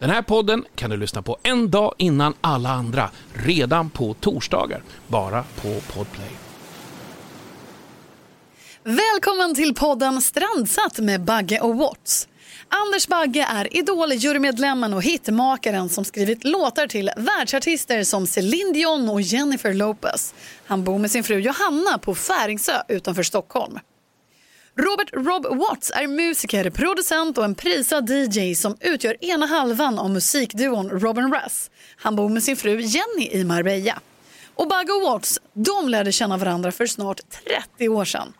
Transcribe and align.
Den 0.00 0.10
här 0.10 0.22
podden 0.22 0.64
kan 0.74 0.90
du 0.90 0.96
lyssna 0.96 1.22
på 1.22 1.36
en 1.42 1.70
dag 1.70 1.94
innan 1.98 2.34
alla 2.40 2.68
andra, 2.68 3.10
redan 3.32 3.90
på 3.90 4.14
torsdagar, 4.14 4.82
bara 5.06 5.42
på 5.42 5.80
Podplay. 5.94 6.30
Välkommen 8.84 9.54
till 9.54 9.74
podden 9.74 10.20
Strandsatt 10.20 10.98
med 10.98 11.20
Bagge 11.20 11.60
och 11.60 11.76
Watts. 11.76 12.28
Anders 12.68 13.08
Bagge 13.08 13.46
är 13.50 13.76
Idol-jurymedlemmen 13.76 14.94
och 14.94 15.02
hitmakaren 15.02 15.88
som 15.88 16.04
skrivit 16.04 16.44
låtar 16.44 16.86
till 16.86 17.10
världsartister 17.16 18.04
som 18.04 18.26
Céline 18.26 18.72
Dion 18.72 19.08
och 19.08 19.20
Jennifer 19.20 19.74
Lopez. 19.74 20.34
Han 20.66 20.84
bor 20.84 20.98
med 20.98 21.10
sin 21.10 21.24
fru 21.24 21.38
Johanna 21.38 21.98
på 21.98 22.14
Färingsö 22.14 22.72
utanför 22.88 23.22
Stockholm. 23.22 23.78
Robert 24.76 25.10
Rob 25.12 25.58
Watts 25.58 25.92
är 25.94 26.06
musiker, 26.06 26.70
producent 26.70 27.38
och 27.38 27.44
en 27.44 27.54
prisad 27.54 28.10
DJ 28.10 28.54
som 28.54 28.76
utgör 28.80 29.24
ena 29.24 29.46
halvan 29.46 29.98
av 29.98 30.10
musikduon 30.10 30.90
Robin 30.90 31.34
Russ. 31.34 31.70
Han 31.96 32.16
bor 32.16 32.28
med 32.28 32.42
sin 32.42 32.56
fru 32.56 32.80
Jenny 32.80 33.28
i 33.30 33.44
Marbella. 33.44 34.00
Och 34.54 34.68
Bug 34.68 34.90
och 34.90 35.02
Watts, 35.02 35.38
de 35.52 35.88
lärde 35.88 36.12
känna 36.12 36.36
varandra 36.36 36.72
för 36.72 36.86
snart 36.86 37.20
30 37.76 37.88
år 37.88 38.04
sedan. 38.04 38.32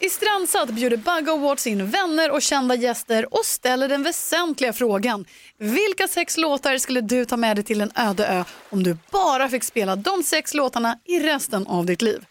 I 0.00 0.08
Strandsatt 0.08 0.70
bjuder 0.70 0.96
Bug 0.96 1.28
och 1.28 1.40
Watts 1.40 1.66
in 1.66 1.90
vänner 1.90 2.30
och 2.30 2.42
kända 2.42 2.74
gäster 2.74 3.34
och 3.34 3.44
ställer 3.44 3.88
den 3.88 4.02
väsentliga 4.02 4.72
frågan. 4.72 5.24
Vilka 5.58 6.08
sex 6.08 6.36
låtar 6.36 6.78
skulle 6.78 7.00
du 7.00 7.24
ta 7.24 7.36
med 7.36 7.56
dig 7.56 7.64
till 7.64 7.80
en 7.80 7.92
öde 7.94 8.26
ö 8.26 8.44
om 8.70 8.82
du 8.82 8.96
bara 9.10 9.48
fick 9.48 9.64
spela 9.64 9.96
de 9.96 10.22
sex 10.22 10.54
låtarna 10.54 10.98
i 11.04 11.20
resten 11.20 11.66
av 11.66 11.86
ditt 11.86 12.02
liv? 12.02 12.24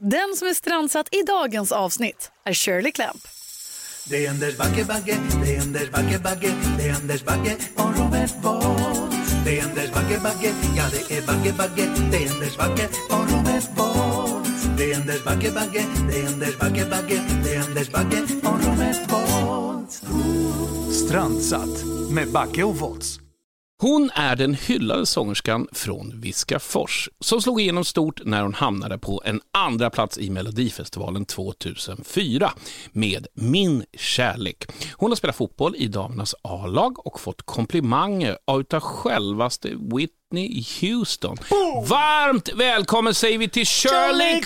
Den 0.00 0.36
som 0.36 0.48
är 0.48 0.54
strandsatt 0.54 1.14
i 1.14 1.22
dagens 1.22 1.72
avsnitt 1.72 2.30
är 2.44 2.52
Shirley 2.52 2.92
Clamp. 2.92 3.28
Det 4.10 4.26
är 4.26 4.30
Anders 4.30 4.56
Bagge, 4.56 4.84
Bagge, 4.84 5.16
det 5.44 5.56
är 5.56 5.60
Anders 5.60 5.90
Bagge, 5.90 6.18
Bagge, 6.18 6.54
det 6.78 6.88
är 6.88 6.94
Anders 6.94 7.24
Bagge 7.24 7.56
och 7.76 7.98
Robert 7.98 8.42
Bolt. 8.42 9.16
Det 9.44 9.58
är 9.58 9.64
Anders 9.64 9.92
Bagge, 9.92 10.20
Bagge, 10.22 10.54
ja 10.76 10.84
det 10.92 11.16
är 11.16 11.26
Bagge, 11.26 11.52
Bagge, 11.52 11.94
det 12.10 12.24
är 12.24 12.30
Anders 12.30 12.56
Bagge 12.56 12.88
och 13.10 13.30
Robert 13.32 13.68
Bolt. 13.76 14.78
Det 14.78 14.92
är 14.92 14.96
Anders 14.96 15.24
Bagge, 15.24 15.52
Bagge, 15.52 15.84
det 16.10 16.20
är 16.20 16.26
Anders 16.26 16.58
Bagge, 16.58 16.86
Bagge, 16.90 17.22
det 17.44 17.54
är 17.54 17.60
Anders 17.60 17.90
Bagge 17.90 18.22
och 18.42 18.64
Robert 18.64 19.08
Bolt. 19.08 20.02
Strandsatt 20.94 21.84
med 22.10 22.28
Backe 22.32 22.62
och 22.62 22.76
Volts. 22.76 23.27
Hon 23.80 24.10
är 24.14 24.36
den 24.36 24.54
hyllade 24.54 25.06
sångerskan 25.06 25.68
från 25.72 26.20
Viskafors 26.20 27.08
som 27.20 27.42
slog 27.42 27.60
igenom 27.60 27.84
stort 27.84 28.20
när 28.24 28.42
hon 28.42 28.54
hamnade 28.54 28.98
på 28.98 29.22
en 29.24 29.40
andra 29.52 29.90
plats 29.90 30.18
i 30.18 30.30
Melodifestivalen 30.30 31.24
2004 31.24 32.52
med 32.92 33.26
Min 33.34 33.84
kärlek. 33.96 34.64
Hon 34.92 35.10
har 35.10 35.16
spelat 35.16 35.36
fotboll 35.36 35.76
i 35.76 35.86
damernas 35.86 36.34
A-lag 36.42 37.06
och 37.06 37.20
fått 37.20 37.42
komplimanger 37.42 38.38
av 38.44 38.80
självaste 38.80 39.68
Whitney 39.68 40.64
Houston. 40.80 41.36
Varmt 41.88 42.48
välkommen 42.54 43.14
säger 43.14 43.38
vi 43.38 43.48
till 43.48 43.66
Shirley 43.66 44.40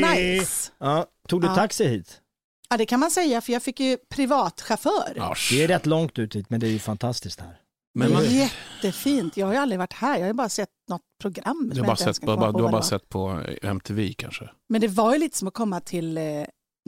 Nice. 0.00 0.72
Ja, 0.78 1.06
tog 1.28 1.40
du 1.40 1.46
Ja. 1.46 1.54
taxi 1.54 1.84
hit? 1.88 2.20
Ja, 2.68 2.76
det 2.76 2.86
kan 2.86 3.00
man 3.00 3.10
säga, 3.10 3.40
för 3.40 3.52
jag 3.52 3.62
fick 3.62 3.80
ju 3.80 3.96
privatchaufför. 4.10 5.12
Ja, 5.16 5.34
Det 5.50 5.62
är 5.62 5.68
rätt 5.68 5.86
långt 5.86 6.18
ut 6.18 6.36
hit, 6.36 6.50
men 6.50 6.60
det 6.60 6.66
är 6.66 6.70
ju 6.70 6.78
fantastiskt 6.78 7.40
här. 7.40 7.60
men 7.94 8.12
man, 8.12 8.24
jättefint. 8.24 9.36
Jag 9.36 9.46
har 9.46 9.52
ju 9.52 9.58
aldrig 9.58 9.78
varit 9.78 9.92
här. 9.92 10.14
Jag 10.14 10.20
har 10.22 10.26
ju 10.26 10.32
bara 10.32 10.48
sett 10.48 10.68
något 10.90 11.02
program. 11.20 11.70
du 11.74 11.80
har 11.80 11.86
bara 11.86 11.96
sett 11.96 12.20
bara, 12.20 12.52
du 12.52 12.62
har 12.62 12.72
bara 12.72 12.82
sett 12.82 13.08
på 13.08 13.42
MTV 13.62 14.12
kanske? 14.18 14.50
Men 14.68 14.80
det 14.80 14.88
var 14.88 15.12
ju 15.12 15.18
lite 15.18 15.38
som 15.38 15.48
att 15.48 15.54
komma 15.54 15.80
till 15.80 16.18
eh, 16.18 16.24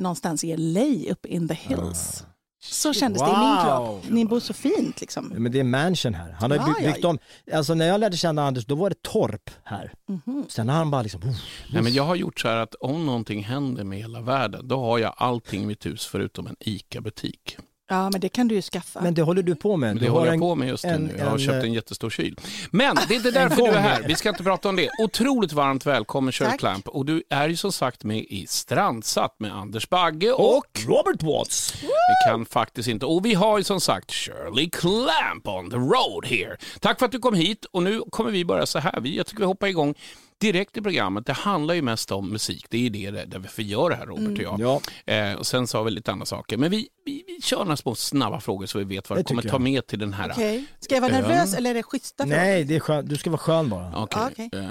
någonstans 0.00 0.44
i 0.44 0.56
LA, 0.56 1.12
uppe 1.12 1.28
in 1.28 1.48
the 1.48 1.54
hills. 1.54 2.24
Så 2.60 2.92
kändes 2.92 3.22
det 3.22 3.28
i 3.28 3.32
min 3.32 3.40
Wow. 3.40 3.62
kropp. 3.64 4.04
Ni 4.10 4.24
bor 4.24 4.40
så 4.40 4.52
fint 4.52 5.00
liksom. 5.00 5.30
Ja, 5.34 5.40
Men 5.40 5.52
det 5.52 5.60
är 5.60 5.64
mansion 5.64 6.14
här. 6.14 6.36
Han 6.40 6.50
har 6.50 6.58
byggt 6.82 6.98
ja. 7.02 7.08
om, 7.08 7.18
alltså 7.54 7.74
när 7.74 7.86
jag 7.86 8.00
lärde 8.00 8.16
känna 8.16 8.46
Anders, 8.46 8.66
då 8.66 8.74
var 8.74 8.90
det 8.90 9.02
torp 9.02 9.50
här. 9.64 9.92
Mhm. 10.08 10.44
Sen 10.48 10.68
har 10.68 10.76
han 10.76 10.90
bara 10.90 11.02
liksom, 11.02 11.22
uff, 11.22 11.64
Nej, 11.72 11.82
men 11.82 11.92
jag 11.92 12.02
har 12.04 12.16
gjort 12.16 12.40
så 12.40 12.48
här 12.48 12.56
att 12.56 12.74
om 12.74 13.06
någonting 13.06 13.44
händer 13.44 13.84
med 13.84 13.98
hela 13.98 14.20
världen, 14.20 14.68
då 14.68 14.80
har 14.80 14.98
jag 14.98 15.14
allting 15.16 15.62
i 15.62 15.66
mitt 15.66 15.86
hus 15.86 16.06
förutom 16.06 16.46
en 16.46 16.56
ICA-butik. 16.60 17.56
Ja, 17.88 18.10
men 18.10 18.20
det 18.20 18.28
kan 18.28 18.48
du 18.48 18.54
ju 18.54 18.62
skaffa. 18.62 19.00
men 19.00 19.14
det 19.14 19.22
håller 19.22 19.42
du 19.42 19.54
på 19.56 19.76
med. 19.76 19.88
Men 19.88 19.96
Du 19.96 20.00
det 20.04 20.06
har 20.10 20.12
håller 20.18 20.26
jag 20.26 20.34
en- 20.34 20.40
på 20.40 20.54
med 20.54 20.68
just 20.68 20.84
nu. 20.84 20.90
en- 20.90 21.12
jag 21.18 21.24
har 21.24 21.32
en, 21.32 21.38
köpt 21.38 21.52
eh, 21.54 21.60
en 21.62 21.72
jättestor 21.72 22.10
kyl. 22.10 22.36
Men 22.70 22.96
det 23.08 23.14
är 23.14 23.16
inte 23.16 23.30
därför 23.40 23.56
du 23.62 23.68
är 23.68 23.78
här. 23.80 24.02
Vi 24.08 24.14
ska 24.14 24.28
inte 24.28 24.42
prata 24.42 24.68
om 24.68 24.76
det. 24.76 24.88
Otroligt 25.02 25.52
varmt 25.52 25.86
välkommen 25.86 26.32
Shirley 26.32 26.50
Tack. 26.50 26.60
Clamp. 26.60 26.88
Och 26.88 27.06
du 27.06 27.22
är 27.30 27.48
ju 27.48 27.56
som 27.56 27.72
sagt 27.72 28.04
med 28.04 28.18
i 28.18 28.46
Strandsatt 28.48 29.34
med 29.40 29.52
Anders 29.54 29.88
Bagge 29.88 30.32
och 30.32 30.56
Och 30.56 30.66
Robert 30.86 31.22
Watts. 31.22 31.74
vi 31.82 32.30
kan 32.30 32.46
faktiskt 32.46 32.88
inte. 32.88 33.06
Och 33.06 33.26
vi 33.26 33.34
har 33.34 33.58
ju 33.58 33.64
som 33.64 33.80
sagt 33.80 34.12
Shirley 34.12 34.70
Clamp 34.70 35.48
on 35.48 35.70
the 35.70 35.76
road 35.76 36.26
here. 36.26 36.56
Tack 36.80 36.98
för 36.98 37.06
att 37.06 37.12
du 37.12 37.18
kom 37.18 37.34
hit 37.34 37.64
och 37.64 37.82
nu 37.82 38.00
kommer 38.10 38.30
vi 38.30 38.44
börja 38.44 38.66
så 38.66 38.78
här. 38.78 39.00
Vi, 39.00 39.16
jag 39.16 39.26
tycker 39.26 39.40
vi 39.40 39.46
hoppar 39.46 39.66
igång 39.66 39.94
direkt 40.40 40.76
i 40.76 40.80
programmet. 40.82 41.26
Det 41.26 41.32
handlar 41.32 41.74
ju 41.74 41.82
mest 41.82 42.12
om 42.12 42.30
musik. 42.30 42.66
Det 42.70 42.86
är 42.86 42.90
det 42.90 43.10
där 43.24 43.42
vi 43.56 43.62
gör 43.62 43.90
det 43.90 43.96
här 43.96 44.06
Robert 44.06 44.38
och 44.38 44.44
jag. 44.44 44.60
Ja, 44.60 44.80
Eh, 45.14 45.32
och 45.34 45.46
sen 45.46 45.66
så 45.66 45.78
har 45.78 45.84
vi 45.84 45.90
lite 45.90 46.12
andra 46.12 46.26
saker. 46.26 46.56
Men 46.56 46.70
vi, 46.70 46.88
vi 47.04 47.17
kör 47.42 47.58
några 47.58 47.76
små 47.76 47.94
snabba 47.94 48.40
frågor 48.40 48.66
så 48.66 48.78
vi 48.78 48.84
vet 48.84 49.10
vad 49.10 49.18
Det 49.18 49.22
det 49.22 49.24
kommer 49.26 49.42
tycker 49.42 49.50
ta 49.50 49.54
jag. 49.54 49.62
med 49.62 49.86
till 49.86 49.98
den 49.98 50.12
här. 50.12 50.30
Okej. 50.32 50.64
Ska 50.80 50.94
jag 50.94 51.02
vara 51.02 51.12
Ön. 51.14 51.22
nervös 51.22 51.54
eller 51.54 51.70
är 51.70 51.74
det 51.74 51.82
schyssta 51.82 52.24
frågor? 52.24 52.36
nej, 52.36 52.64
det 52.64 52.76
är 52.76 52.80
skönt. 52.80 53.08
du 53.08 53.16
ska 53.16 53.30
vara 53.30 53.38
skön 53.38 53.68
bara. 53.68 54.02
Okej. 54.02 54.20
Ja, 54.22 54.30
okej. 54.32 54.50
Eh, 54.52 54.70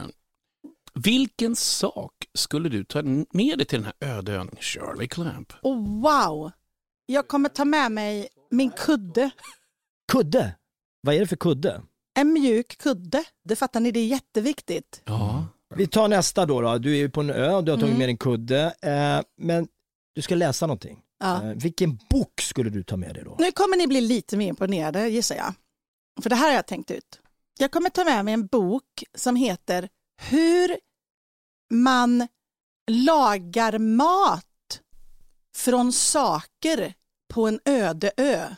vilken 0.93 1.55
sak 1.55 2.13
skulle 2.33 2.69
du 2.69 2.83
ta 2.83 3.01
med 3.31 3.57
dig 3.57 3.65
till 3.65 3.81
den 3.83 3.91
här 3.99 4.17
öde 4.17 4.33
ön, 4.33 4.49
Shirley 4.59 5.07
Clamp? 5.07 5.53
Oh, 5.61 6.01
wow! 6.01 6.51
Jag 7.05 7.27
kommer 7.27 7.49
ta 7.49 7.65
med 7.65 7.91
mig 7.91 8.27
min 8.51 8.71
kudde. 8.71 9.29
Kudde, 10.11 10.55
vad 11.01 11.15
är 11.15 11.19
det 11.19 11.27
för 11.27 11.35
kudde? 11.35 11.81
En 12.19 12.33
mjuk 12.33 12.77
kudde. 12.77 13.23
Det 13.45 13.55
fattar 13.55 13.79
ni, 13.79 13.91
det 13.91 13.99
är 13.99 14.07
jätteviktigt. 14.07 15.01
Ja. 15.05 15.45
Vi 15.75 15.87
tar 15.87 16.07
nästa 16.07 16.45
då. 16.45 16.61
då. 16.61 16.77
Du 16.77 16.91
är 16.93 16.97
ju 16.97 17.09
på 17.09 17.21
en 17.21 17.29
ö, 17.29 17.61
du 17.61 17.71
har 17.71 17.77
tagit 17.77 17.83
Mm. 17.83 17.97
med 17.97 18.09
din 18.09 18.17
kudde, 18.17 18.73
eh, 18.81 19.21
men 19.37 19.67
du 20.15 20.21
ska 20.21 20.35
läsa 20.35 20.67
någonting. 20.67 20.99
Ja. 21.19 21.43
Eh, 21.43 21.49
vilken 21.55 21.99
bok 22.09 22.41
skulle 22.41 22.69
du 22.69 22.83
ta 22.83 22.97
med 22.97 23.15
dig 23.15 23.23
då? 23.23 23.35
Nu 23.39 23.51
kommer 23.51 23.77
ni 23.77 23.87
bli 23.87 24.01
lite 24.01 24.37
mer 24.37 24.47
imponerade 24.47 25.09
gissar 25.09 25.35
jag. 25.35 25.53
För 26.21 26.29
det 26.29 26.35
här 26.35 26.47
har 26.47 26.55
jag 26.55 26.67
tänkt 26.67 26.91
ut. 26.91 27.19
Jag 27.59 27.71
kommer 27.71 27.89
ta 27.89 28.03
med 28.03 28.25
mig 28.25 28.33
en 28.33 28.47
bok 28.47 29.03
som 29.15 29.35
heter 29.35 29.89
Hur 30.21 30.77
man 31.73 32.27
lagar 32.91 33.77
mat 33.77 34.81
från 35.55 35.93
saker 35.93 36.93
på 37.33 37.47
en 37.47 37.59
öde 37.65 38.11
ö. 38.17 38.55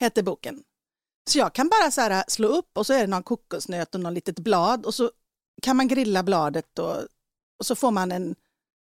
Heter 0.00 0.22
boken. 0.22 0.62
Så 1.30 1.38
jag 1.38 1.54
kan 1.54 1.68
bara 1.68 1.90
så 1.90 2.00
här 2.00 2.24
slå 2.28 2.48
upp 2.48 2.78
och 2.78 2.86
så 2.86 2.92
är 2.92 3.00
det 3.00 3.06
någon 3.06 3.22
kokosnöt 3.22 3.94
och 3.94 4.00
någon 4.00 4.14
litet 4.14 4.38
blad 4.38 4.86
och 4.86 4.94
så 4.94 5.10
kan 5.62 5.76
man 5.76 5.88
grilla 5.88 6.22
bladet 6.22 6.78
och, 6.78 6.96
och 7.58 7.66
så 7.66 7.74
får 7.74 7.90
man 7.90 8.12
en, 8.12 8.34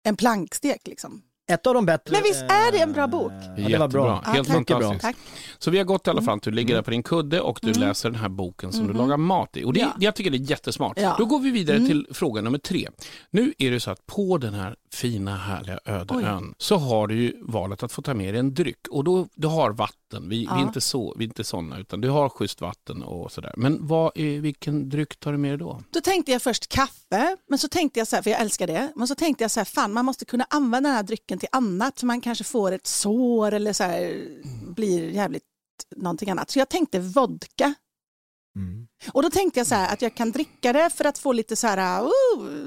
en 0.03 0.15
plankstek 0.15 0.87
liksom. 0.87 1.21
Ett 1.51 1.67
av 1.67 1.73
de 1.73 1.85
bättre... 1.85 2.11
Men 2.13 2.23
visst 2.23 2.41
är 2.41 2.71
det 2.71 2.77
en 2.77 2.93
bra 2.93 3.07
bok? 3.07 3.31
Eh, 3.31 3.37
Ja, 3.47 3.53
det 3.55 3.61
var 3.63 3.69
jättebra. 3.69 3.87
bra. 4.03 4.21
Helt 4.25 4.49
Ja, 4.49 4.53
bra. 4.53 4.63
fantastiskt. 4.79 5.01
Tack. 5.01 5.15
Så 5.59 5.71
vi 5.71 5.77
har 5.77 5.85
gått 5.85 6.07
i 6.07 6.09
alla 6.09 6.21
fall, 6.21 6.39
du 6.43 6.51
ligger 6.51 6.75
där 6.75 6.81
på 6.81 6.91
din 6.91 7.03
kudde 7.03 7.41
och 7.41 7.59
du 7.61 7.67
Mm. 7.69 7.81
läser 7.81 8.09
den 8.09 8.19
här 8.19 8.29
boken 8.29 8.71
som 8.71 8.81
du 8.87 8.93
Mhm. 8.93 8.97
lagar 9.01 9.17
mat 9.17 9.57
i. 9.57 9.63
Och 9.63 9.73
det, 9.73 9.79
Ja. 9.79 9.93
jag 9.99 10.15
tycker 10.15 10.31
det 10.31 10.37
är 10.37 10.49
jättesmart. 10.51 10.99
Ja. 10.99 11.15
Då 11.17 11.25
går 11.25 11.39
vi 11.39 11.51
vidare 11.51 11.77
Mm. 11.77 11.89
till 11.89 12.07
fråga 12.11 12.41
nummer 12.41 12.57
tre. 12.57 12.87
Nu 13.31 13.53
är 13.57 13.71
det 13.71 13.79
så 13.79 13.91
att 13.91 14.05
på 14.05 14.37
den 14.37 14.53
här 14.53 14.75
fina, 14.93 15.37
härliga 15.37 15.79
öde 15.85 16.13
Oj. 16.13 16.23
ön 16.23 16.55
så 16.57 16.77
har 16.77 17.07
du 17.07 17.15
ju 17.15 17.33
valet 17.41 17.83
att 17.83 17.91
få 17.91 18.01
ta 18.01 18.13
med 18.13 18.33
dig 18.33 18.39
en 18.39 18.53
dryck. 18.53 18.87
Och 18.89 19.03
då, 19.03 19.27
du 19.35 19.47
har 19.47 19.71
vatten, 19.71 20.29
vi, 20.29 20.37
vi, 20.37 20.45
är 20.45 20.49
Ja. 20.49 20.61
inte 20.61 20.81
så, 20.81 21.13
vi 21.17 21.23
är 21.23 21.27
inte 21.27 21.43
sådana, 21.43 21.79
utan 21.79 22.01
du 22.01 22.09
har 22.09 22.29
schysst 22.29 22.61
vatten 22.61 23.03
och 23.03 23.31
sådär. 23.31 23.53
Men 23.57 23.87
vad 23.87 24.11
vilken 24.17 24.89
dryck 24.89 25.19
tar 25.19 25.31
du 25.31 25.37
med 25.37 25.51
dig 25.51 25.57
då? 25.57 25.83
Då 25.91 26.01
tänkte 26.01 26.31
jag 26.31 26.41
först 26.41 26.67
kaffe, 26.67 27.37
men 27.49 27.59
så 27.59 27.67
tänkte 27.67 27.99
jag 27.99 28.07
så 28.07 28.15
här, 28.15 28.23
för 28.23 28.29
jag 28.29 28.41
älskar 28.41 28.67
det, 28.67 28.91
men 28.95 29.07
så 29.07 29.15
tänkte 29.15 29.43
jag 29.43 29.51
så 29.51 29.59
här, 29.59 29.65
fan 29.65 29.93
man 29.93 30.05
måste 30.05 30.25
kunna 30.25 30.45
använda 30.49 30.89
den 30.89 30.95
här 30.95 31.03
drycken 31.03 31.39
till 31.39 31.49
annat, 31.51 31.99
för 31.99 32.07
man 32.07 32.21
kanske 32.21 32.43
får 32.43 32.71
ett 32.71 32.87
sår 32.87 33.51
eller 33.53 33.73
så 33.73 33.83
här, 33.83 34.27
blir 34.75 35.09
jävligt 35.09 35.43
någonting 35.95 36.29
annat. 36.29 36.49
Så 36.49 36.59
jag 36.59 36.69
tänkte 36.69 36.99
vodka. 36.99 37.73
Mm. 38.55 38.87
Och 39.13 39.23
då 39.23 39.29
tänkte 39.29 39.59
jag 39.59 39.67
så 39.67 39.75
här 39.75 39.93
att 39.93 40.01
jag 40.01 40.15
kan 40.15 40.31
dricka 40.31 40.73
det 40.73 40.89
för 40.89 41.05
att 41.05 41.17
få 41.17 41.31
lite 41.33 41.55
så 41.55 41.67
här, 41.67 42.01
uh, 42.03 42.09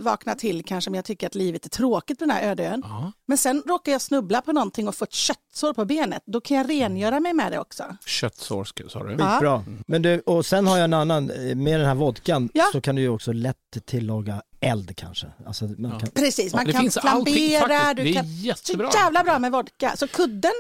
vakna 0.01 0.35
till 0.35 0.65
kanske 0.65 0.91
om 0.91 0.95
jag 0.95 1.05
tycker 1.05 1.27
att 1.27 1.35
livet 1.35 1.65
är 1.65 1.69
tråkigt 1.71 2.19
på 2.19 2.25
den 2.25 2.31
här 2.37 2.43
öde 2.51 2.67
ön. 2.69 2.83
Ja. 2.85 3.13
Men 3.29 3.39
sen 3.39 3.63
råkar 3.67 3.93
jag 3.93 4.01
snubbla 4.01 4.43
på 4.43 4.53
någonting 4.53 4.89
och 4.89 4.95
få 4.95 5.05
ett 5.05 5.13
köttsår 5.13 5.73
på 5.75 5.85
benet, 5.85 6.23
då 6.27 6.41
kan 6.41 6.57
jag 6.57 6.71
rengöra 6.71 7.21
mig 7.21 7.33
med 7.33 7.53
det 7.53 7.59
också. 7.59 7.97
Köttsår 8.07 8.65
sa 8.89 9.03
du? 9.05 9.17
Ja. 9.19 9.31
Skitbra. 9.33 9.65
Men 9.87 10.03
du, 10.03 10.21
och 10.21 10.47
sen 10.47 10.67
har 10.67 10.77
jag 10.77 10.85
en 10.85 10.93
annan, 10.93 11.31
eh, 11.31 11.55
med 11.57 11.81
den 11.81 11.87
här 11.89 11.95
vodkan 11.95 12.49
Ja. 12.55 12.65
så 12.73 12.81
kan 12.81 12.95
du 12.97 13.03
ju 13.03 13.09
också 13.09 13.33
lätt 13.33 13.57
tillaga 13.87 14.43
eld 14.61 14.97
kanske. 14.97 15.27
Alltså, 15.47 15.65
man 15.65 15.91
Ja. 15.91 15.99
kan, 15.99 16.09
Precis, 16.11 16.55
man 16.55 16.67
kan 16.67 16.77
allting 16.77 16.91
flambera, 16.91 17.69
faktiskt. 17.69 17.97
du 17.97 18.03
Det 18.05 18.11
är 18.11 18.15
kan... 18.15 18.25
Så 18.25 18.31
jättebra. 18.47 18.91
jävla 18.95 19.25
bra 19.25 19.39
med 19.39 19.53
vodka. 19.53 19.97
Så 19.97 20.09
kudden 20.09 20.53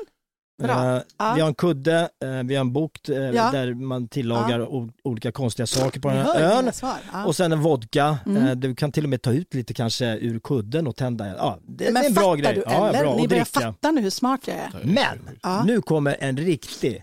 Bra. 0.62 0.96
Eh, 0.96 1.02
Ja. 1.18 1.32
Vi 1.34 1.40
har 1.40 1.48
en 1.48 1.54
kudde, 1.54 2.08
eh, 2.24 2.28
vi 2.44 2.54
har 2.54 2.60
en 2.60 2.72
bok 2.72 3.08
eh, 3.08 3.14
Ja. 3.16 3.50
där 3.50 3.74
man 3.74 4.08
tillagar 4.08 4.60
o- 4.60 4.90
olika 5.04 5.32
konstiga 5.32 5.66
saker 5.66 6.00
på 6.00 6.08
den 6.08 6.18
här 6.18 6.40
ön. 6.40 6.70
Ja. 7.12 7.24
Och 7.26 7.36
sen 7.36 7.52
en 7.52 7.60
vodka, 7.60 8.18
Mm. 8.26 8.60
du 8.60 8.74
kan 8.74 8.92
till 8.92 9.04
och 9.04 9.10
med 9.10 9.22
ta 9.22 9.32
ut 9.32 9.54
lite 9.54 9.74
kanske 9.74 10.06
ur 10.16 10.38
kudden 10.38 10.86
och 10.86 10.96
tända. 10.96 11.26
Ja, 11.36 11.58
det, 11.68 11.84
Men 11.92 12.02
är 12.02 12.06
en 12.08 12.14
bra 12.14 12.22
fattar 12.22 12.36
grej. 12.36 12.54
du 12.54 12.60
ja, 12.66 12.88
eller? 12.88 13.00
bra. 13.04 13.16
Ni 13.16 13.28
börjar 13.28 13.44
fatta 13.44 13.90
nu 13.90 14.00
hur 14.00 14.10
smart 14.10 14.40
jag 14.46 14.56
är. 14.56 14.70
Men 14.84 15.38
Ja. 15.42 15.64
nu 15.64 15.80
kommer 15.82 16.16
en 16.20 16.36
riktig. 16.36 17.02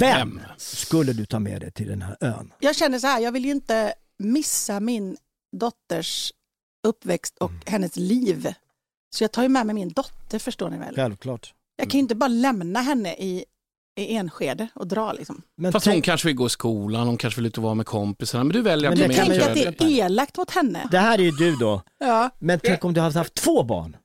Vem 0.00 0.18
Vem? 0.18 0.40
skulle 0.56 1.12
du 1.12 1.26
ta 1.26 1.38
med 1.38 1.60
dig 1.60 1.70
till 1.72 1.88
den 1.88 2.02
här 2.02 2.16
ön? 2.20 2.52
Jag 2.60 2.76
känner 2.76 2.98
så 2.98 3.06
här, 3.06 3.20
jag 3.20 3.32
vill 3.32 3.44
ju 3.44 3.50
inte 3.50 3.94
missa 4.18 4.80
min 4.80 5.16
dotters 5.56 6.32
uppväxt 6.86 7.38
och 7.38 7.50
Mm. 7.50 7.62
hennes 7.66 7.96
liv. 7.96 8.52
Så 9.16 9.24
jag 9.24 9.32
tar 9.32 9.42
ju 9.42 9.48
med 9.48 9.66
mig 9.66 9.74
min 9.74 9.88
dotter 9.88 10.38
förstår 10.38 10.70
ni 10.70 10.78
väl. 10.78 10.94
Självklart. 10.94 11.54
Jag 11.76 11.90
kan 11.90 11.98
ju 11.98 12.02
inte 12.02 12.14
bara 12.14 12.28
lämna 12.28 12.80
henne 12.80 13.14
i, 13.14 13.44
i 14.00 14.14
Enskede 14.16 14.68
och 14.74 14.86
dra 14.86 15.12
liksom. 15.12 15.42
Men 15.56 15.72
Fast 15.72 15.86
hon 15.86 16.02
kanske 16.02 16.28
vill 16.28 16.36
gå 16.36 16.46
i 16.46 16.50
skolan, 16.50 17.06
hon 17.06 17.16
kanske 17.16 17.40
vill 17.40 17.46
ut 17.46 17.56
och 17.58 17.64
vara 17.64 17.74
med 17.74 17.86
kompisarna. 17.86 18.44
Men 18.44 18.52
du 18.52 18.62
väljer 18.62 18.90
att 18.92 18.98
Men 18.98 19.08
ta 19.10 19.22
det 19.22 19.28
med 19.28 19.40
Tänk 19.54 19.66
att 19.66 19.78
det 19.78 19.84
är 19.84 20.04
elakt 20.06 20.36
mot 20.36 20.50
henne. 20.50 20.88
det 20.90 20.98
här 20.98 21.18
är 21.18 21.22
ju 21.22 21.30
du 21.30 21.56
då. 21.56 21.82
Ja, 21.98 22.30
Men 22.38 22.60
tänk 22.62 22.84
om 22.84 22.94
du 22.94 23.00
hade 23.00 23.18
haft 23.18 23.34
två 23.34 23.62
barn? 23.62 23.96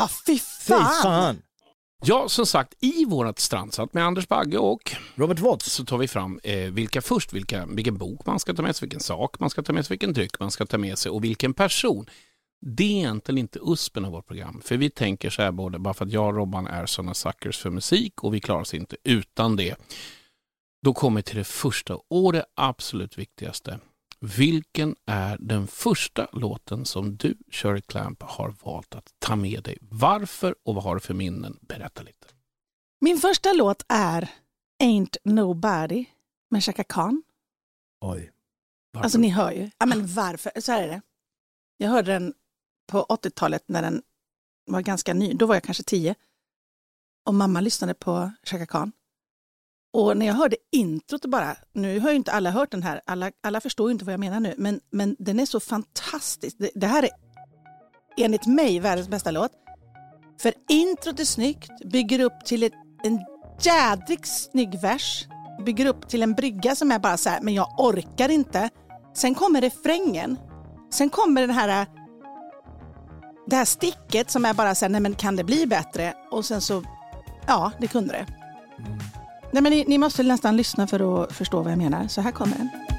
ja 0.00 0.08
fy 0.26 0.32
Fy 0.32 0.38
fan. 0.38 1.02
fan. 1.02 1.42
Ja, 2.04 2.28
som 2.28 2.46
sagt, 2.46 2.74
i 2.80 3.04
vårt 3.04 3.38
strandsatt 3.38 3.94
med 3.94 4.04
Anders 4.04 4.28
Bagge 4.28 4.58
och 4.58 4.92
Robert 5.14 5.38
Watts. 5.38 5.72
så 5.72 5.84
tar 5.84 5.98
vi 5.98 6.08
fram 6.08 6.40
eh, 6.42 6.56
vilka 6.56 7.02
först, 7.02 7.32
vilka, 7.32 7.66
vilken 7.66 7.98
bok 7.98 8.26
man 8.26 8.40
ska 8.40 8.54
ta 8.54 8.62
med 8.62 8.76
sig, 8.76 8.86
vilken 8.86 9.00
sak 9.00 9.38
man 9.40 9.50
ska 9.50 9.62
ta 9.62 9.72
med 9.72 9.86
sig, 9.86 9.94
vilken 9.94 10.12
dryck 10.12 10.40
man 10.40 10.50
ska 10.50 10.66
ta 10.66 10.78
med 10.78 10.98
sig 10.98 11.10
och 11.10 11.24
vilken 11.24 11.54
person. 11.54 12.06
Det 12.60 12.84
är 12.84 12.96
egentligen 12.96 13.38
inte 13.38 13.58
uspen 13.62 14.04
av 14.04 14.12
vårt 14.12 14.26
program, 14.26 14.60
för 14.64 14.76
vi 14.76 14.90
tänker 14.90 15.30
så 15.30 15.42
här 15.42 15.52
både, 15.52 15.78
bara 15.78 15.94
för 15.94 16.04
att 16.04 16.12
jag 16.12 16.26
och 16.26 16.34
Robban 16.34 16.66
är 16.66 16.86
sådana 16.86 17.14
suckers 17.14 17.58
för 17.58 17.70
musik 17.70 18.24
och 18.24 18.34
vi 18.34 18.40
klarar 18.40 18.60
oss 18.60 18.74
inte 18.74 18.96
utan 19.04 19.56
det. 19.56 19.76
Då 20.82 20.94
kommer 20.94 21.16
vi 21.16 21.22
till 21.22 21.36
det 21.36 21.44
första 21.44 21.96
och 21.96 22.32
det 22.32 22.44
absolut 22.54 23.18
viktigaste. 23.18 23.80
Vilken 24.20 24.96
är 25.06 25.36
den 25.40 25.66
första 25.66 26.28
låten 26.32 26.84
som 26.84 27.16
du, 27.16 27.36
Shirley 27.50 27.80
Clamp, 27.80 28.22
har 28.22 28.54
valt 28.64 28.94
att 28.94 29.14
ta 29.18 29.36
med 29.36 29.62
dig? 29.62 29.78
Varför 29.80 30.54
och 30.64 30.74
vad 30.74 30.84
har 30.84 30.94
du 30.94 31.00
för 31.00 31.14
minnen? 31.14 31.58
Berätta 31.60 32.02
lite. 32.02 32.26
Min 33.00 33.18
första 33.18 33.52
låt 33.52 33.84
är 33.88 34.30
Ain't 34.82 35.16
Nobody 35.24 36.06
med 36.50 36.64
Chaka 36.64 36.84
Khan. 36.84 37.22
Oj. 38.00 38.32
Varför? 38.92 39.04
Alltså 39.04 39.18
ni 39.18 39.28
hör 39.28 39.52
ju. 39.52 39.70
Ja, 39.78 39.86
men 39.86 40.14
varför? 40.14 40.60
Så 40.60 40.72
här 40.72 40.82
är 40.82 40.88
det. 40.88 41.02
Jag 41.76 41.90
hörde 41.90 42.12
den 42.12 42.34
på 42.90 43.06
80-talet 43.08 43.62
när 43.66 43.82
den 43.82 44.02
var 44.66 44.80
ganska 44.80 45.14
ny. 45.14 45.32
Då 45.32 45.46
var 45.46 45.54
jag 45.54 45.62
kanske 45.62 45.82
tio. 45.82 46.14
Och 47.26 47.34
mamma 47.34 47.60
lyssnade 47.60 47.94
på 47.94 48.30
Chaka 48.42 48.66
Khan. 48.66 48.92
Och 49.92 50.16
när 50.16 50.26
jag 50.26 50.34
hörde 50.34 50.56
introt 50.72 51.24
bara, 51.24 51.56
nu 51.72 52.00
har 52.00 52.10
ju 52.10 52.16
inte 52.16 52.32
alla 52.32 52.50
hört 52.50 52.70
den 52.70 52.82
här, 52.82 53.00
alla, 53.06 53.32
alla 53.42 53.60
förstår 53.60 53.88
ju 53.88 53.92
inte 53.92 54.04
vad 54.04 54.12
jag 54.12 54.20
menar 54.20 54.40
nu, 54.40 54.54
men, 54.58 54.80
men 54.90 55.16
den 55.18 55.40
är 55.40 55.46
så 55.46 55.60
fantastisk. 55.60 56.56
Det, 56.58 56.70
det 56.74 56.86
här 56.86 57.02
är 57.02 57.10
enligt 58.16 58.46
mig 58.46 58.80
världens 58.80 59.08
bästa 59.08 59.30
låt. 59.30 59.52
För 60.40 60.54
introt 60.68 61.20
är 61.20 61.24
snyggt, 61.24 61.70
bygger 61.92 62.20
upp 62.20 62.44
till 62.44 62.62
ett, 62.62 62.72
en 63.04 63.18
jädrigt 63.60 64.26
snygg 64.26 64.80
vers, 64.80 65.26
bygger 65.66 65.86
upp 65.86 66.08
till 66.08 66.22
en 66.22 66.34
brygga 66.34 66.76
som 66.76 66.92
är 66.92 66.98
bara 66.98 67.16
så 67.16 67.30
här, 67.30 67.40
men 67.40 67.54
jag 67.54 67.80
orkar 67.80 68.28
inte. 68.28 68.70
Sen 69.14 69.34
kommer 69.34 69.60
refrängen, 69.60 70.38
sen 70.92 71.10
kommer 71.10 71.40
den 71.40 71.50
här 71.50 71.86
det 73.50 73.56
här 73.56 73.64
sticket 73.64 74.30
som 74.30 74.44
är 74.44 74.54
bara 74.54 74.74
så 74.74 74.84
här, 74.84 74.90
nej 74.90 75.00
men 75.00 75.14
kan 75.14 75.36
det 75.36 75.44
bli 75.44 75.66
bättre? 75.66 76.14
Och 76.30 76.44
sen 76.44 76.60
så, 76.60 76.82
ja 77.46 77.72
det 77.78 77.86
kunde 77.86 78.12
det. 78.12 78.26
Nej 79.52 79.62
men 79.62 79.72
ni, 79.72 79.84
ni 79.88 79.98
måste 79.98 80.22
nästan 80.22 80.56
lyssna 80.56 80.86
för 80.86 81.22
att 81.22 81.32
förstå 81.32 81.62
vad 81.62 81.72
jag 81.72 81.78
menar, 81.78 82.08
så 82.08 82.20
här 82.20 82.32
kommer 82.32 82.56
den. 82.56 82.89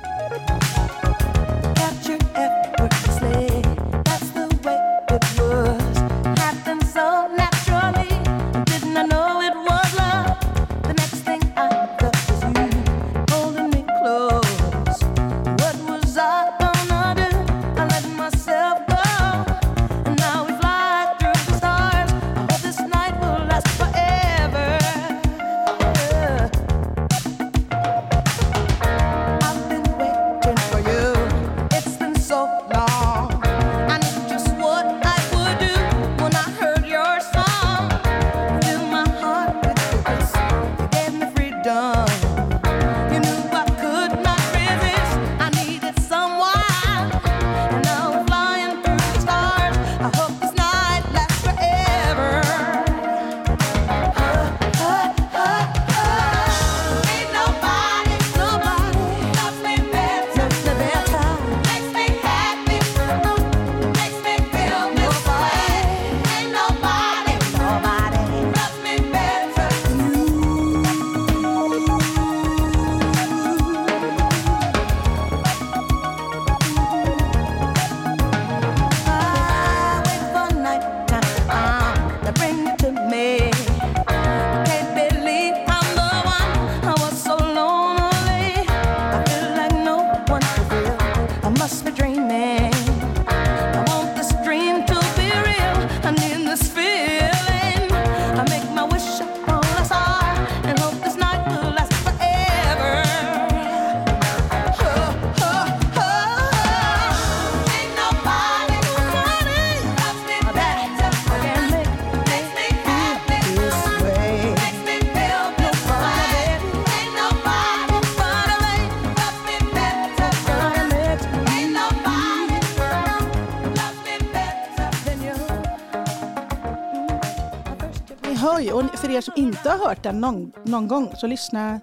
Inte 129.51 129.69
har 129.69 129.87
hört 129.87 130.03
den 130.03 130.21
någon, 130.21 130.51
någon 130.65 130.87
gång 130.87 131.13
så 131.17 131.27
lyssna 131.27 131.79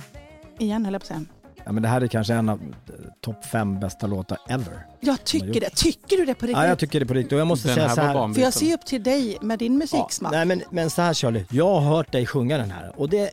igen 0.59 0.85
höll 0.85 0.93
jag 0.95 1.03
på 1.03 1.05
att 1.05 1.09
säga. 1.09 1.25
Ja, 1.65 1.73
men 1.73 1.83
det 1.83 1.89
här 1.89 2.01
är 2.01 2.07
kanske 2.07 2.35
en 2.35 2.49
av 2.49 2.61
topp 3.21 3.45
fem 3.45 3.81
bästa 3.81 4.07
låtar 4.07 4.39
ever. 4.49 4.87
Jag 5.01 5.25
tycker 5.25 5.61
det. 5.61 5.71
Tycker 5.75 6.17
du 6.17 6.25
det 6.25 6.35
på 6.35 6.47
riktigt? 6.47 6.63
Ja, 6.63 6.67
jag 6.69 6.79
tycker 6.79 7.01
det 7.01 7.07
på 7.07 7.15
riktigt. 7.15 7.33
Och 7.33 7.39
jag 7.39 7.47
måste 7.47 7.69
Den 7.69 7.75
säga 7.75 7.89
här 7.89 7.95
så 7.95 8.01
här. 8.01 8.35
För 8.35 8.41
jag 8.43 8.53
ser 8.53 8.75
upp 8.75 8.87
till 8.87 9.03
dig 9.03 9.39
med 9.41 9.59
din 9.59 9.73
Ja, 9.73 9.79
musiksmak. 9.79 10.33
nej 10.33 10.45
men, 10.45 10.63
men 10.71 10.91
så 10.91 11.03
här 11.03 11.15
Charlie, 11.15 11.45
jag 11.51 11.81
har 11.81 11.97
hört 11.97 12.13
dig 12.13 12.27
sjunga 12.27 12.59
den 12.59 12.71
här 12.71 12.93
och 12.97 13.09
det, 13.09 13.31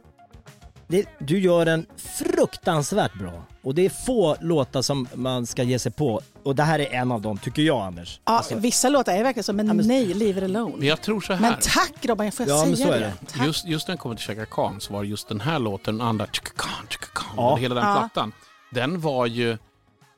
det, 0.87 1.05
du 1.19 1.39
gör 1.39 1.65
den 1.65 1.85
fruktansvärt 1.95 3.13
bra. 3.19 3.43
Och 3.65 3.75
det 3.75 3.85
är 3.85 3.89
få 3.89 4.37
låtar 4.41 4.81
som 4.81 5.07
man 5.13 5.45
ska 5.45 5.63
ge 5.63 5.79
sig 5.79 5.91
på 5.91 6.21
och 6.43 6.55
det 6.55 6.63
här 6.63 6.79
är 6.79 6.85
en 6.93 7.11
av 7.11 7.21
dem, 7.21 7.37
tycker 7.37 7.61
jag 7.61 7.81
Anders. 7.81 8.19
Ja, 8.25 8.31
Alltså, 8.31 8.55
vissa 8.55 8.89
låtar 8.89 9.13
är 9.13 9.23
verkligen 9.23 9.43
så, 9.43 9.53
men, 9.53 9.67
men- 9.67 9.87
nej, 9.87 10.13
Leave 10.13 10.37
it 10.37 10.43
alone. 10.43 10.75
Men 10.77 10.87
jag 10.87 11.01
tror 11.01 11.21
så 11.21 11.33
här. 11.33 11.41
Men 11.41 11.55
tack 11.61 11.93
Robban, 12.05 12.25
jag 12.25 12.33
får 12.33 12.47
Ja, 12.49 12.55
säga 12.57 12.67
men 12.67 12.77
så 12.77 12.91
är 12.91 12.99
det. 12.99 13.13
det. 13.39 13.45
Just, 13.45 13.65
just 13.67 13.87
när 13.87 13.95
det 13.95 13.99
kommer 13.99 14.15
till 14.15 14.25
Chaka 14.25 14.45
Khan 14.45 14.81
så 14.81 14.93
var 14.93 15.03
just 15.03 15.27
den 15.27 15.41
här 15.41 15.59
låten, 15.59 15.97
den 15.97 16.07
andra 16.07 16.25
Chaka 16.25 16.51
Khan, 16.55 16.85
Chaka 16.89 17.05
Khan, 17.13 17.33
Ja. 17.37 17.55
hela 17.55 17.75
den 17.75 17.83
Ja. 17.87 17.95
plattan. 17.95 18.31
Den 18.71 19.01
var 19.01 19.25
ju, 19.25 19.57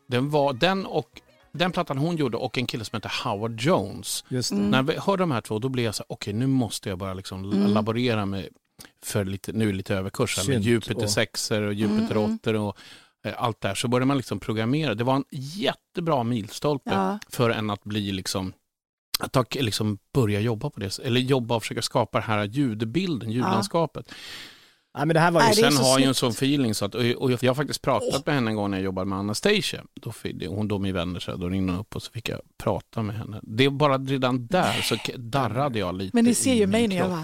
den 0.07 0.29
var, 0.29 0.53
den 0.53 0.85
och 0.85 1.21
den 1.51 1.71
plattan 1.71 1.97
hon 1.97 2.17
gjorde 2.17 2.37
och 2.37 2.57
en 2.57 2.65
kille 2.65 2.85
som 2.85 2.95
heter 2.97 3.11
Howard 3.23 3.61
Jones. 3.61 4.23
just 4.29 4.51
Mm. 4.51 4.69
När 4.69 4.83
vi 4.83 4.97
hörde 4.97 5.23
de 5.23 5.31
här 5.31 5.41
två 5.41 5.59
då 5.59 5.69
blev 5.69 5.85
jag 5.85 5.95
så 5.95 6.03
här, 6.03 6.13
okej 6.15 6.33
nu 6.33 6.47
måste 6.47 6.89
jag 6.89 6.97
börja 6.97 7.13
liksom 7.13 7.43
laborera 7.67 8.25
med 8.25 8.47
för 9.03 9.25
lite, 9.25 9.51
nu 9.51 9.63
är 9.67 9.71
det 9.71 9.77
lite 9.77 9.95
överkurs, 9.95 10.37
här, 10.37 10.47
med 10.47 10.61
Jupiter 10.63 11.03
och- 11.03 11.09
sexer 11.09 11.61
och 11.61 11.73
Jupiter 11.73 12.11
Mm, 12.15 12.23
mm. 12.23 12.35
åttor 12.43 12.53
och 12.55 12.77
eh, 13.27 13.43
allt 13.43 13.61
där. 13.61 13.75
Så 13.75 13.87
började 13.87 14.05
man 14.05 14.17
liksom 14.17 14.39
programmera. 14.39 14.95
Det 14.95 15.03
var 15.03 15.15
en 15.15 15.25
jättebra 15.31 16.23
milstolpe 16.23 16.91
Ja. 16.93 17.19
för 17.29 17.49
en 17.49 17.69
att 17.69 17.83
bli 17.83 18.11
liksom 18.11 18.53
att 19.19 19.31
ta, 19.31 19.45
liksom 19.51 19.97
börja 20.13 20.39
jobba 20.39 20.69
på 20.69 20.79
det, 20.79 20.99
eller 20.99 21.21
jobba 21.21 21.55
och 21.55 21.61
försöka 21.63 21.81
skapa 21.81 22.17
den 22.19 22.27
här 22.27 22.45
ljudbilden, 22.45 23.31
ljudlandskapet. 23.31 24.11
Nej, 24.97 25.05
men 25.05 25.13
det 25.13 25.19
här 25.19 25.31
var 25.31 25.41
ju... 25.41 25.45
Nej, 25.45 25.55
det 25.55 25.61
Sen 25.61 25.71
så 25.71 25.83
har 25.83 25.89
jag 25.91 25.99
ju 25.99 26.07
en 26.07 26.13
sån 26.15 26.29
feeling 26.31 26.73
så 26.73 26.85
att, 26.85 26.95
och 26.95 27.01
och 27.01 27.31
jag 27.31 27.49
har 27.49 27.55
faktiskt 27.55 27.81
pratat 27.81 28.25
med 28.25 28.35
henne 28.35 28.51
en 28.51 28.55
gång 28.55 28.71
när 28.71 28.77
jag 28.77 28.85
jobbade 28.85 29.05
med 29.05 29.19
Anastasia. 29.19 29.83
Då 29.93 30.11
hon 30.47 30.67
då 30.67 30.79
min 30.79 30.93
vänner 30.93 31.19
så 31.19 31.35
då 31.35 31.49
ringde 31.49 31.73
hon 31.73 31.81
upp 31.81 31.95
och 31.95 32.03
så 32.03 32.11
fick 32.11 32.29
jag 32.29 32.39
prata 32.57 33.01
med 33.01 33.15
henne. 33.15 33.39
Det 33.43 33.65
är 33.65 33.69
bara 33.69 33.97
redan 33.97 34.47
där 34.47 34.81
så 34.81 34.95
darrade 35.17 35.79
jag 35.79 35.95
lite 35.95 36.15
Men 36.17 36.25
ni 36.25 36.33
ser 36.33 36.53
ju 36.53 36.67
mig 36.67 36.87
när 36.87 36.95
jag 36.95 37.09
var. 37.09 37.23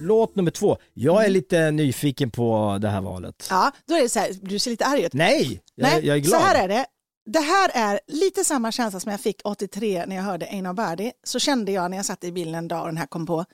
Låt 0.00 0.34
nummer 0.36 0.50
två. 0.50 0.76
Jag 0.94 1.24
är 1.24 1.28
lite 1.28 1.70
nyfiken 1.70 2.30
på 2.30 2.78
det 2.80 2.88
här 2.88 3.00
valet. 3.00 3.46
Ja, 3.50 3.72
då 3.86 3.94
är 3.94 4.02
det 4.02 4.08
så 4.08 4.18
här, 4.18 4.30
du 4.42 4.58
ser 4.58 4.70
lite 4.70 4.84
arg 4.86 5.02
ut. 5.04 5.12
Nej, 5.12 5.62
jag, 5.74 5.88
Nej, 5.90 6.06
jag 6.06 6.16
är 6.16 6.20
glad. 6.20 6.40
så 6.40 6.46
här 6.46 6.64
är 6.64 6.68
det. 6.68 6.86
Det 7.26 7.38
här 7.40 7.70
är 7.74 8.00
lite 8.06 8.44
samma 8.44 8.72
känsla 8.72 9.00
som 9.00 9.10
jag 9.10 9.20
fick 9.20 9.40
83 9.44 10.04
när 10.06 10.16
jag 10.16 10.22
hörde 10.22 10.46
Einar 10.46 10.72
Bardi. 10.74 11.12
Så 11.24 11.38
kände 11.38 11.72
jag 11.72 11.90
när 11.90 11.96
jag 11.96 12.06
satt 12.06 12.24
i 12.24 12.32
bilen 12.32 12.54
en 12.54 12.68
dag 12.68 12.80
och 12.80 12.86
den 12.86 12.96
här 12.96 13.06
kom 13.06 13.26
på. 13.26 13.44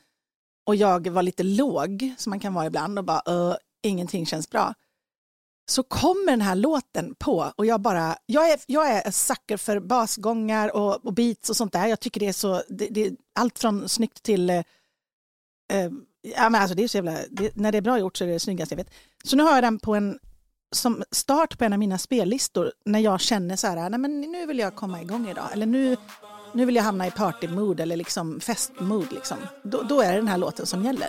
Och 0.67 0.77
jag 0.77 1.09
var 1.09 1.23
lite 1.23 1.43
låg, 1.43 2.15
som 2.19 2.31
man 2.31 2.41
kan 2.41 2.55
vara 2.55 2.67
ibland, 2.67 2.99
och 2.99 3.05
bara 3.05 3.23
"Ö, 3.27 3.55
ingenting 3.83 4.27
känns 4.27 4.51
bra. 4.51 4.75
Så 5.71 5.83
kommer 5.83 6.31
den 6.31 6.41
här 6.41 6.55
låten 6.55 7.15
på 7.19 7.53
och 7.57 7.67
jag 7.67 7.81
bara, 7.81 8.17
jag 8.27 8.51
är, 8.51 8.61
jag 8.67 8.91
är 8.91 9.07
en 9.07 9.13
sucker 9.13 9.57
för 9.57 9.81
basgångar 9.81 10.77
och, 10.77 11.07
och 11.07 11.15
beats 11.15 11.51
och 11.51 11.57
sånt 11.57 11.73
där. 11.73 11.87
Jag 11.87 12.01
tycker 12.01 12.21
det 12.21 12.29
är 12.29 12.33
så, 12.33 12.63
det, 12.69 12.87
det 12.91 13.11
allt 13.35 13.59
från 13.59 13.89
snyggt 13.89 14.23
till, 14.23 14.51
eh, 14.51 14.57
eh, 15.73 15.91
ja 16.37 16.51
men 16.51 16.55
alltså 16.55 16.75
det 16.75 16.85
är 16.85 16.89
så 16.89 16.97
jävla, 16.97 17.17
det, 17.31 17.57
när 17.57 17.73
det 17.73 17.79
är 17.79 17.83
bra 17.83 17.99
gjort 17.99 18.17
så 18.17 18.25
är 18.25 18.29
det 18.29 18.35
det 18.35 18.41
snyggaste 18.41 18.75
jag 18.75 18.77
vet. 18.85 18.95
Så 19.25 19.37
nu 19.37 19.43
har 19.43 19.55
jag 19.55 19.65
den 19.65 19.79
på 19.79 19.95
en 19.95 20.19
som 20.73 21.05
start 21.11 21.59
på 21.59 21.65
en 21.65 21.73
av 21.73 21.79
mina 21.79 21.99
spellistor 21.99 22.73
när 22.85 22.99
jag 22.99 23.21
känner 23.21 23.57
så 23.57 23.67
här, 23.67 23.91
nej 23.91 24.01
men 24.01 24.21
nu 24.21 24.47
vill 24.47 24.59
jag 24.59 24.75
komma 24.75 25.03
igång 25.03 25.29
idag, 25.29 25.49
eller 25.53 25.67
nu, 25.67 25.97
nu 26.53 26.65
vill 26.65 26.77
jag 26.77 26.83
hamna 26.83 27.07
i 27.07 27.11
partymood 27.11 27.81
eller 27.81 27.97
liksom 27.97 28.41
festmood 28.41 29.13
liksom. 29.13 29.39
Då, 29.63 29.83
då 29.83 30.01
är 30.01 30.11
det 30.13 30.19
den 30.19 30.29
här 30.29 30.39
låten 30.39 30.67
som 30.67 30.85
gäller. 30.85 31.09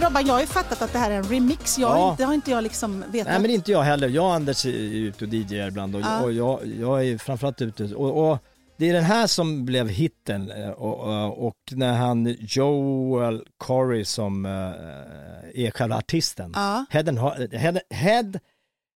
Robban, 0.00 0.26
jag 0.26 0.34
har 0.34 0.40
ju 0.40 0.46
fattat 0.46 0.82
att 0.82 0.92
det 0.92 0.98
här 0.98 1.10
är 1.10 1.14
en 1.16 1.24
remix. 1.24 1.78
Jag, 1.78 1.90
Ja. 1.98 2.10
inte, 2.10 2.22
det 2.22 2.26
har 2.26 2.34
inte 2.34 2.50
jag 2.50 2.62
liksom 2.62 3.04
vetat. 3.10 3.32
Nej 3.32 3.40
men 3.40 3.50
inte 3.50 3.72
jag 3.72 3.82
heller. 3.82 4.08
Jag 4.08 4.24
och 4.24 4.34
Anders 4.34 4.66
är 4.66 4.70
ute 4.70 5.24
och 5.24 5.34
DJar 5.34 5.68
ibland 5.68 5.94
och, 5.96 6.00
Ja. 6.02 6.22
och 6.22 6.32
jag, 6.32 6.60
jag 6.80 7.06
är 7.06 7.18
framförallt 7.18 7.62
ute 7.62 7.94
och, 7.94 8.30
och 8.30 8.38
det 8.76 8.88
är 8.88 8.92
den 8.92 9.04
här 9.04 9.26
som 9.26 9.64
blev 9.64 9.88
hitten 9.88 10.50
eh, 10.50 10.70
och, 10.70 11.00
och, 11.00 11.46
och 11.46 11.56
när 11.70 11.92
han 11.96 12.36
Joel 12.40 13.44
Corey 13.56 14.04
som 14.04 14.46
eh, 14.46 14.50
är 15.64 15.70
själva 15.70 15.96
artisten. 15.96 16.52
Ja. 16.54 16.84
Head, 16.90 17.04
and 17.08 17.18
Heart, 17.18 17.52
Head, 17.52 17.80
Head 17.90 18.32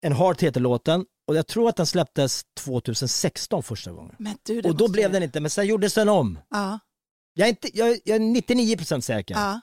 and 0.06 0.16
Heart 0.16 0.42
heter 0.44 0.60
låten 0.62 1.06
och 1.28 1.36
jag 1.36 1.48
tror 1.48 1.70
att 1.70 1.76
den 1.76 1.86
släpptes 1.86 2.42
2016 2.60 3.64
första 3.64 3.92
gången. 3.92 4.16
Men 4.20 4.36
du, 4.44 4.62
Och 4.62 4.76
då 4.78 4.88
blev 4.88 5.04
jag- 5.04 5.12
den 5.12 5.24
inte, 5.24 5.40
men 5.40 5.50
sen 5.50 5.66
gjordes 5.68 5.94
den 5.94 6.10
om. 6.10 6.40
Ja, 6.50 6.80
Jag 7.34 7.46
är, 7.46 7.50
inte, 7.50 7.78
jag, 7.78 7.90
jag 8.06 8.16
är 8.16 8.20
99% 8.20 9.02
säker. 9.02 9.36
ja. 9.36 9.60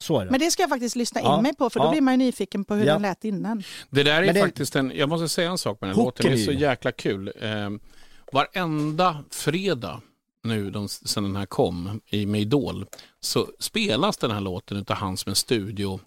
Så 0.00 0.20
är 0.20 0.24
det. 0.24 0.30
Men 0.30 0.40
det 0.40 0.50
ska 0.50 0.62
jag 0.62 0.70
faktiskt 0.70 0.96
lyssna 0.96 1.20
Ja. 1.20 1.36
in 1.36 1.42
mig 1.42 1.54
på 1.54 1.70
för 1.70 1.80
då 1.80 1.86
Ja. 1.86 1.90
blir 1.90 2.00
man 2.00 2.14
ju 2.14 2.18
nyfiken 2.18 2.64
på 2.64 2.74
hur 2.74 2.86
Ja. 2.86 2.92
den 2.92 3.02
lät 3.02 3.24
innan. 3.24 3.62
Det 3.90 4.02
där 4.02 4.22
är 4.22 4.32
det- 4.34 4.40
faktiskt 4.40 4.76
en, 4.76 4.92
jag 4.94 5.08
måste 5.08 5.28
säga 5.28 5.50
en 5.50 5.58
sak 5.58 5.80
med 5.80 5.90
den 5.90 5.96
här 5.96 6.04
låten, 6.04 6.26
det 6.26 6.32
är 6.32 6.44
så 6.44 6.52
jäkla 6.52 6.92
kul. 6.92 7.32
Eh, 7.40 7.70
varenda 8.32 9.24
fredag 9.30 10.00
nu 10.44 10.70
de, 10.70 10.88
sen 10.88 11.22
den 11.22 11.36
här 11.36 11.46
kom 11.46 12.00
i 12.06 12.26
med 12.26 12.40
Idol 12.40 12.86
så 13.20 13.46
spelas 13.58 14.16
den 14.16 14.30
här 14.30 14.40
låten 14.40 14.76
utav 14.76 14.96
han 14.96 15.16
som 15.16 15.30
är 15.30 15.34
studio 15.34 16.00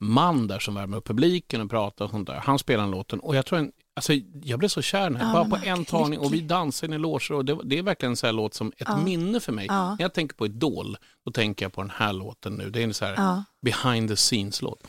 man 0.00 0.46
där 0.46 0.58
som 0.58 0.74
värmer 0.74 0.96
upp 0.96 1.06
publiken 1.06 1.60
och 1.60 1.70
pratar 1.70 2.04
och 2.04 2.10
sånt 2.10 2.26
där. 2.26 2.34
Han 2.34 2.58
spelar 2.58 2.82
den 2.82 2.90
låten 2.90 3.20
och 3.20 3.36
jag 3.36 3.46
tror 3.46 3.58
en, 3.58 3.72
alltså, 3.96 4.12
jag 4.42 4.58
blev 4.58 4.68
så 4.68 4.82
kär 4.82 5.10
Ja, 5.20 5.32
bara 5.32 5.44
på 5.44 5.58
en 5.64 5.84
tagning 5.84 6.18
och 6.18 6.24
vi 6.26 6.30
lycklig. 6.36 6.48
dansade 6.48 6.94
i 6.94 6.98
loger 6.98 7.32
och 7.32 7.44
det, 7.44 7.58
det 7.64 7.78
är 7.78 7.82
verkligen 7.82 8.12
en 8.12 8.16
sån 8.16 8.26
här 8.26 8.32
låt 8.34 8.54
som 8.54 8.68
ett 8.68 8.74
Ja. 8.88 8.96
minne 9.00 9.40
för 9.40 9.52
mig. 9.52 9.66
Ja. 9.68 9.90
När 9.90 10.02
jag 10.02 10.12
tänker 10.14 10.36
på 10.36 10.46
Idol, 10.46 10.96
då 11.24 11.30
tänker 11.32 11.64
jag 11.64 11.72
på 11.72 11.80
den 11.82 11.90
här 11.94 12.12
låten 12.12 12.52
nu. 12.54 12.70
Det 12.70 12.80
är 12.80 12.84
en 12.84 12.94
så 12.94 13.04
här 13.04 13.14
Ja. 13.16 13.44
behind 13.62 14.08
the 14.08 14.16
scenes-låt. 14.16 14.86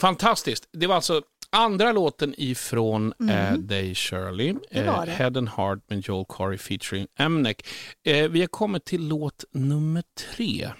Fantastiskt. 0.00 0.68
Det 0.72 0.86
var 0.86 0.94
alltså 0.94 1.22
andra 1.50 1.92
låten 1.92 2.34
ifrån 2.38 3.12
eh, 3.30 3.54
Shirley, 3.94 4.48
Mm. 4.50 4.60
Det 4.70 4.82
var 4.90 5.06
det. 5.06 5.12
Head 5.12 5.26
and 5.38 5.48
Heart 5.48 5.78
med 5.90 6.00
Joel 6.08 6.24
Corey 6.24 6.58
featuring 6.58 7.06
Emnek. 7.18 7.66
Eh, 8.04 8.28
vi 8.28 8.40
har 8.40 8.46
kommit 8.46 8.84
till 8.84 9.08
låt 9.08 9.44
nummer 9.52 10.02
tre. 10.34 10.70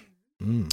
Mm. 0.41 0.67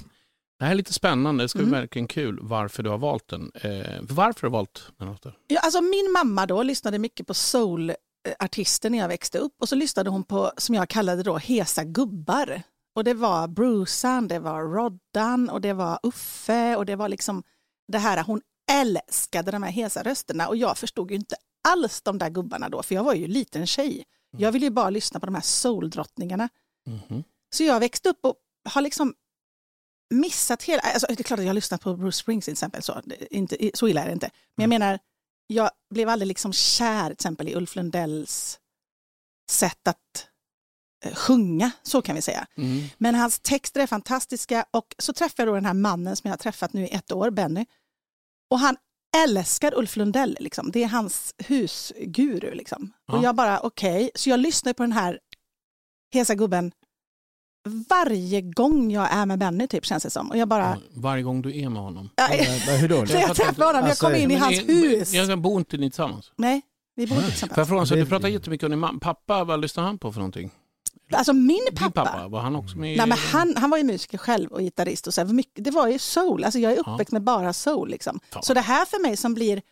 Det 0.60 0.64
här 0.66 0.72
är 0.72 0.76
lite 0.76 0.92
spännande, 0.92 1.44
det 1.44 1.48
ska 1.48 1.58
bli 1.58 1.66
Mm. 1.68 1.80
verkligen 1.80 2.08
kul 2.08 2.38
varför 2.42 2.82
du 2.82 2.90
har 2.90 2.98
valt 2.98 3.28
den. 3.28 3.50
Eh, 3.54 4.00
varför 4.02 4.42
har 4.42 4.48
du 4.48 4.52
valt 4.52 4.92
den 4.98 5.08
låten? 5.08 5.32
Ja, 5.46 5.60
alltså 5.60 5.80
min 5.80 6.12
mamma 6.12 6.46
då 6.46 6.62
lyssnade 6.62 6.98
mycket 6.98 7.26
på 7.26 7.34
soulartister 7.34 8.90
när 8.90 8.98
jag 8.98 9.08
växte 9.08 9.38
upp 9.38 9.54
och 9.60 9.68
så 9.68 9.74
lyssnade 9.74 10.10
hon 10.10 10.24
på, 10.24 10.52
som 10.56 10.74
jag 10.74 10.88
kallade 10.88 11.22
då, 11.22 11.36
hesa 11.38 11.84
gubbar. 11.84 12.62
Och 12.94 13.04
det 13.04 13.14
var 13.14 13.48
Brucean, 13.48 14.28
det 14.28 14.38
var 14.38 14.62
Roddan 14.62 15.48
och 15.50 15.60
det 15.60 15.72
var 15.72 15.98
Uffe 16.02 16.76
och 16.76 16.86
det 16.86 16.96
var 16.96 17.08
liksom 17.08 17.42
det 17.92 17.98
här, 17.98 18.24
hon 18.24 18.40
älskade 18.72 19.50
de 19.50 19.62
här 19.62 19.70
hesa 19.70 20.02
rösterna 20.02 20.48
och 20.48 20.56
jag 20.56 20.78
förstod 20.78 21.10
ju 21.10 21.16
inte 21.16 21.36
alls 21.68 22.02
de 22.02 22.18
där 22.18 22.30
gubbarna 22.30 22.68
då, 22.68 22.82
för 22.82 22.94
jag 22.94 23.04
var 23.04 23.14
ju 23.14 23.26
liten 23.26 23.66
tjej. 23.66 24.04
Jag 24.36 24.52
ville 24.52 24.66
ju 24.66 24.70
bara 24.70 24.90
lyssna 24.90 25.20
på 25.20 25.26
de 25.26 25.34
här 25.34 25.42
soul-drottningarna. 25.42 26.48
Mhm. 26.86 27.24
Så 27.54 27.62
jag 27.64 27.80
växte 27.80 28.08
upp 28.08 28.18
och 28.22 28.34
har 28.68 28.82
liksom 28.82 29.14
missat 30.10 30.62
hela... 30.62 30.80
Alltså, 30.80 31.06
det 31.08 31.20
är 31.20 31.24
klart 31.24 31.38
att 31.38 31.44
jag 31.44 31.50
har 31.50 31.54
lyssnat 31.54 31.80
på 31.80 31.96
Bruce 31.96 32.18
Springsteen 32.18 32.42
till 32.42 32.52
exempel, 32.52 32.82
så, 32.82 33.02
inte, 33.30 33.70
så 33.74 33.88
illa 33.88 34.02
är 34.02 34.06
det 34.06 34.12
inte. 34.12 34.30
Men 34.56 34.62
jag 34.62 34.68
menar, 34.68 34.98
jag 35.46 35.70
blev 35.90 36.08
aldrig 36.08 36.26
liksom 36.26 36.52
kär 36.52 37.04
till 37.04 37.12
exempel 37.12 37.48
i 37.48 37.54
Ulf 37.54 37.76
Lundells 37.76 38.58
sätt 39.50 39.88
att 39.88 40.26
eh, 41.04 41.14
sjunga, 41.14 41.70
så 41.82 42.02
kan 42.02 42.14
vi 42.14 42.22
säga. 42.22 42.46
Mm. 42.56 42.84
Men 42.98 43.14
hans 43.14 43.40
texter 43.40 43.80
är 43.80 43.86
fantastiska 43.86 44.64
och 44.70 44.94
så 44.98 45.12
träffade 45.12 45.42
jag 45.42 45.48
då 45.48 45.54
den 45.54 45.66
här 45.66 45.74
mannen 45.74 46.16
som 46.16 46.28
jag 46.28 46.32
har 46.32 46.38
träffat 46.38 46.72
nu 46.72 46.86
i 46.86 46.90
ett 46.90 47.12
år, 47.12 47.30
Benny. 47.30 47.66
Och 48.50 48.58
han 48.58 48.76
älskar 49.16 49.78
Ulf 49.78 49.96
Lundell, 49.96 50.36
liksom. 50.40 50.70
det 50.70 50.82
är 50.82 50.88
hans 50.88 51.34
husguru. 51.38 52.54
Liksom. 52.54 52.92
Ja. 53.06 53.16
Och 53.16 53.24
jag 53.24 53.34
bara, 53.34 53.60
okej, 53.60 54.10
så 54.14 54.30
jag 54.30 54.40
lyssnar 54.40 54.72
på 54.72 54.82
den 54.82 54.92
här 54.92 55.20
hesa 56.12 56.34
gubben 56.34 56.72
varje 57.64 58.40
gång 58.40 58.90
jag 58.90 59.12
är 59.12 59.26
med 59.26 59.38
Benny, 59.38 59.66
typ, 59.66 59.84
känns 59.86 60.02
det 60.02 60.10
som. 60.10 60.30
Och 60.30 60.36
jag 60.36 60.48
bara... 60.48 60.78
Varje 60.94 61.22
gång 61.22 61.42
du 61.42 61.58
är 61.60 61.68
med 61.68 61.82
honom. 61.82 62.10
Ja, 62.16 62.26
Hur 62.76 62.88
då? 62.88 63.06
så 63.06 63.12
jag 63.16 63.36
träffade 63.36 63.64
honom, 63.64 63.80
jag 63.80 63.88
Alltså, 63.88 64.06
kom 64.06 64.14
in 64.14 64.30
i 64.30 64.34
hans 64.34 64.58
hus. 64.68 65.12
Jag 65.14 65.40
bor 65.40 65.58
inte 65.58 65.76
ni 65.76 65.90
tillsammans? 65.90 66.32
Nej, 66.36 66.62
vi 66.96 67.06
bor 67.06 67.16
inte 67.16 67.24
Får 67.24 67.30
tillsammans. 67.30 67.56
jag 67.56 67.68
fråga, 67.68 67.86
så 67.86 67.94
du 67.94 68.06
pratar 68.06 68.28
jättemycket 68.28 68.64
om 68.64 68.70
din 68.70 68.78
mamma. 68.80 68.98
Pappa, 68.98 69.44
vad 69.44 69.60
lyssnar 69.60 69.84
han 69.84 69.98
på 69.98 70.12
för 70.12 70.20
någonting? 70.20 70.50
Alltså 71.12 71.32
min 71.32 71.64
Din 71.70 71.78
pappa, 71.78 72.04
pappa, 72.04 72.28
var 72.28 72.40
han 72.40 72.56
också 72.56 72.78
med 72.78 72.96
Nej, 72.96 73.06
men 73.06 73.18
han, 73.18 73.54
han 73.56 73.70
var 73.70 73.78
ju 73.78 73.84
musiker 73.84 74.18
själv 74.18 74.50
och 74.50 74.60
gitarrist. 74.60 75.06
Och 75.06 75.14
så 75.14 75.20
här, 75.20 75.32
mycket, 75.32 75.64
det 75.64 75.70
var 75.70 75.88
ju 75.88 75.98
soul, 75.98 76.44
alltså 76.44 76.58
jag 76.58 76.72
är 76.72 76.78
uppväxt 76.78 77.12
med 77.12 77.22
bara 77.22 77.52
soul. 77.52 77.90
Liksom. 77.90 78.20
Fan. 78.30 78.42
Så 78.42 78.54
det 78.54 78.60
här 78.60 78.84
för 78.84 79.02
mig 79.02 79.16
som 79.16 79.34
blir, 79.34 79.62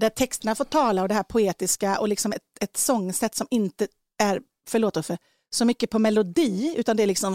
där 0.00 0.08
texterna 0.08 0.54
får 0.54 0.64
tala 0.64 1.02
och 1.02 1.08
det 1.08 1.14
här 1.14 1.22
poetiska 1.22 1.98
och 2.00 2.08
liksom 2.08 2.32
ett, 2.32 2.42
ett 2.60 2.76
sångsätt 2.76 3.34
som 3.34 3.46
inte 3.50 3.88
är, 4.22 4.40
förlåt 4.68 5.06
för 5.06 5.18
så 5.52 5.64
mycket 5.64 5.90
på 5.90 5.98
melodi, 5.98 6.74
utan 6.78 6.96
det 6.96 7.02
är 7.02 7.06
liksom... 7.06 7.34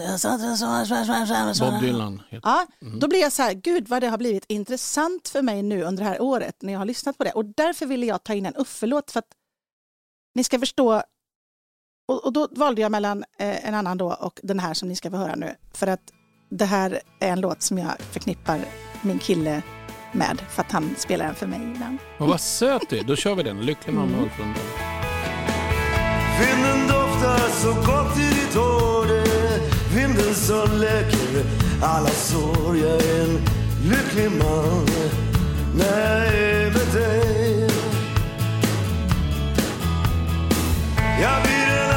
Bob 1.71 1.81
Dylan. 1.81 2.21
Ja, 2.29 2.65
Mm. 2.81 2.99
då 2.99 3.07
blir 3.07 3.19
jag 3.21 3.31
så 3.31 3.41
här, 3.43 3.53
gud 3.53 3.87
vad 3.87 4.01
det 4.01 4.07
har 4.07 4.17
blivit 4.17 4.45
intressant 4.47 5.27
för 5.29 5.41
mig 5.41 5.63
nu 5.63 5.83
under 5.83 6.03
det 6.03 6.09
här 6.09 6.21
året 6.21 6.55
när 6.61 6.73
jag 6.73 6.79
har 6.79 6.85
lyssnat 6.85 7.17
på 7.17 7.23
det. 7.23 7.31
Och 7.31 7.45
därför 7.45 7.85
ville 7.85 8.05
jag 8.05 8.23
ta 8.23 8.33
in 8.33 8.45
en 8.45 8.55
Uffe-låt 8.55 9.11
för 9.11 9.19
att 9.19 9.27
ni 10.35 10.43
ska 10.43 10.59
förstå. 10.59 11.01
Och, 12.07 12.25
och 12.25 12.33
då 12.33 12.47
valde 12.51 12.81
jag 12.81 12.91
mellan 12.91 13.23
eh, 13.39 13.67
en 13.67 13.75
annan 13.75 13.97
då 13.97 14.13
och 14.13 14.39
den 14.43 14.59
här 14.59 14.73
som 14.73 14.87
ni 14.89 14.95
ska 14.95 15.11
få 15.11 15.17
höra 15.17 15.35
nu. 15.35 15.55
För 15.73 15.87
att 15.87 16.01
det 16.49 16.65
här 16.65 17.01
är 17.19 17.29
en 17.31 17.41
låt 17.41 17.61
som 17.61 17.77
jag 17.77 17.91
förknippar 18.11 18.65
min 19.01 19.19
kille 19.19 19.61
med 20.11 20.41
för 20.49 20.61
att 20.61 20.71
han 20.71 20.95
spelar 20.97 21.25
den 21.25 21.35
för 21.35 21.47
mig 21.47 21.59
ibland. 21.75 21.97
Men 22.17 22.27
vad 22.27 22.41
söt 22.41 22.89
du 22.89 22.97
är. 22.99 23.03
Då 23.03 23.15
kör 23.15 23.35
vi 23.35 23.43
den. 23.43 23.61
Lycklig 23.61 23.93
mamma 23.93 24.07
Mm. 24.13 24.23
Ulf 24.23 24.39
Lundell. 24.39 24.63
Vinden 30.35 30.67
som 30.67 30.77
läker 30.77 31.45
alla 31.81 32.09
sår 32.09 32.77
Jag 32.77 33.21
en 33.21 33.39
lycklig 33.89 34.31
man. 34.31 34.85
När 35.77 36.25
jag 36.25 36.73
med 36.73 36.93
dig 36.93 37.69
Jag 41.21 41.41
blir 41.43 41.89
en 41.89 41.94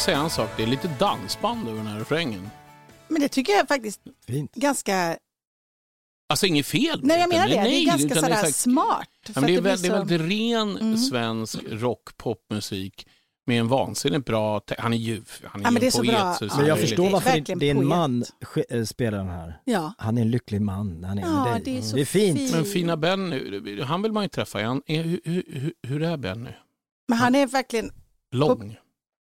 säga 0.00 0.18
en 0.18 0.30
sak, 0.30 0.50
det 0.56 0.62
är 0.62 0.66
lite 0.66 0.88
dansband 0.98 1.68
över 1.68 1.78
den 1.78 1.86
här 1.86 1.98
refrängen. 1.98 2.50
Men 3.08 3.20
det 3.20 3.28
tycker 3.28 3.52
jag 3.52 3.68
faktiskt 3.68 4.00
Fint. 4.26 4.54
ganska... 4.54 5.16
Alltså 6.28 6.46
inget 6.46 6.66
fel 6.66 7.00
Nej, 7.02 7.20
jag 7.20 7.28
menar 7.28 7.48
det. 7.48 7.56
Nej, 7.56 7.70
det 7.70 7.76
är 7.76 7.86
ganska 7.98 8.14
sådär 8.20 8.44
smart. 8.52 9.08
Ja, 9.34 9.40
det, 9.40 9.54
är 9.54 9.60
det 9.62 9.68
är 9.68 9.90
väldigt 9.90 10.20
ren 10.20 10.76
Mm. 10.76 10.96
svensk 10.96 11.58
rock, 11.70 12.16
popmusik 12.16 13.06
med 13.46 13.60
en 13.60 13.68
vansinnigt 13.68 14.26
bra... 14.26 14.60
Han 14.78 14.92
är 14.92 14.96
ju 14.96 15.22
han 15.44 15.60
är 15.60 15.64
Ja, 15.66 15.70
men 15.70 15.80
det 15.80 15.84
är 15.84 15.86
en 15.86 15.92
så 15.92 15.98
poet. 15.98 16.10
bra. 16.10 16.34
så 16.34 16.44
Ja, 16.44 16.56
Men 16.56 16.66
jag 16.66 16.76
det 16.76 16.80
är 16.82 16.86
förstår 16.86 17.10
varför 17.10 17.30
Verkligen 17.30 17.58
din 17.58 17.76
poet. 17.76 17.88
man 17.88 18.22
sk- 18.24 18.64
eh, 18.70 18.84
spelar 18.84 19.18
den 19.18 19.28
här. 19.28 19.60
Ja. 19.64 19.92
Han 19.98 20.18
är 20.18 20.22
en 20.22 20.30
lycklig 20.30 20.60
man. 20.62 21.04
Han 21.04 21.18
är, 21.18 21.22
Ja, 21.22 21.44
men 21.44 21.62
det 21.62 21.78
är 21.78 21.82
så 21.82 21.96
det 21.96 22.02
är 22.02 22.06
fint. 22.06 22.38
fint. 22.38 22.52
Men 22.52 22.64
fina 22.64 22.96
Benny, 22.96 23.82
han 23.82 24.02
vill 24.02 24.12
man 24.12 24.22
ju 24.22 24.28
träffa. 24.28 24.60
Är 24.60 24.64
han, 24.64 24.82
är, 24.86 25.02
hur, 25.02 25.20
hur, 25.24 25.72
hur 25.82 26.02
är 26.02 26.16
Benny? 26.16 26.50
Men 27.08 27.18
han 27.18 27.34
är 27.34 27.46
verkligen... 27.46 27.92
Lång? 28.32 28.76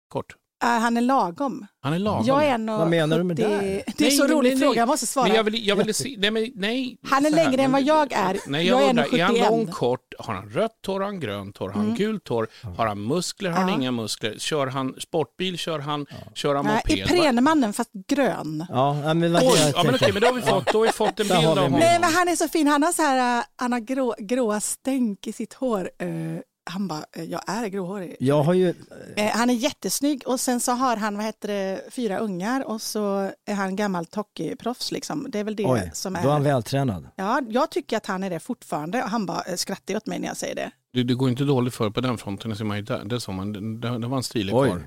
Kort? 0.09 0.37
Han 0.67 0.97
är 0.97 1.01
lagom. 1.01 1.67
Han 1.83 1.93
är 1.93 1.99
lagom? 1.99 2.27
Jag 2.27 2.45
är 2.45 2.51
en 2.55 2.67
Vad 2.67 2.89
menar 2.91 3.19
du 3.19 3.25
med 3.25 3.37
det? 3.37 3.83
Det 3.97 4.07
är 4.07 4.11
så 4.11 4.25
Nej, 4.25 4.33
rolig 4.37 4.51
nej, 4.51 4.59
fråga, 4.59 4.71
nej. 4.71 4.79
jag 4.79 4.89
måste 4.89 5.07
svara. 5.07 5.27
Men 5.27 5.37
jag 5.37 5.45
vill, 5.45 5.67
jag 5.67 5.77
vill 5.77 5.95
se, 5.95 6.15
nej, 6.19 6.31
men, 6.31 6.51
nej. 6.55 6.99
Han 7.11 7.27
är 7.27 7.31
längre 7.31 7.63
än 7.63 7.73
vad 7.73 7.83
jag 7.83 8.13
är. 8.13 8.39
Nej, 8.47 8.67
jag 8.67 8.81
jag, 8.81 8.85
är 8.87 8.91
undrar, 8.91 9.15
är 9.15 9.25
han 9.25 9.37
1,71. 9.37 9.51
lång, 9.51 9.67
kort? 9.67 10.15
Har 10.19 10.35
han 10.35 10.51
rött 10.51 10.73
hår, 10.87 11.01
har 11.01 11.07
han 11.07 11.21
grönt 11.21 11.57
hår, 11.59 11.69
har 11.69 11.75
han 11.75 11.85
Mm. 11.85 11.97
gult 11.97 12.29
hår? 12.29 12.49
Har 12.77 12.87
han 12.87 13.03
muskler, 13.07 13.51
har 13.51 13.61
han 13.61 13.69
Ja. 13.69 13.75
inga 13.75 13.91
muskler? 13.91 14.39
Kör 14.39 14.67
han 14.67 14.95
sportbil, 15.01 15.59
kör 15.59 15.79
han, 15.79 16.07
kör 16.35 16.55
han 16.55 16.65
Nej, 16.65 16.75
moped? 16.75 16.99
Iprenemannen 16.99 17.73
fast 17.73 17.91
grön. 18.09 18.67
Ja, 18.69 18.97
ja, 19.05 19.15
men 19.15 19.33
vad 19.33 19.43
Oj, 19.43 19.73
ja, 19.75 19.83
men 19.85 19.95
okej, 19.95 20.13
men 20.13 20.23
då 20.23 20.29
har 20.29 20.35
vi 20.35 20.43
fått, 20.43 20.73
då 20.73 20.79
har 20.79 20.87
vi 20.87 20.93
fått 20.93 21.21
en 21.21 21.29
bild 21.29 21.33
av 21.33 21.45
honom. 21.45 21.73
Nej 21.73 21.99
men 22.01 22.13
han 22.13 22.29
är 22.29 22.37
så 22.37 22.49
fin, 22.49 22.67
han 22.67 22.83
har 22.83 22.93
så 22.93 23.03
här, 23.03 23.39
äh, 23.39 23.45
han 23.57 23.73
har 23.73 23.81
grå, 23.81 24.15
gråa 24.19 24.61
stänk 24.61 25.27
i 25.27 25.33
sitt 25.33 25.55
hår. 25.55 25.91
Eh, 25.99 26.09
han 26.69 26.89
bara, 26.89 27.05
eh, 27.13 27.25
jag 27.25 27.43
är 27.47 27.67
gråhårig. 27.67 28.17
Jag 28.21 28.43
har 28.43 28.55
ju... 28.55 28.75
Eh, 29.17 29.31
han 29.33 29.51
är 29.51 29.55
jättesnygg 29.55 30.23
och 30.27 30.41
sen 30.41 30.61
så 30.61 30.73
har 30.73 30.97
han 30.97 31.17
vad 31.17 31.27
heter 31.27 31.49
det, 31.49 31.81
fyra 31.91 32.19
ungar 32.19 32.69
och 32.69 32.83
så 32.83 33.31
är 33.47 33.55
han 33.55 33.77
gammalt 33.77 34.15
hockeyproffs. 34.15 34.93
Liksom. 34.93 35.27
Det 35.29 35.39
är 35.39 35.45
väl 35.45 35.57
det 35.57 35.65
Oj, 35.67 35.91
som 35.95 36.13
då 36.13 36.19
är 36.19 36.33
han 36.33 36.41
är... 36.41 36.45
vältränad. 36.45 37.09
Ja, 37.17 37.41
jag 37.49 37.71
tycker 37.71 37.97
att 37.97 38.07
han 38.07 38.25
är 38.25 38.31
det 38.31 38.41
fortfarande 38.41 39.03
och 39.03 39.11
han 39.11 39.27
bara 39.27 39.43
eh, 39.43 39.57
skrattar 39.57 39.97
åt 39.97 40.07
mig 40.07 40.19
när 40.19 40.29
jag 40.29 40.37
säger 40.37 40.55
det. 40.55 40.71
Det, 40.93 41.03
det 41.03 41.15
går 41.15 41.29
inte 41.29 41.45
dåligt 41.45 41.75
för 41.75 41.91
på 41.91 42.01
den 42.01 42.19
fronten, 42.19 42.51
det 42.51 42.57
ser 42.57 42.65
man 42.65 42.77
ju 42.77 42.83
där. 42.83 43.05
Det, 43.05 43.29
man, 43.29 43.81
det, 43.81 43.99
det 43.99 44.07
var 44.07 44.17
en 44.17 44.23
stilig 44.23 44.55
karl. 44.55 44.81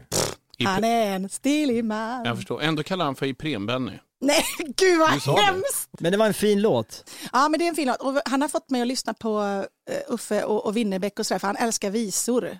Han 0.66 0.84
är 0.84 1.16
en 1.16 1.30
stilig 1.30 1.86
man. 1.86 2.26
Jag 2.26 2.36
förstår, 2.38 2.62
ändå 2.62 2.84
kallar 2.84 3.06
han 3.06 3.16
för 3.16 3.26
Ipren-Benny. 3.26 4.00
Nej, 4.22 4.44
gud 4.78 5.00
vad 5.00 5.22
sa 5.22 5.36
det. 5.36 5.42
hemskt! 5.42 5.90
Men 6.00 6.12
det 6.12 6.18
var 6.18 6.26
en 6.26 6.34
fin 6.34 6.62
låt. 6.62 7.10
Ja, 7.32 7.50
men 7.50 7.60
det 7.60 7.66
är 7.66 7.70
en 7.70 7.76
fin 7.76 7.88
låt. 7.88 8.02
Och 8.02 8.22
han 8.26 8.42
har 8.42 8.50
fått 8.50 8.70
mig 8.70 8.82
att 8.82 8.88
lyssna 8.88 9.14
på 9.14 9.42
eh, 9.90 10.14
Uffe 10.14 10.44
och, 10.44 10.66
och 10.66 10.78
Winnerbäck 10.78 11.20
och 11.20 11.26
sådär, 11.26 11.40
för 11.40 11.48
han 11.48 11.56
älskar 11.58 11.90
visor. 11.90 12.58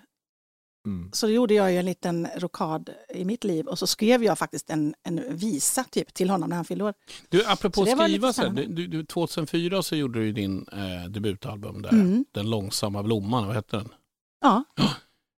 Mm. 0.86 1.10
Så 1.12 1.26
då 1.26 1.32
gjorde 1.32 1.54
jag 1.54 1.72
ju 1.72 1.78
en 1.78 1.84
liten 1.84 2.28
rokad 2.36 2.90
i 3.14 3.24
mitt 3.24 3.44
liv 3.44 3.66
och 3.66 3.78
så 3.78 3.86
skrev 3.86 4.24
jag 4.24 4.38
faktiskt 4.38 4.70
en, 4.70 4.94
en 5.02 5.36
visa 5.36 5.84
typ, 5.84 6.14
till 6.14 6.30
honom 6.30 6.48
när 6.48 6.56
han 6.56 6.64
fyllde 6.64 6.84
år. 6.84 6.94
Du, 7.28 7.46
apropå 7.46 7.86
Så 7.86 7.96
skriva, 7.96 8.32
så 8.32 8.42
här, 8.42 8.50
du, 8.50 8.86
du, 8.86 9.04
2004 9.04 9.82
så 9.82 9.96
gjorde 9.96 10.18
du 10.18 10.32
din 10.32 10.66
eh, 10.72 11.10
debutalbum 11.10 11.82
där, 11.82 11.90
Mm. 11.90 12.24
Den 12.32 12.50
långsamma 12.50 13.02
blomman, 13.02 13.46
vad 13.46 13.56
hette 13.56 13.76
den? 13.76 13.88
Ja, 14.40 14.64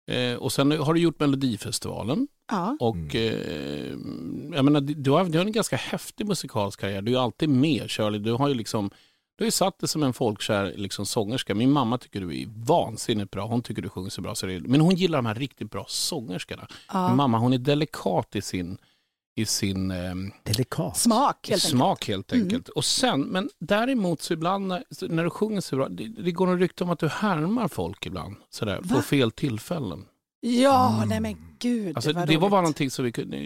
Eh, 0.08 0.36
och 0.36 0.52
sen 0.52 0.72
har 0.72 0.94
du 0.94 1.00
gjort 1.00 1.20
Melodifestivalen 1.20 2.28
ja. 2.52 2.78
och 2.80 3.16
eh, 3.16 3.90
jag 4.54 4.66
menar, 4.66 4.82
du 4.82 5.12
har, 5.12 5.26
du 5.26 5.38
har 5.38 5.46
en 5.46 5.52
ganska 5.52 5.76
häftig 5.76 6.28
musikalsk 6.28 6.80
karriär. 6.80 7.02
Du 7.02 7.16
är 7.16 7.20
alltid 7.20 7.50
med 7.50 7.92
Shirley. 7.92 8.20
Du 8.20 8.32
har 8.32 8.48
ju 8.48 8.54
liksom 8.54 8.90
du 9.36 9.44
har 9.44 9.52
satt 9.52 9.80
dig 9.80 9.90
som 9.90 10.04
en 10.04 10.14
folkkär 10.14 10.74
liksom, 10.76 11.06
sångerska. 11.06 11.56
Min 11.56 11.72
mamma 11.72 11.98
tycker 11.98 12.22
du 12.22 12.42
är 12.42 12.48
vansinnigt 12.66 13.32
bra. 13.32 13.46
Hon 13.46 13.62
tycker 13.62 13.82
du 13.82 13.90
sjunger 13.90 14.10
så 14.10 14.22
bra. 14.22 14.36
Så 14.36 14.46
det 14.46 14.54
är, 14.54 14.60
men 14.60 14.82
hon 14.82 14.96
gillar 14.96 15.18
de 15.18 15.26
här 15.26 15.36
riktigt 15.36 15.72
bra 15.72 15.86
sångerskorna. 15.88 16.68
ja. 16.94 17.08
Min 17.08 17.18
mamma 17.18 17.38
hon 17.38 17.54
är 17.54 17.58
delikat 17.58 18.36
i 18.36 18.42
sin, 18.42 18.78
i 19.36 19.46
sin 19.46 19.92
eh, 19.92 20.14
Delikat. 20.44 20.98
Smak 20.98 21.50
helt 21.50 21.64
enkelt. 21.64 21.72
smak 21.72 22.08
helt 22.08 22.32
Mm. 22.32 22.44
enkelt. 22.44 22.70
Och 22.70 22.86
sen, 22.86 23.22
men 23.22 23.50
däremot 23.60 24.22
så 24.22 24.34
ibland 24.34 24.68
när, 24.68 24.84
när 25.10 25.24
du 25.24 25.30
sjunger 25.30 25.62
så 25.62 25.76
bra, 25.76 25.90
det, 25.90 26.08
det 26.08 26.32
går 26.32 26.48
en 26.48 26.60
rykte 26.60 26.84
om 26.84 26.90
att 26.90 27.00
du 27.00 27.08
härmar 27.08 27.68
folk 27.68 28.06
ibland. 28.06 28.36
Sådär, 28.50 28.82
på 28.94 29.02
fel 29.02 29.32
tillfällen. 29.32 30.06
Ja, 30.46 31.04
nej 31.08 31.20
men 31.20 31.36
gud. 31.60 31.96
Alltså, 31.96 32.10
det 32.14 32.20
var 32.20 32.26
roligt. 32.28 32.40
bara 32.42 32.62
någonting 32.62 32.92
som 32.92 33.06
vi 33.06 33.12
kunde, 33.12 33.38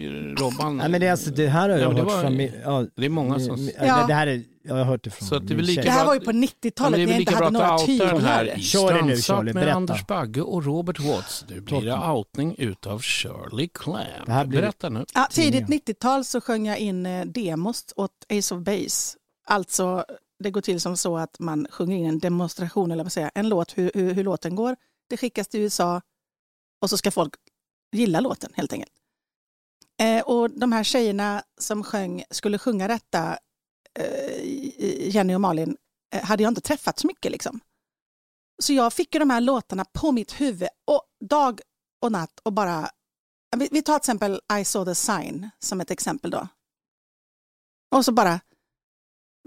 Robban. 0.42 0.76
Nej, 0.76 0.88
men 0.88 1.00
det, 1.00 1.06
är 1.06 1.10
alltså, 1.10 1.30
det 1.30 1.46
här 1.46 1.68
har 1.68 1.76
Ja, 1.76 1.82
jag 1.82 1.94
det 1.96 2.00
hört 2.00 2.10
var- 2.12 2.20
från... 2.22 2.36
min- 2.36 2.52
Ja, 2.64 2.86
det 2.96 3.04
är 3.04 3.08
många 3.08 3.40
som... 3.40 3.70
Ja. 3.80 3.96
det, 4.00 4.04
det 4.06 4.14
här 4.14 4.26
är, 4.26 4.42
jag 4.64 4.74
har 4.74 4.84
hört 4.84 5.04
det 5.04 5.10
från 5.10 5.28
Så 5.28 5.34
att 5.36 5.48
det 5.48 5.54
är 5.54 5.58
lika. 5.58 5.82
Det 5.82 5.90
här 5.90 6.06
var 6.06 6.14
ju 6.14 6.20
på 6.20 6.30
Ja, 6.30 6.34
men 6.34 6.42
90-talet 6.48 6.96
det 6.98 7.02
är 7.02 7.06
när 7.06 7.12
jag 7.12 7.20
inte 7.20 7.34
hade 7.34 7.50
några 7.50 7.78
tyglar. 7.78 8.58
Kör 8.58 8.94
det 8.94 9.02
nu, 9.02 9.16
Shirley, 9.16 9.44
med 9.44 9.54
berätta. 9.54 9.76
Anders 9.76 10.06
Bagge 10.06 10.40
och 10.42 10.64
Robert 10.64 11.00
Watts. 11.00 11.44
Nu 11.48 11.60
blir 11.60 11.80
det 11.80 11.98
outning 11.98 12.54
utav 12.58 13.00
Shirley 13.02 13.68
Clamp. 13.68 14.06
Det 14.26 14.32
här 14.32 14.44
blir- 14.46 14.60
Berätta 14.60 14.88
nu. 14.88 15.04
Ja, 15.14 15.28
tidigt 15.30 15.66
90-tal 15.66 16.24
så 16.24 16.40
sjöng 16.40 16.66
jag 16.66 16.78
in 16.78 17.06
eh, 17.06 17.24
demos 17.26 17.84
åt 17.96 18.10
Ace 18.38 18.54
of 18.54 18.60
Base. 18.62 19.16
Alltså, 19.48 20.04
det 20.44 20.50
går 20.50 20.60
till 20.60 20.80
som 20.80 20.96
så 20.96 21.16
att 21.18 21.38
man 21.38 21.66
sjunger 21.70 21.96
in 21.96 22.06
en 22.06 22.18
demonstration, 22.18 22.90
eller 22.90 23.02
vad 23.04 23.12
säger 23.12 23.30
jag, 23.34 23.40
en 23.40 23.48
låt, 23.48 23.78
hur, 23.78 23.90
hur, 23.94 24.14
hur 24.14 24.24
låten 24.24 24.54
går. 24.56 24.76
Det 25.10 25.16
skickas 25.16 25.48
till 25.48 25.60
USA 25.60 26.00
och 26.80 26.90
så 26.90 26.98
ska 26.98 27.10
folk 27.10 27.34
gilla 27.92 28.20
låten 28.20 28.52
helt 28.54 28.72
enkelt. 28.72 28.92
Eh, 30.00 30.22
och 30.22 30.50
de 30.50 30.72
här 30.72 30.84
tjejerna 30.84 31.42
som 31.58 31.84
sjöng, 31.84 32.24
skulle 32.30 32.58
sjunga 32.58 32.88
detta, 32.88 33.38
eh, 33.98 35.08
Jenny 35.08 35.34
och 35.34 35.40
Malin, 35.40 35.76
eh, 36.14 36.24
hade 36.24 36.42
jag 36.42 36.50
inte 36.50 36.60
träffat 36.60 36.98
så 36.98 37.06
mycket. 37.06 37.32
Liksom. 37.32 37.60
Så 38.62 38.72
jag 38.72 38.92
fick 38.92 39.14
ju 39.14 39.18
de 39.18 39.30
här 39.30 39.40
låtarna 39.40 39.84
på 39.84 40.12
mitt 40.12 40.40
huvud 40.40 40.68
och 40.84 41.02
dag 41.20 41.60
och 42.00 42.12
natt 42.12 42.40
och 42.42 42.52
bara 42.52 42.90
vi, 43.56 43.68
vi 43.72 43.82
tar 43.82 43.98
till 43.98 44.02
exempel 44.02 44.40
I 44.60 44.64
saw 44.64 44.90
the 44.90 44.94
sign 44.94 45.50
som 45.58 45.80
ett 45.80 45.90
exempel 45.90 46.30
då. 46.30 46.48
Och 47.90 48.04
så 48.04 48.12
bara 48.12 48.40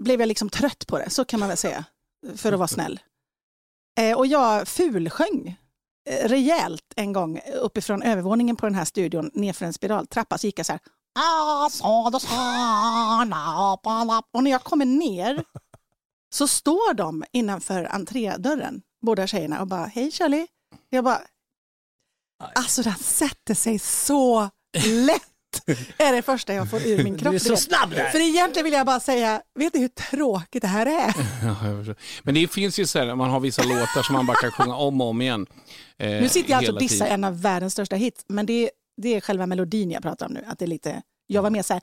blev 0.02 0.20
jag 0.20 0.26
liksom 0.26 0.50
trött 0.50 0.86
på 0.86 0.98
det, 0.98 1.10
så 1.10 1.24
kan 1.24 1.40
man 1.40 1.48
väl 1.48 1.58
säga, 1.58 1.84
för 2.36 2.52
att 2.52 2.58
vara 2.58 2.68
snäll. 2.68 3.00
Eh, 3.98 4.18
och 4.18 4.26
jag 4.26 4.68
fulsjöng 4.68 5.61
rejält 6.10 6.92
en 6.96 7.12
gång 7.12 7.40
uppifrån 7.62 8.02
övervåningen 8.02 8.56
på 8.56 8.66
den 8.66 8.74
här 8.74 8.84
studion 8.84 9.30
nerför 9.34 9.66
en 9.66 9.72
spiraltrappa 9.72 10.38
så 10.38 10.46
gick 10.46 10.58
jag 10.58 10.66
så 10.66 10.72
här. 10.72 10.80
"I 11.68 11.70
saw 11.70 12.18
the 12.18 12.26
sign 12.26 13.32
up 13.32 13.86
on 13.86 14.10
up." 14.10 14.24
Och 14.32 14.44
när 14.44 14.50
jag 14.50 14.64
kommer 14.64 14.84
ner 14.84 15.44
så 16.34 16.48
står 16.48 16.94
de 16.94 17.24
innanför 17.32 17.84
entrédörren, 17.84 18.82
båda 19.02 19.26
tjejerna, 19.26 19.60
och 19.60 19.66
bara 19.66 19.84
hej 19.84 20.10
Shirley. 20.10 20.46
Jag 20.90 21.04
bara, 21.04 21.20
alltså 22.54 22.82
den 22.82 22.94
sätter 22.98 23.54
sig 23.54 23.78
så 23.78 24.50
lätt. 24.76 25.31
Är 25.98 26.12
det 26.12 26.22
första 26.22 26.54
jag 26.54 26.70
får 26.70 26.86
ur 26.86 27.04
min 27.04 27.18
kropp. 27.18 27.30
Du 27.30 27.36
är 27.36 27.40
så 27.40 27.56
snabb 27.56 27.90
där. 27.90 28.10
För 28.10 28.18
egentligen 28.20 28.64
vill 28.64 28.72
jag 28.72 28.86
bara 28.86 29.00
säga, 29.00 29.42
vet 29.58 29.74
ni 29.74 29.80
hur 29.80 29.88
tråkigt 29.88 30.62
det 30.62 30.68
här 30.68 30.86
är? 30.86 31.14
Ja. 31.86 31.94
Men 32.22 32.34
det 32.34 32.48
finns 32.48 32.78
ju 32.78 32.86
så 32.86 32.98
här, 32.98 33.14
man 33.14 33.30
har 33.30 33.40
vissa 33.40 33.62
låtar 33.62 34.02
som 34.02 34.12
man 34.12 34.26
bara 34.26 34.36
kan 34.36 34.50
sjunga 34.50 34.76
om 34.76 35.00
och 35.00 35.06
om 35.06 35.22
igen. 35.22 35.46
Eh, 35.98 36.08
nu 36.08 36.28
sitter 36.28 36.50
jag 36.50 36.58
alltså 36.58 36.72
och 36.72 36.78
dissar 36.78 37.06
en 37.06 37.24
av 37.24 37.42
världens 37.42 37.72
största 37.72 37.96
hits, 37.96 38.24
men 38.28 38.46
det, 38.46 38.70
det 39.02 39.14
är 39.14 39.20
själva 39.20 39.46
melodin 39.46 39.90
jag 39.90 40.02
pratar 40.02 40.26
om 40.26 40.32
nu. 40.32 40.44
Att 40.46 40.58
det 40.58 40.64
är 40.64 40.66
lite, 40.66 41.02
jag 41.26 41.42
var 41.42 41.50
mer 41.50 41.62
så 41.62 41.74
här, 41.74 41.82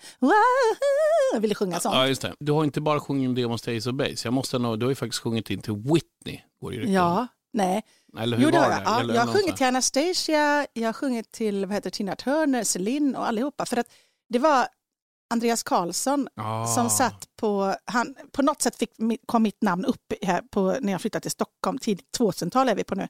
jag 1.33 1.39
ville 1.39 1.55
sjunga 1.55 1.79
sånt. 1.79 1.95
Ja, 1.95 2.07
just 2.07 2.21
det. 2.21 2.33
Du 2.39 2.51
har 2.51 2.63
inte 2.63 2.81
bara 2.81 2.99
sjungit 2.99 3.35
Demons 3.35 3.61
Days 3.61 3.87
of 3.87 3.93
Base. 3.93 4.15
Jag 4.23 4.33
måste 4.33 4.57
du 4.57 4.63
har 4.63 4.89
ju 4.89 4.95
faktiskt 4.95 5.23
sjungit 5.23 5.49
in 5.49 5.61
till 5.61 5.73
Whitney. 5.73 6.41
Går 6.61 6.71
det 6.71 6.77
ju 6.77 6.85
om. 6.85 6.93
Ja, 6.93 7.27
nej. 7.53 7.83
Eller 8.17 8.37
hur 8.37 8.43
Jo, 8.43 8.51
det 8.51 8.59
var 8.59 8.69
jag. 8.71 8.81
Ja, 8.85 9.03
jag 9.13 9.25
har 9.25 9.33
sjungit 9.33 9.57
till 9.57 9.65
Anastasia, 9.65 10.67
jag 10.73 10.87
har 10.87 10.93
sjungit 10.93 11.31
till 11.31 11.65
vad 11.65 11.73
heter, 11.75 11.89
Tina 11.89 12.15
Turner, 12.15 12.63
Celine 12.63 13.15
och 13.15 13.27
allihopa. 13.27 13.65
För 13.65 13.77
att 13.77 13.87
det 14.29 14.39
var 14.39 14.67
Andreas 15.33 15.63
Karlsson 15.63 16.27
Ah. 16.35 16.67
som 16.67 16.89
satt 16.89 17.27
på, 17.35 17.75
han, 17.85 18.15
på 18.31 18.41
något 18.41 18.61
sätt 18.61 18.75
fick, 18.75 18.91
kom 19.25 19.43
mitt 19.43 19.61
namn 19.61 19.85
upp 19.85 20.13
här 20.21 20.41
på, 20.41 20.77
när 20.81 20.91
jag 20.91 21.01
flyttade 21.01 21.21
till 21.21 21.31
Stockholm, 21.31 21.77
tidigt 21.77 22.05
2000-tal 22.19 22.69
är 22.69 22.75
vi 22.75 22.83
på 22.83 22.95
nu. 22.95 23.07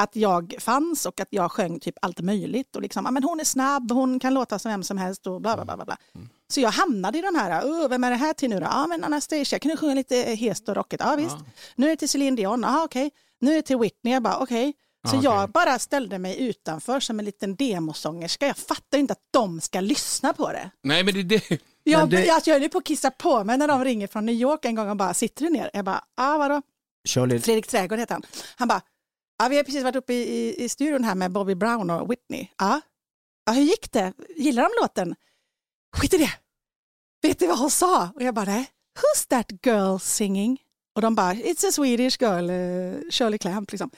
Att 0.00 0.16
jag 0.16 0.54
fanns 0.58 1.06
och 1.06 1.20
att 1.20 1.28
jag 1.30 1.52
sjöng 1.52 1.80
typ 1.80 1.94
allt 2.02 2.20
möjligt. 2.20 2.76
Och 2.76 2.82
liksom, 2.82 3.04
"Ja, 3.04 3.10
men 3.10 3.22
hon 3.24 3.40
är 3.40 3.44
snabb, 3.44 3.92
hon 3.92 4.20
kan 4.20 4.34
låta 4.34 4.58
som 4.58 4.70
vem 4.70 4.82
som 4.82 4.98
helst 4.98 5.26
och 5.26 5.40
bla 5.40 5.56
bla 5.56 5.64
bla. 5.64 5.76
bla, 5.76 5.84
bla. 5.84 5.96
Mm. 6.14 6.28
Så 6.52 6.60
jag 6.60 6.70
hamnade 6.70 7.18
i 7.18 7.22
de 7.22 7.34
här, 7.34 7.62
"Åh, 7.64 7.88
vem 7.88 8.04
är 8.04 8.10
det 8.10 8.16
här 8.16 8.32
till 8.32 8.50
nu 8.50 8.56
då? 8.60 8.66
Ja 8.66 8.86
men 8.86 9.04
Anastasia, 9.04 9.58
kan 9.58 9.70
du 9.70 9.76
sjunga 9.76 9.94
lite 9.94 10.16
hest 10.16 10.68
och 10.68 10.74
rockigt? 10.76 11.02
Ja 11.06 11.16
visst. 11.16 11.36
Nu 11.76 11.86
är 11.86 11.90
det 11.90 11.96
till 11.96 12.08
Celine 12.08 12.36
Dion, 12.36 12.62
ja 12.62 12.84
okej. 12.84 13.10
Nu 13.40 13.50
är 13.52 13.56
det 13.56 13.62
till 13.62 13.78
Whitney, 13.78 14.12
jag 14.14 14.22
bara 14.22 14.38
okej. 14.38 14.72
Så 15.10 15.16
Ja, 15.16 15.20
jag 15.22 15.42
okej. 15.42 15.52
bara 15.52 15.78
ställde 15.78 16.18
mig 16.18 16.40
utanför 16.48 17.00
som 17.00 17.18
en 17.18 17.24
liten 17.24 17.56
demosångerska. 17.56 18.46
Jag 18.46 18.56
fattar 18.56 18.98
inte 18.98 19.12
att 19.12 19.22
de 19.30 19.60
ska 19.60 19.80
lyssna 19.80 20.32
på 20.32 20.52
det. 20.52 20.70
Nej, 20.82 21.04
men 21.04 21.14
det, 21.14 21.22
det, 21.22 21.60
Jag, 21.82 22.10
det- 22.10 22.24
jag, 22.24 22.42
jag 22.46 22.60
höll 22.60 22.68
på 22.68 22.78
att 22.78 22.84
kissa 22.84 23.10
på 23.10 23.44
mig 23.44 23.58
när 23.58 23.68
de 23.68 23.84
ringer 23.84 24.06
från 24.06 24.26
New 24.26 24.34
York 24.34 24.64
en 24.64 24.74
gång 24.74 24.90
och 24.90 24.96
bara, 24.96 25.14
sitter 25.14 25.44
du 25.44 25.50
ner? 25.50 25.70
Jag 25.72 25.84
bara, 25.84 26.04
ah, 26.16 26.38
vadå? 26.38 26.62
Shirley, 27.08 27.38
Fredrik 27.40 27.66
Trädgård 27.66 27.98
heter 27.98 28.14
han. 28.14 28.22
Han 28.56 28.68
bara, 28.68 28.80
ja 29.38 29.48
vi 29.48 29.56
har 29.56 29.64
precis 29.64 29.82
varit 29.82 29.96
uppe 29.96 30.12
i, 30.14 30.16
i, 30.38 30.64
i 30.64 30.68
studion 30.68 31.04
här 31.04 31.14
med 31.14 31.32
Bobby 31.32 31.54
Brown 31.54 31.90
och 31.90 32.10
Whitney. 32.10 32.48
Ja, 32.58 32.80
ja 33.46 33.52
hur 33.52 33.62
gick 33.62 33.92
det? 33.92 34.12
Gillar 34.36 34.62
de 34.62 34.68
låten? 34.82 35.14
Skit 35.96 36.14
i 36.14 36.18
det. 36.18 36.30
Vet 37.22 37.38
du 37.38 37.46
vad 37.46 37.58
hon 37.58 37.70
sa? 37.70 38.08
Och 38.14 38.22
jag 38.22 38.34
bara, 38.34 38.44
nej. 38.44 38.66
Who's 38.98 39.28
that 39.28 39.52
girl 39.66 39.98
singing? 39.98 40.58
Och 40.98 41.02
de 41.02 41.14
bara, 41.14 41.32
it's 41.34 41.68
a 41.68 41.72
Swedish 41.72 42.20
girl, 42.22 42.50
uh, 42.50 43.10
Shirley 43.10 43.38
Clamp 43.38 43.72
liksom. 43.72 43.90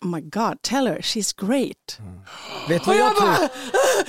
Oh 0.00 0.08
my 0.08 0.20
god, 0.20 0.62
tell 0.62 0.86
her 0.86 1.00
she's 1.00 1.46
great. 1.46 1.98
Vet 2.68 2.84
du 2.84 2.90
Och 2.90 2.96
vad 2.96 2.96
jag 2.96 3.06
jag 3.06 3.16
tror? 3.16 3.26
bara, 3.26 3.48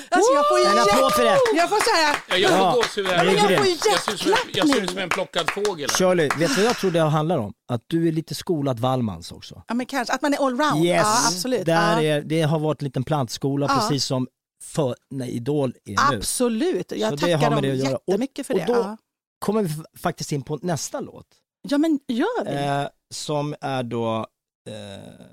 alltså 0.09 0.33
jag 0.33 0.47
får 0.49 0.59
ju 0.59 0.65
En 0.65 0.77
applåd 0.79 1.13
för 1.13 1.23
det. 1.23 1.37
Jag 1.55 1.69
får 1.69 1.79
säga, 1.95 2.15
Ja, 2.29 2.35
jag 2.37 2.51
Ja. 2.51 2.71
får 2.71 2.77
gåshud 2.81 3.05
Ja, 3.07 3.23
det 3.23 3.31
Jag, 3.33 3.51
jag, 3.51 3.77
ser 3.77 4.13
ut 4.13 4.19
som 4.19 4.31
en- 4.31 4.37
jag 4.53 4.67
ser 4.69 4.81
ut 4.81 4.89
som 4.89 4.99
en 4.99 5.09
plockad 5.09 5.49
fågel. 5.51 5.89
här. 5.89 5.97
Shirley, 5.97 6.29
vet 6.37 6.49
du 6.55 6.55
vad 6.55 6.65
jag 6.65 6.77
tror 6.77 6.91
det 6.91 6.99
handlar 6.99 7.37
om? 7.37 7.53
Att 7.71 7.81
du 7.87 8.07
är 8.07 8.11
lite 8.11 8.35
skolad 8.35 8.79
Wallmans 8.79 9.31
också. 9.31 9.63
ja 9.67 9.73
men 9.73 9.85
kanske, 9.85 10.13
att 10.13 10.21
man 10.21 10.33
är 10.33 10.45
allround. 10.47 10.85
Yes, 10.85 10.95
Ja, 11.05 11.27
absolut. 11.27 11.65
Där 11.65 12.01
ja. 12.01 12.15
är, 12.17 12.21
det 12.21 12.41
har 12.41 12.59
varit 12.59 12.81
en 12.81 12.85
liten 12.85 13.03
plantskola 13.03 13.65
Ja. 13.69 13.75
precis 13.79 14.05
som 14.05 14.27
för, 14.63 14.95
när 15.09 15.27
Idol 15.27 15.73
är 15.85 16.11
nu. 16.11 16.17
Absolut, 16.17 16.91
jag 16.95 17.09
Så 17.19 17.25
det 17.25 17.33
tackar 17.37 17.51
dem 17.51 17.61
det. 17.61 17.71
Och- 17.71 18.03
jättemycket 18.09 18.47
för 18.47 18.53
och 18.53 18.59
det. 18.59 18.65
då- 18.65 18.73
ja. 18.73 18.97
kommer 19.39 19.61
vi 19.61 19.69
faktiskt 19.99 20.31
in 20.31 20.41
på 20.41 20.59
nästa 20.61 20.99
låt. 20.99 21.25
Ja 21.71 21.77
men 21.77 21.99
gör 22.07 22.45
vi. 22.45 22.51
Eh, 22.51 22.87
som 23.09 23.55
är 23.61 23.83
då, 23.83 24.27
eh, 24.69 25.25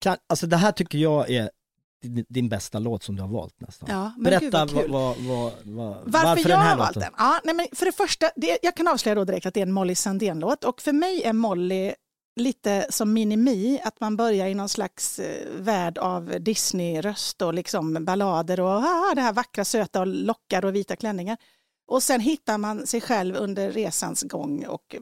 kan, 0.00 0.16
alltså 0.26 0.46
det 0.46 0.56
här 0.56 0.72
tycker 0.72 0.98
jag 0.98 1.30
är 1.30 1.50
din, 2.02 2.24
din 2.28 2.48
bästa 2.48 2.78
låt 2.78 3.02
som 3.02 3.16
du 3.16 3.22
har 3.22 3.28
valt 3.28 3.60
nästan. 3.60 3.88
Ja, 3.92 4.12
men 4.16 4.40
gud, 4.40 4.52
Berätta 4.52 4.74
vad 4.74 4.88
vad, 4.88 5.16
vad, 5.16 5.52
vad, 5.64 5.96
Varför, 6.04 6.48
den 6.48 6.50
jag 6.52 6.58
har 6.58 6.76
valt 6.76 6.96
låten? 6.96 7.12
den? 7.12 7.26
Ja, 7.26 7.40
nej, 7.44 7.54
men 7.54 7.66
för 7.72 7.86
det 7.86 7.92
första, 7.92 8.30
det, 8.36 8.58
jag 8.62 8.76
kan 8.76 8.88
avslöja 8.88 9.14
då 9.14 9.24
direkt 9.24 9.46
att 9.46 9.54
det 9.54 9.60
är 9.60 9.66
en 9.66 9.72
Molly 9.72 9.94
Sandén-låt 9.94 10.64
och 10.64 10.80
för 10.80 10.92
mig 10.92 11.22
är 11.22 11.32
Molly 11.32 11.94
lite 12.36 12.86
som 12.90 13.12
Minimi, 13.12 13.80
att 13.84 14.00
man 14.00 14.16
börjar 14.16 14.46
i 14.46 14.54
någon 14.54 14.68
slags 14.68 15.18
eh, 15.18 15.46
värld 15.58 15.98
av 15.98 16.34
Disney-röst 16.40 17.42
och 17.42 17.54
liksom 17.54 18.04
ballader 18.04 18.60
och 18.60 18.68
ah, 18.68 19.14
det 19.14 19.20
här 19.20 19.32
vackra, 19.32 19.64
söta 19.64 20.00
och 20.00 20.06
lockar 20.06 20.64
och 20.64 20.74
vita 20.74 20.96
klänningar. 20.96 21.36
Och 21.88 22.02
sen 22.02 22.20
hittar 22.20 22.58
man 22.58 22.86
sig 22.86 23.00
själv 23.00 23.36
under 23.36 23.70
resans 23.70 24.22
gång 24.22 24.66
och 24.66 24.96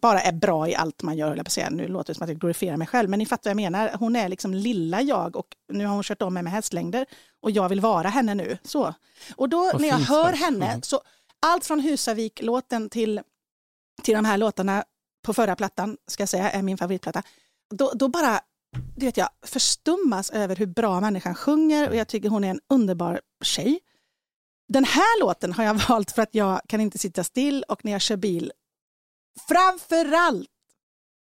bara 0.00 0.20
är 0.20 0.32
bra 0.32 0.68
i 0.68 0.74
allt 0.74 1.02
man 1.02 1.16
gör, 1.16 1.28
höll 1.28 1.36
jag 1.36 1.46
på 1.46 1.48
att 1.48 1.52
säga. 1.52 1.70
Nu 1.70 1.88
låter 1.88 2.12
det 2.12 2.18
som 2.18 2.24
att 2.24 2.30
jag 2.30 2.38
glorifierar 2.40 2.76
mig 2.76 2.86
själv, 2.86 3.10
men 3.10 3.18
ni 3.18 3.26
fattar 3.26 3.50
vad 3.50 3.62
jag 3.62 3.72
menar. 3.72 3.90
Hon 3.98 4.16
är 4.16 4.28
liksom 4.28 4.54
lilla 4.54 5.02
jag 5.02 5.36
och 5.36 5.46
nu 5.72 5.86
har 5.86 5.94
hon 5.94 6.02
kört 6.02 6.22
om 6.22 6.34
mig 6.34 6.42
med 6.42 6.52
hästlängder 6.52 7.06
och 7.40 7.50
jag 7.50 7.68
vill 7.68 7.80
vara 7.80 8.08
henne 8.08 8.34
nu. 8.34 8.58
Så. 8.62 8.94
Och 9.36 9.48
då 9.48 9.70
Vad 9.72 9.80
när 9.80 9.88
jag 9.88 9.96
hör 9.98 10.24
sagt. 10.30 10.38
henne, 10.38 10.66
Mm. 10.66 10.82
så 10.82 11.00
allt 11.40 11.64
från 11.66 11.80
Husavik-låten 11.80 12.90
till, 12.90 13.20
till 14.02 14.14
de 14.14 14.24
här 14.24 14.36
låtarna 14.38 14.84
på 15.26 15.34
förra 15.34 15.56
plattan, 15.56 15.96
ska 16.06 16.22
jag 16.22 16.28
säga, 16.28 16.50
är 16.50 16.62
min 16.62 16.78
favoritplatta. 16.78 17.22
Då, 17.74 17.92
då 17.94 18.08
bara, 18.08 18.40
det 18.96 19.06
vet 19.06 19.16
jag, 19.16 19.28
förstummas 19.46 20.30
över 20.30 20.56
hur 20.56 20.66
bra 20.66 21.00
människan 21.00 21.34
sjunger 21.34 21.88
och 21.88 21.96
jag 21.96 22.08
tycker 22.08 22.28
hon 22.28 22.44
är 22.44 22.50
en 22.50 22.60
underbar 22.68 23.20
tjej. 23.44 23.80
Den 24.68 24.84
här 24.84 25.20
låten 25.20 25.52
har 25.52 25.64
jag 25.64 25.74
valt 25.88 26.10
för 26.12 26.22
att 26.22 26.34
jag 26.34 26.60
kan 26.68 26.80
inte 26.80 26.98
sitta 26.98 27.24
still 27.24 27.64
och 27.68 27.84
när 27.84 27.92
jag 27.92 28.00
kör 28.00 28.16
bil, 28.16 28.52
framförallt, 29.48 30.48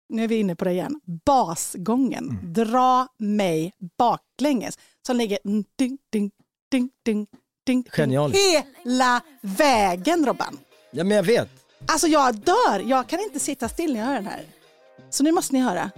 nu 0.08 0.24
är 0.24 0.28
vi 0.28 0.37
inne 0.38 0.56
på 0.56 0.64
det 0.64 0.70
igen, 0.72 1.00
basgången, 1.24 2.38
dra 2.42 3.08
mig 3.18 3.72
baklänges, 3.98 4.78
som 5.06 5.16
ligger 5.16 5.38
ding, 5.44 5.98
ding, 6.12 6.30
ding, 6.70 6.90
ding, 7.04 7.26
ding, 7.66 7.84
Genialiskt. 7.90 8.42
hela 8.84 9.22
vägen 9.40 10.26
Robban. 10.26 10.58
Ja 10.90 11.04
men 11.04 11.16
jag 11.16 11.24
vet. 11.24 11.48
Alltså 11.88 12.06
jag 12.06 12.34
dör, 12.34 12.80
jag 12.87 13.08
kan 13.08 13.20
inte 13.20 13.40
sitta 13.40 13.68
still 13.68 13.92
när 13.92 14.00
jag 14.00 14.06
hör 14.06 14.14
den 14.14 14.26
här. 14.26 14.46
Så 15.11 15.22
nu 15.24 15.32
måste 15.32 15.54
ni 15.54 15.61
höra. 15.61 15.90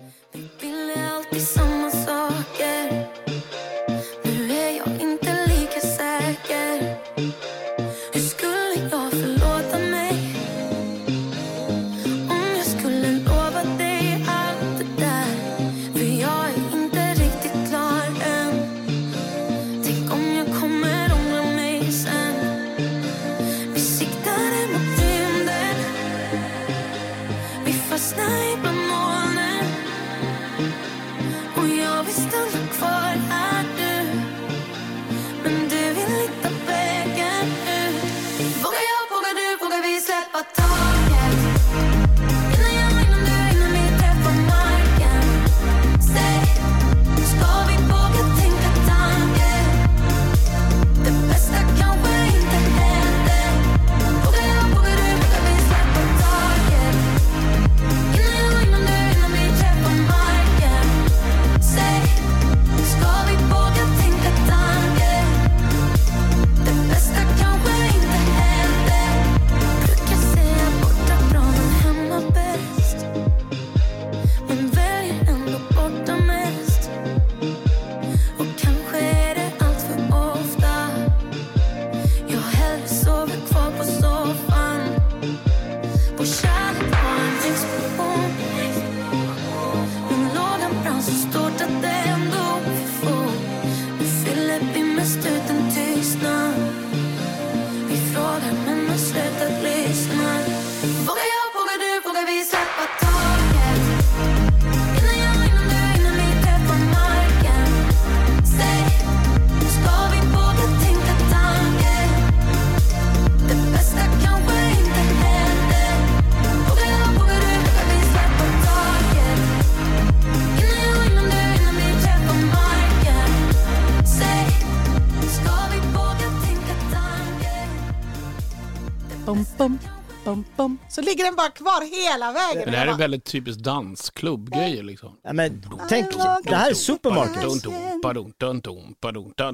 Så 131.00 131.06
ligger 131.10 131.24
den 131.24 131.36
bara 131.36 131.50
kvar 131.50 132.04
hela 132.10 132.32
vägen. 132.32 132.62
Men 132.64 132.72
det 132.72 132.78
här 132.78 132.86
är 132.86 132.94
väldigt 132.96 133.24
typiskt 133.24 133.62
dansklubbgrejer 133.62 134.82
liksom. 134.82 135.16
Ja, 135.22 135.32
men 135.32 135.62
tänk, 135.88 136.12
det 136.44 136.56
här 136.56 136.70
är 136.70 136.74
supermarket. 136.74 137.64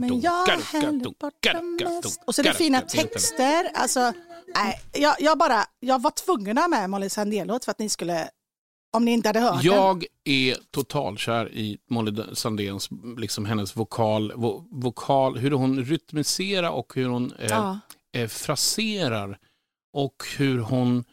Men 0.01 0.21
jag 0.21 0.47
häller 0.63 1.85
mest. 2.03 2.21
Och 2.27 2.35
så 2.35 2.43
är 2.43 2.45
det 2.45 2.55
fina 2.55 2.81
texter. 2.81 3.71
Alltså, 3.75 4.13
nej, 4.55 4.81
jag, 4.93 5.15
jag, 5.21 5.39
bara, 5.39 5.65
jag 5.81 6.03
var 6.03 6.11
tvungen 6.11 6.59
att 6.59 6.65
ha 6.65 6.69
med 6.69 6.91
Molly 6.91 7.09
Sandén-låt 7.09 7.65
för 7.65 7.71
att 7.73 7.79
ni 7.79 7.89
skulle, 7.89 8.29
om 8.97 9.05
ni 9.05 9.13
inte 9.13 9.29
hade 9.29 9.41
hört 9.41 9.63
den. 9.63 9.73
Jag 9.73 10.05
är 10.25 10.57
totalkär 10.71 11.53
i 11.53 11.79
Molly 11.91 12.23
Sandéns, 12.35 12.89
liksom 13.19 13.45
hennes 13.47 13.77
vokal, 13.77 14.33
vo, 14.37 14.69
vokal, 14.71 15.39
hur 15.39 15.51
hon 15.51 15.85
rytmiserar 15.85 16.71
och 16.71 16.93
hur 16.95 17.09
hon 17.09 17.33
eh, 17.39 17.47
Ja. 17.51 17.79
eh, 18.17 18.29
fraserar 18.29 19.39
och 19.93 20.25
hur 20.37 20.59
hon 20.59 21.05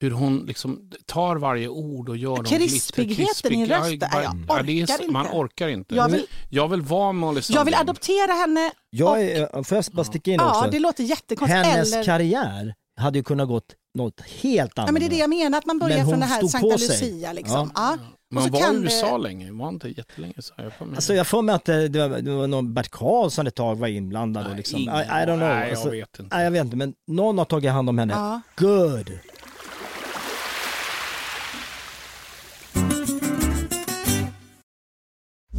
hur 0.00 0.10
hon 0.10 0.38
liksom 0.46 0.90
tar 1.06 1.36
varje 1.36 1.68
ord 1.68 2.08
och 2.08 2.16
gör 2.16 2.36
dem 2.36 2.44
Krispigheten 2.44 3.52
i 3.52 3.66
rösten, 3.66 3.98
Ja, 4.00 4.08
nej, 4.12 4.22
jag 4.22 4.22
ja, 4.22 4.58
är, 4.58 4.62
orkar 4.84 5.12
Man 5.12 5.24
inte. 5.26 5.36
orkar 5.36 5.68
inte. 5.68 5.94
Jag 5.94 6.08
vill- 6.08 6.26
jag 6.48 6.68
vill 6.68 6.82
vara 6.82 7.12
Molly 7.12 7.42
Sandén. 7.42 7.58
Jag 7.60 7.64
vill 7.64 7.74
adoptera 7.74 8.32
henne. 8.32 8.70
Jag 8.90 9.22
är, 9.22 9.62
får 9.62 9.76
jag 9.76 9.84
bara 9.92 10.04
sticka 10.04 10.30
in 10.30 10.36
Ja, 10.40 10.58
också? 10.58 10.70
det 10.70 10.78
låter 10.78 11.04
jättekonstigt. 11.04 11.66
Hennes 11.66 11.92
Eller, 11.92 12.04
karriär 12.04 12.74
hade 12.96 13.18
ju 13.18 13.22
kunnat 13.24 13.48
gått 13.48 13.74
något 13.94 14.20
helt 14.20 14.78
annat. 14.78 14.88
ja, 14.88 14.92
men 14.92 15.00
det 15.00 15.06
är 15.06 15.10
det 15.10 15.16
jag 15.16 15.30
menar, 15.30 15.58
att 15.58 15.66
man 15.66 15.78
börjar 15.78 16.04
från 16.04 16.20
det 16.20 16.26
här 16.26 16.36
stod 16.36 16.50
Sankta 16.50 16.70
på 16.72 16.78
sig. 16.78 17.10
Lucia. 17.10 17.32
Liksom. 17.32 17.72
Ja. 17.74 17.96
Hon 18.34 18.42
så 18.44 18.50
var 18.50 18.58
i 18.58 18.62
kan 18.62 18.74
det- 18.74 18.80
USA 18.82 19.16
länge, 19.16 19.52
var 19.52 19.68
inte 19.68 19.88
jättelänge. 19.88 20.34
Så 20.38 20.54
jag 20.56 20.72
får 20.72 20.86
med. 20.86 20.96
Alltså 20.96 21.14
jag 21.14 21.26
får 21.26 21.42
mig 21.42 21.54
att 21.54 21.64
det, 21.64 21.88
det, 21.88 22.08
var, 22.08 22.18
det 22.18 22.30
var 22.30 22.46
någon 22.46 22.74
Bert 22.74 22.88
Karlsson 22.90 23.46
ett 23.46 23.54
tag 23.54 23.74
var 23.78 23.88
inblandad 23.88 24.46
och 24.46 24.56
liksom, 24.56 24.78
I, 24.80 24.82
I 24.82 24.86
don't 24.86 25.24
know. 25.24 25.38
nej, 25.38 25.60
jag 25.60 25.70
alltså, 25.70 25.90
vet 25.90 26.18
inte. 26.18 26.36
Nej, 26.36 26.44
jag 26.44 26.50
vet 26.50 26.64
inte, 26.64 26.76
men 26.76 26.94
någon 27.06 27.38
har 27.38 27.44
tagit 27.44 27.70
hand 27.70 27.88
om 27.88 27.98
henne. 27.98 28.12
Ja. 28.12 28.40
Good! 28.56 29.10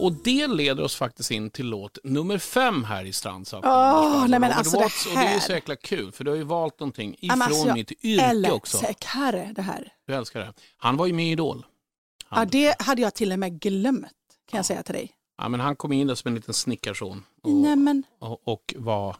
Och 0.00 0.12
det 0.12 0.46
leder 0.46 0.82
oss 0.82 0.96
faktiskt 0.96 1.30
in 1.30 1.50
till 1.50 1.66
låt 1.66 1.98
nummer 2.04 2.38
fem 2.38 2.84
här 2.84 3.04
i 3.04 3.12
Strandsatt. 3.12 3.64
Åh, 3.64 4.26
nej 4.28 4.40
men 4.40 4.52
alltså 4.52 4.76
det 4.76 4.82
Watts, 4.82 5.06
Och 5.06 5.12
det 5.12 5.18
är 5.18 5.34
ju 5.34 5.40
så 5.40 5.48
här. 5.48 5.54
jäkla 5.54 5.76
kul, 5.76 6.12
för 6.12 6.24
du 6.24 6.30
har 6.30 6.36
ju 6.38 6.42
valt 6.42 6.80
någonting 6.80 7.16
Ja, 7.20 7.34
ifrån 7.34 7.42
alltså, 7.42 7.74
mitt 7.74 8.04
yrke 8.04 8.50
också. 8.50 8.76
älskar 8.86 9.52
det 9.54 9.62
här. 9.62 9.92
Du 10.06 10.14
älskar 10.14 10.40
det. 10.40 10.52
Han 10.76 10.96
var 10.96 11.06
ju 11.06 11.12
med 11.12 11.26
i 11.26 11.30
Idol. 11.30 11.66
Ja, 12.30 12.44
det 12.44 12.82
hade 12.82 13.02
jag 13.02 13.14
till 13.14 13.32
och 13.32 13.38
med 13.38 13.60
glömt 13.60 14.06
kan 14.50 14.58
jag 14.58 14.66
säga 14.66 14.82
till 14.82 14.94
dig. 14.94 15.12
Ja, 15.38 15.48
men 15.48 15.60
han 15.60 15.76
kom 15.76 15.92
in 15.92 16.06
där 16.06 16.14
som 16.14 16.28
en 16.28 16.34
liten 16.34 16.54
snickarson 16.54 17.24
och, 17.42 17.50
Nej 17.50 17.76
men, 17.76 18.02
och, 18.18 18.48
och 18.48 18.74
var, 18.78 19.16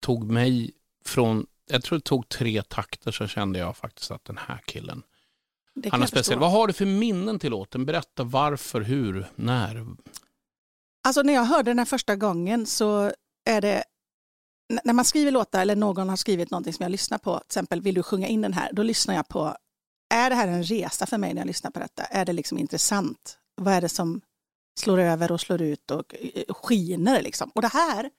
tog 0.00 0.24
mig 0.30 0.70
från, 1.04 1.46
jag 1.70 1.82
tror 1.82 1.98
det 1.98 2.04
tog 2.04 2.28
tre 2.28 2.62
takter 2.62 3.12
så 3.12 3.26
kände 3.26 3.58
jag 3.58 3.76
faktiskt 3.76 4.10
att 4.10 4.24
den 4.24 4.38
här 4.38 4.60
killen, 4.66 5.02
det 5.74 5.88
jag 5.92 6.08
speciell. 6.08 6.38
Vad 6.38 6.50
har 6.50 6.66
du 6.66 6.72
för 6.72 6.86
minnen 6.86 7.38
till 7.38 7.50
låten? 7.50 7.86
Berätta 7.86 8.24
varför, 8.24 8.80
hur, 8.80 9.26
när? 9.34 9.86
Alltså 11.04 11.22
när 11.22 11.32
jag 11.32 11.44
hörde 11.44 11.70
den 11.70 11.78
här 11.78 11.86
första 11.86 12.16
gången 12.16 12.66
så 12.66 13.12
är 13.50 13.60
det, 13.60 13.84
när 14.84 14.92
man 14.92 15.04
skriver 15.04 15.30
låtar 15.30 15.62
eller 15.62 15.76
någon 15.76 16.08
har 16.08 16.16
skrivit 16.16 16.50
någonting 16.50 16.72
som 16.72 16.82
jag 16.82 16.90
lyssnar 16.90 17.18
på, 17.18 17.38
till 17.38 17.46
exempel 17.46 17.80
vill 17.80 17.94
du 17.94 18.02
sjunga 18.02 18.26
in 18.26 18.40
den 18.40 18.52
här, 18.52 18.72
då 18.72 18.82
lyssnar 18.82 19.14
jag 19.14 19.28
på, 19.28 19.56
är 20.14 20.30
det 20.30 20.36
här 20.36 20.48
en 20.48 20.64
resa 20.64 21.06
för 21.06 21.18
mig 21.18 21.34
när 21.34 21.40
jag 21.40 21.46
lyssnar 21.46 21.70
på 21.70 21.78
detta? 21.80 22.04
Är 22.04 22.24
det 22.24 22.32
liksom 22.32 22.58
intressant? 22.58 23.38
Vad 23.54 23.74
är 23.74 23.80
det 23.80 23.88
som 23.88 24.20
slår 24.80 24.98
över 24.98 25.32
och 25.32 25.40
slår 25.40 25.62
ut 25.62 25.90
och 25.90 26.14
eh, 26.14 26.54
skiner 26.54 27.22
liksom? 27.22 27.50
Och 27.54 27.62
det 27.62 27.72
här, 27.72 28.10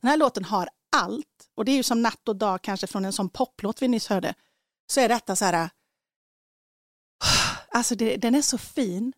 den 0.00 0.10
här 0.10 0.16
låten 0.16 0.44
har 0.44 0.68
allt, 0.96 1.26
och 1.56 1.64
det 1.64 1.72
är 1.72 1.76
ju 1.76 1.82
som 1.82 2.02
natt 2.02 2.28
och 2.28 2.36
dag 2.36 2.62
kanske 2.62 2.86
från 2.86 3.04
en 3.04 3.12
sån 3.12 3.28
poplåt 3.28 3.82
vi 3.82 3.88
nyss 3.88 4.08
hörde, 4.08 4.34
så 4.92 5.00
är 5.00 5.08
detta 5.08 5.36
så 5.36 5.44
här, 5.44 5.70
alltså 7.74 7.94
det, 7.94 8.16
den 8.16 8.34
är 8.34 8.42
så 8.42 8.58
fin. 8.58 9.12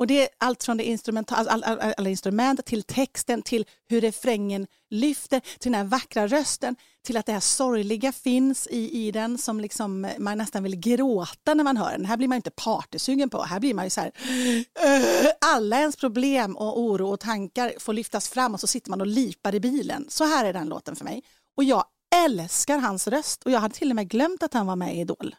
Och 0.00 0.06
det 0.06 0.22
är 0.22 0.28
allt 0.38 0.64
från 0.64 0.76
det 0.76 0.84
instrumenta, 0.84 1.36
all, 1.36 1.48
all, 1.48 1.64
all, 1.64 1.94
alla 1.96 2.10
instrument 2.10 2.64
till 2.64 2.82
texten, 2.82 3.42
till 3.42 3.66
hur 3.88 4.00
refrängen 4.00 4.66
lyfter, 4.90 5.40
till 5.40 5.72
den 5.72 5.74
här 5.74 5.84
vackra 5.84 6.26
rösten, 6.26 6.76
till 7.06 7.16
att 7.16 7.26
det 7.26 7.32
här 7.32 7.40
sorgliga 7.40 8.12
finns 8.12 8.66
i, 8.66 9.06
i 9.06 9.10
den 9.10 9.38
som 9.38 9.60
liksom 9.60 10.04
eh, 10.04 10.18
man 10.18 10.38
nästan 10.38 10.62
vill 10.62 10.76
gråta 10.76 11.54
när 11.54 11.64
man 11.64 11.76
hör 11.76 11.92
den. 11.92 12.06
Här 12.06 12.16
blir 12.16 12.28
man 12.28 12.36
inte 12.36 12.50
partysugen 12.50 13.30
på, 13.30 13.42
här 13.42 13.60
blir 13.60 13.74
man 13.74 13.84
ju 13.84 13.90
så 13.90 14.00
här, 14.00 14.08
uh, 14.08 15.30
alla 15.40 15.80
ens 15.80 15.96
problem 15.96 16.56
och 16.56 16.80
oro 16.80 17.08
och 17.08 17.20
tankar 17.20 17.72
får 17.78 17.92
lyftas 17.92 18.28
fram 18.28 18.54
och 18.54 18.60
så 18.60 18.66
sitter 18.66 18.90
man 18.90 19.00
och 19.00 19.06
lipar 19.06 19.54
i 19.54 19.60
bilen. 19.60 20.06
Så 20.08 20.24
här 20.24 20.44
är 20.44 20.52
den 20.52 20.68
låten 20.68 20.96
för 20.96 21.04
mig. 21.04 21.22
Och 21.56 21.64
jag 21.64 21.84
älskar 22.24 22.78
hans 22.78 23.08
röst 23.08 23.42
och 23.42 23.50
jag 23.50 23.60
hade 23.60 23.74
till 23.74 23.90
och 23.90 23.96
med 23.96 24.08
glömt 24.08 24.42
att 24.42 24.54
han 24.54 24.66
var 24.66 24.76
med 24.76 24.96
i 24.96 25.00
Idol. 25.00 25.34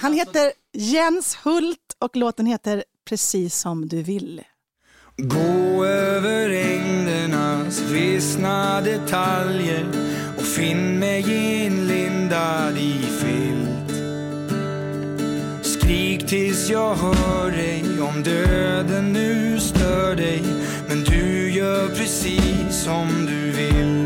Han 0.00 0.12
heter 0.12 0.52
Jens 0.72 1.38
Hult 1.44 1.96
och 1.98 2.16
låten 2.16 2.46
heter 2.46 2.84
Precis 3.08 3.58
som 3.58 3.88
du 3.88 4.02
vill. 4.02 4.42
Gå 5.16 5.84
över 5.84 6.50
ängdernas 6.50 7.80
vissna 7.80 8.80
detaljer 8.80 9.86
och 10.36 10.42
finn 10.42 10.98
mig 10.98 11.24
inlindad 11.64 12.78
i 12.78 12.92
filt. 13.20 14.02
Skrik 15.62 16.26
tills 16.26 16.70
jag 16.70 16.94
hör 16.94 17.50
dig 17.50 18.00
om 18.00 18.22
döden 18.22 19.12
nu 19.12 19.60
stör 19.60 20.16
dig 20.16 20.42
men 20.88 21.04
du 21.04 21.52
gör 21.52 21.88
precis 21.88 22.84
som 22.84 23.26
du 23.26 23.50
vill. 23.50 24.05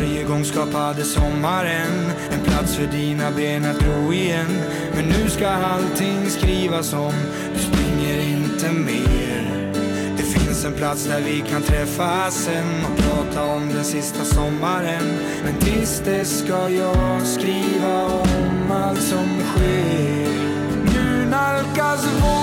Varje 0.00 0.24
gång 0.24 0.44
skapade 0.44 1.04
sommaren 1.04 2.12
en 2.30 2.40
plats 2.44 2.76
för 2.76 2.86
dina 2.86 3.30
ben 3.30 3.64
att 3.64 3.78
gro 3.78 4.12
igen. 4.12 4.62
Men 4.94 5.04
nu 5.04 5.30
ska 5.30 5.48
allting 5.48 6.30
skrivas 6.30 6.92
om, 6.92 7.12
du 7.54 7.58
springer 7.58 8.20
inte 8.20 8.72
mer. 8.72 9.72
Det 10.16 10.22
finns 10.22 10.64
en 10.64 10.72
plats 10.72 11.04
där 11.04 11.20
vi 11.20 11.40
kan 11.40 11.62
träffas 11.62 12.34
sen 12.34 12.84
och 12.84 12.98
prata 12.98 13.44
om 13.44 13.68
den 13.68 13.84
sista 13.84 14.24
sommaren. 14.24 15.18
Men 15.44 15.54
tills 15.54 16.00
dess 16.00 16.38
ska 16.38 16.68
jag 16.68 17.26
skriva 17.26 18.04
om 18.04 18.72
allt 18.72 19.02
som 19.02 19.40
sker. 19.54 20.28
Nu 20.94 21.26
nalkas 21.30 22.06
vår 22.22 22.39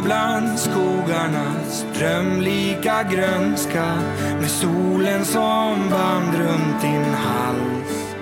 Bland 0.00 0.58
skogarnas 0.58 1.86
drömlika 1.98 3.02
grönska 3.02 3.84
med 4.40 4.50
solen 4.50 5.24
som 5.24 5.90
band 5.90 6.34
runt 6.34 6.82
din 6.82 7.14
hals. 7.14 8.14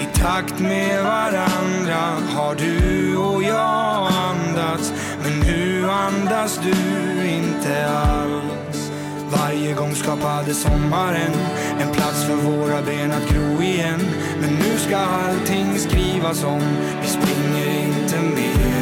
I 0.00 0.18
takt 0.18 0.60
med 0.60 1.04
varandra 1.04 2.16
har 2.36 2.54
du 2.54 3.16
och 3.16 3.42
jag 3.42 4.12
andats 4.12 4.92
men 5.22 5.40
nu 5.40 5.90
andas 5.90 6.60
du 6.62 7.28
inte 7.28 7.90
alls. 7.90 8.92
Varje 9.30 9.74
gång 9.74 9.94
skapade 9.94 10.54
sommaren 10.54 11.32
en 11.80 11.92
plats 11.92 12.24
för 12.24 12.34
våra 12.36 12.82
ben 12.82 13.12
att 13.12 13.28
gro 13.28 13.62
igen. 13.62 14.00
Men 14.40 14.54
nu 14.54 14.78
ska 14.78 14.96
allting 14.96 15.78
skrivas 15.78 16.44
om, 16.44 16.62
vi 17.02 17.08
springer 17.08 17.86
inte 17.86 18.16
mer. 18.20 18.81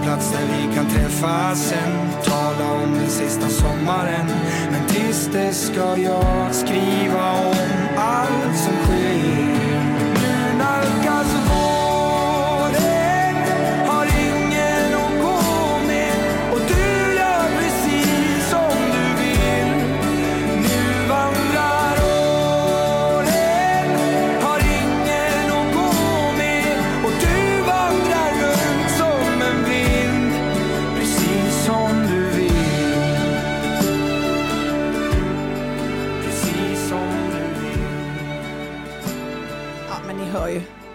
En 0.00 0.06
plats 0.06 0.32
där 0.32 0.46
vi 0.46 0.74
kan 0.74 0.86
träffas 0.86 1.68
sen. 1.68 2.08
Tala 2.24 2.72
om 2.72 2.94
den 2.94 3.10
sista 3.10 3.48
sommaren. 3.48 4.26
Men 4.70 4.86
tills 4.88 5.26
dess 5.26 5.66
ska 5.66 5.96
jag 5.96 6.54
skriva 6.54 7.32
om 7.32 7.54
allt 7.96 8.56
som 8.56 8.74
sker. 8.84 9.59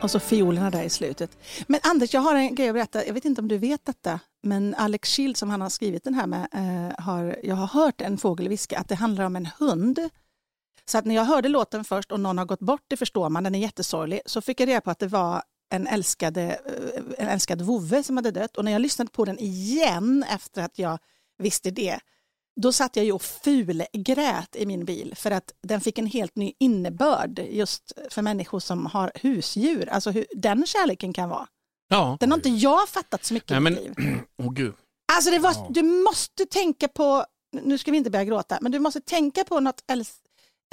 Och 0.05 0.11
så 0.11 0.19
fiolerna 0.19 0.69
där 0.69 0.83
i 0.83 0.89
slutet. 0.89 1.37
Men 1.67 1.79
Anders, 1.83 2.13
jag 2.13 2.21
har 2.21 2.35
en 2.35 2.55
grej 2.55 2.69
att 2.69 2.73
berätta. 2.73 3.05
Jag 3.05 3.13
vet 3.13 3.25
inte 3.25 3.41
om 3.41 3.47
du 3.47 3.57
vet 3.57 3.85
detta, 3.85 4.19
men 4.43 4.75
Alex 4.75 5.15
Schild 5.15 5.37
som 5.37 5.49
han 5.49 5.61
har 5.61 5.69
skrivit 5.69 6.03
den 6.03 6.13
här 6.13 6.27
med, 6.27 6.47
eh, 6.53 7.03
har, 7.03 7.39
jag 7.43 7.55
har 7.55 7.67
hört 7.67 8.01
en 8.01 8.17
fågel 8.17 8.47
viska 8.47 8.79
att 8.79 8.89
det 8.89 8.95
handlar 8.95 9.25
om 9.25 9.35
en 9.35 9.45
hund. 9.59 9.99
Så 10.85 10.97
att 10.97 11.05
när 11.05 11.15
jag 11.15 11.25
hörde 11.25 11.49
låten 11.49 11.83
först 11.83 12.11
och 12.11 12.19
någon 12.19 12.37
har 12.37 12.45
gått 12.45 12.59
bort, 12.59 12.81
det 12.87 12.97
förstår 12.97 13.29
man, 13.29 13.43
den 13.43 13.55
är 13.55 13.59
jättesorglig, 13.59 14.21
så 14.25 14.41
fick 14.41 14.59
jag 14.59 14.69
reda 14.69 14.81
på 14.81 14.91
att 14.91 14.99
det 14.99 15.07
var 15.07 15.43
en, 15.69 15.87
älskade, 15.87 16.41
eh, 16.41 17.01
en 17.17 17.27
älskad 17.27 17.61
vovve 17.61 18.03
som 18.03 18.17
hade 18.17 18.31
dött. 18.31 18.57
Och 18.57 18.65
när 18.65 18.71
jag 18.71 18.81
lyssnade 18.81 19.11
på 19.11 19.25
den 19.25 19.39
igen 19.39 20.25
efter 20.29 20.61
att 20.61 20.79
jag 20.79 20.99
visste 21.37 21.71
det, 21.71 21.99
då 22.61 22.71
satt 22.71 22.95
jag 22.95 23.05
ju 23.05 23.11
och 23.11 23.21
fulgrät 23.21 24.55
i 24.55 24.65
min 24.65 24.85
bil 24.85 25.13
för 25.15 25.31
att 25.31 25.53
den 25.61 25.81
fick 25.81 25.97
en 25.97 26.07
helt 26.07 26.35
ny 26.35 26.53
innebörd 26.59 27.39
just 27.49 27.91
för 28.09 28.21
människor 28.21 28.59
som 28.59 28.85
har 28.85 29.11
husdjur. 29.15 29.89
Alltså 29.89 30.11
hur 30.11 30.25
den 30.35 30.65
kärleken 30.65 31.13
kan 31.13 31.29
vara. 31.29 31.47
Ja. 31.89 32.17
Den 32.19 32.31
har 32.31 32.37
inte 32.37 32.49
jag 32.49 32.89
fattat 32.89 33.25
så 33.25 33.33
mycket 33.33 33.49
Nej, 33.49 33.57
i 33.57 33.61
men, 33.61 33.73
mitt 33.73 33.99
liv. 33.99 34.19
åh 34.43 34.53
gud. 34.53 34.73
Alltså 35.13 35.31
det 35.31 35.39
var, 35.39 35.55
du 35.69 35.81
måste 35.83 36.45
tänka 36.45 36.87
på, 36.87 37.25
nu 37.61 37.77
ska 37.77 37.91
vi 37.91 37.97
inte 37.97 38.09
börja 38.09 38.25
gråta, 38.25 38.57
men 38.61 38.71
du 38.71 38.79
måste 38.79 39.01
tänka 39.01 39.43
på 39.43 39.59
något 39.59 39.83
älsk, 39.91 40.13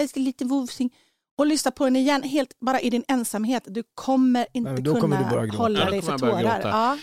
älskling 0.02 0.24
lite 0.24 0.44
vovsing 0.44 0.94
och 1.38 1.46
lyssna 1.46 1.70
på 1.70 1.84
den 1.84 1.96
igen 1.96 2.22
helt 2.22 2.60
bara 2.60 2.80
i 2.80 2.90
din 2.90 3.04
ensamhet. 3.08 3.62
Du 3.66 3.82
kommer 3.94 4.46
inte 4.52 4.82
kommer 4.82 5.00
kunna 5.00 5.30
gråta. 5.32 5.56
hålla 5.56 5.80
Ja, 5.80 5.90
dig 5.90 6.00
kommer 6.00 6.18
för 6.18 6.30
tårar. 6.30 6.60
Ja. 6.62 6.98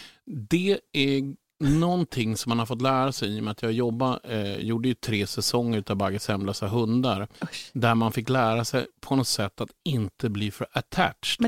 Det 0.50 0.80
är 0.94 1.36
någonting 1.60 2.38
som 2.38 2.50
man 2.50 2.60
har 2.60 2.66
fått 2.66 2.82
lära 2.82 3.12
sig 3.12 3.30
i 3.38 3.40
och 3.40 3.44
med 3.44 3.52
att 3.52 3.62
jag 3.62 3.72
jobba, 3.72 4.20
eh, 4.24 4.56
gjorde 4.56 4.88
ju 4.88 4.94
tre 4.94 5.28
säsonger 5.28 5.84
av 5.90 5.96
Bagges 5.96 6.28
hemlösa 6.28 6.68
hundar. 6.68 7.28
Där 7.74 7.96
man 7.96 8.12
fick 8.12 8.30
lära 8.30 8.66
sig 8.66 8.86
på 9.02 9.16
något 9.16 9.28
sätt 9.28 9.62
att 9.62 9.70
inte 9.86 10.30
bli 10.30 10.52
för 10.52 10.68
attached 10.72 11.40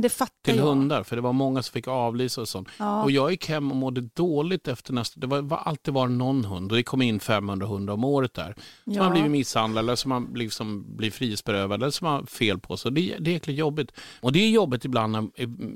till 0.45 0.55
jag. 0.57 0.63
hundar. 0.63 1.03
För 1.03 1.15
det 1.15 1.21
var 1.21 1.33
många 1.33 1.63
som 1.63 1.73
fick 1.73 1.87
avlysa 1.87 2.41
och 2.41 2.47
sånt. 2.47 2.67
Ja. 2.77 3.03
Och 3.03 3.11
jag 3.11 3.31
gick 3.31 3.49
hem 3.49 3.71
och 3.71 3.77
mådde 3.77 4.01
dåligt 4.01 4.67
efter 4.67 4.93
nästa. 4.93 5.19
Det 5.19 5.27
var, 5.27 5.41
var 5.41 5.57
alltid 5.57 5.93
var 5.93 6.07
någon 6.07 6.45
hund 6.45 6.71
och 6.71 6.77
det 6.77 6.83
kom 6.83 7.01
in 7.01 7.19
500 7.19 7.67
hundar 7.67 7.93
om 7.93 8.03
året 8.03 8.33
där. 8.33 8.55
Som 8.83 8.93
Ja. 8.93 9.03
har 9.03 9.11
blivit 9.11 9.31
misshandlade 9.31 9.85
eller 9.85 9.95
som 9.95 10.11
har 10.11 10.19
blivit, 10.19 10.53
som 10.53 10.97
blir 10.97 11.11
frihetsberövade 11.11 11.85
eller 11.85 11.91
som 11.91 12.07
har 12.07 12.23
fel 12.25 12.59
på 12.59 12.77
sig. 12.77 12.91
Det, 12.91 13.15
det 13.19 13.29
är 13.31 13.33
jäkligt 13.33 13.57
jobbigt. 13.57 13.91
Och 14.21 14.31
det 14.31 14.39
är 14.39 14.49
jobbigt 14.49 14.85
ibland 14.85 15.11
när 15.11 15.29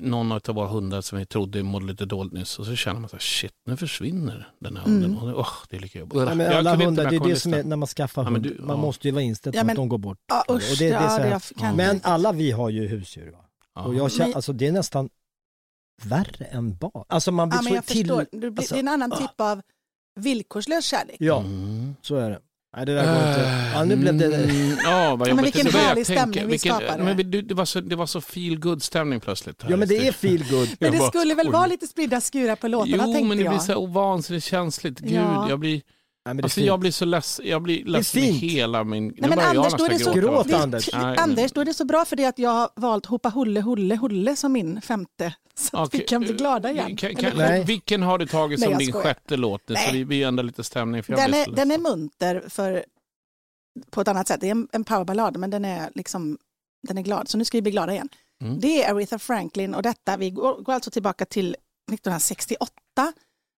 någon 0.09 0.31
av 0.31 0.41
våra 0.47 0.67
hundar 0.67 1.01
som 1.01 1.19
vi 1.19 1.25
trodde 1.25 1.63
mådde 1.63 1.85
lite 1.85 2.05
dåligt 2.05 2.33
nyss 2.33 2.59
och 2.59 2.65
så 2.65 2.75
känner 2.75 2.99
man 2.99 3.09
så 3.09 3.15
här, 3.15 3.21
shit 3.21 3.53
nu 3.65 3.77
försvinner 3.77 4.24
den 4.59 4.77
här 4.77 4.83
hunden. 4.83 5.17
Mm. 5.17 5.33
Och 5.35 5.45
det, 5.69 5.75
är 5.75 5.79
lika 5.79 5.99
jobbigt. 5.99 6.15
Nej, 6.25 6.35
men 6.35 6.51
alla 6.57 6.75
hundar, 6.75 7.09
det 7.09 7.15
är 7.15 7.19
det 7.19 7.35
som 7.35 7.53
är 7.53 7.63
när 7.63 7.75
man 7.75 7.87
skaffar 7.87 8.23
Ja, 8.23 8.29
hund. 8.29 8.43
du- 8.43 8.57
man 8.59 8.75
ja. 8.75 8.81
måste 8.81 9.07
ju 9.07 9.11
vara 9.13 9.23
inställd 9.23 9.55
Ja, 9.55 9.59
på 9.59 9.65
men- 9.65 9.73
att 9.73 9.75
de 9.77 9.89
går 9.89 9.97
bort. 9.97 10.17
Ja, 10.27 10.43
Och 10.47 10.55
usch, 10.55 10.75
det, 10.79 10.89
det 10.89 10.95
är 10.95 11.01
ja, 11.03 11.09
så 11.09 11.15
här- 11.15 11.23
det 11.23 11.29
jag 11.29 11.41
kan 11.57 11.75
men 11.75 11.99
alla 12.03 12.31
vi 12.31 12.51
har 12.51 12.69
ju 12.69 12.87
husdjur. 12.87 13.31
Va? 13.31 13.83
Och 13.83 13.95
jag 13.95 14.11
känner, 14.11 14.27
Men- 14.27 14.35
alltså, 14.35 14.53
det 14.53 14.67
är 14.67 14.71
nästan 14.71 15.09
värre 16.03 16.45
än 16.45 16.77
barn. 16.77 17.05
Alltså 17.07 17.31
man 17.31 17.49
blir 17.49 17.57
Ja, 17.59 17.63
men 17.63 17.73
jag 17.73 17.85
till... 17.85 17.97
förstår, 18.07 18.25
det, 18.31 18.47
alltså, 18.47 18.75
är 18.75 18.79
en 18.79 18.87
annan 18.87 19.11
typ 19.11 19.41
av 19.41 19.61
villkorslös 20.19 20.85
kärlek. 20.85 21.15
Ja, 21.19 21.39
Mm. 21.39 21.95
så 22.01 22.15
är 22.15 22.29
det. 22.29 22.39
Nej, 22.75 22.85
det 22.85 22.93
där 22.95 23.05
går 23.05 23.27
inte. 23.29 23.71
Ja, 23.73 23.83
nu 23.83 23.95
blev 23.95 24.17
det... 24.17 24.35
Mm, 24.35 24.77
ja, 24.83 25.15
vad 25.15 25.27
men 25.35 25.43
vilken 25.43 25.65
Det 25.65 25.71
var 25.71 25.79
jag 25.79 25.87
härlig 25.87 26.05
tänker. 26.05 26.21
stämning 26.21 26.43
vi 26.45 26.51
Vilken- 26.51 26.75
skapade. 26.75 27.03
Men 27.03 27.31
det 27.47 27.53
var 27.53 27.65
så, 27.65 27.81
det 27.81 27.95
var 27.95 28.05
så 28.05 28.21
feel 28.21 28.59
good 28.59 28.83
stämning 28.83 29.19
plötsligt. 29.19 29.63
här 29.63 29.71
Ja, 29.71 29.77
men 29.77 29.87
det 29.87 30.07
är 30.07 30.11
feel 30.11 30.43
good. 30.49 30.69
Men 30.79 30.91
det 30.91 30.97
Jag 30.97 31.07
skulle 31.07 31.35
väl 31.35 31.51
vara 31.51 31.67
lite 31.67 31.87
spridda 31.87 32.21
skurar 32.21 32.55
på 32.55 32.67
låtarna 32.67 33.03
Jo, 33.07 33.13
tänkte 33.13 33.23
men 33.23 33.37
det 33.37 33.43
jag. 33.43 33.53
blir 33.53 33.59
så 33.59 33.75
ovansinnigt 33.75 34.45
känsligt. 34.45 34.99
Gud, 34.99 35.11
Ja. 35.11 35.49
jag 35.49 35.59
blir... 35.59 35.81
Nej, 36.25 36.33
men 36.33 36.37
det 36.37 36.41
är 36.41 36.43
Alltså 36.45 36.55
fint. 36.59 36.67
jag 36.67 36.79
blir 36.79 36.91
så 36.91 37.05
ledsen, 37.05 37.47
jag 37.47 37.61
blir 37.61 37.85
ledsen 37.85 38.23
i 38.23 38.25
fint. 38.39 38.43
hela 38.53 38.83
min... 38.83 39.07
Nej, 39.17 39.29
men 39.29 39.39
Anders, 39.39 39.73
då 39.73 39.85
är 39.85 39.89
det 39.89 39.99
så, 39.99 40.13
Gråt, 40.13 40.47
det- 40.47 40.57
Anders. 40.57 40.89
Nej, 40.93 41.17
Anders, 41.17 41.51
då 41.51 41.61
är 41.61 41.65
det 41.65 41.73
så 41.73 41.85
bra 41.85 42.05
för 42.05 42.15
det 42.15 42.25
att 42.25 42.39
jag 42.39 42.49
har 42.49 42.69
valt 42.75 43.05
Hoppa 43.05 43.29
Hulle 43.29 43.61
Hulle 43.61 43.95
Hulle 43.95 44.35
som 44.35 44.51
min 44.51 44.81
femte. 44.81 45.35
Så 45.55 45.77
att 45.77 45.93
vi 45.93 45.97
Okej, 45.97 46.07
kan 46.07 46.21
bli 46.21 46.33
glada 46.33 46.71
igen. 46.71 46.95
Kan, 46.97 47.15
kan, 47.15 47.37
Nej. 47.37 47.63
vilken 47.63 48.01
har 48.03 48.17
du 48.17 48.25
tagit 48.27 48.59
som 48.63 48.77
din 48.77 48.91
sjätte 48.91 49.37
låt 49.37 49.69
nu? 49.69 49.75
Så 49.75 49.91
vi, 49.93 50.03
vi 50.03 50.23
ändrar 50.23 50.43
lite 50.43 50.63
stämning. 50.63 51.03
För 51.03 51.13
jag 51.13 51.19
Den 51.19 51.31
blir 51.31 51.49
är, 51.51 51.55
den 51.55 51.71
är 51.71 51.77
munter 51.77 52.43
för, 52.49 52.85
på 53.89 54.01
ett 54.01 54.07
annat 54.07 54.27
sätt. 54.27 54.41
Det 54.41 54.47
är 54.47 54.51
en, 54.51 54.67
en 54.71 54.83
powerballad 54.83 55.37
men 55.37 55.49
den 55.49 55.65
är, 55.65 55.89
liksom, 55.95 56.37
den 56.87 56.97
är 56.97 57.01
glad. 57.01 57.29
Så 57.29 57.37
nu 57.37 57.45
ska 57.45 57.57
vi 57.57 57.61
bli 57.61 57.71
glada 57.71 57.93
igen. 57.93 58.09
Mm. 58.43 58.59
Det 58.59 58.83
är 58.83 58.93
Aretha 58.93 59.19
Franklin 59.19 59.75
och 59.75 59.81
detta, 59.83 60.17
vi 60.17 60.29
går, 60.29 60.61
går 60.61 60.73
alltså 60.73 60.91
tillbaka 60.91 61.25
till 61.25 61.55
1968. 61.91 63.13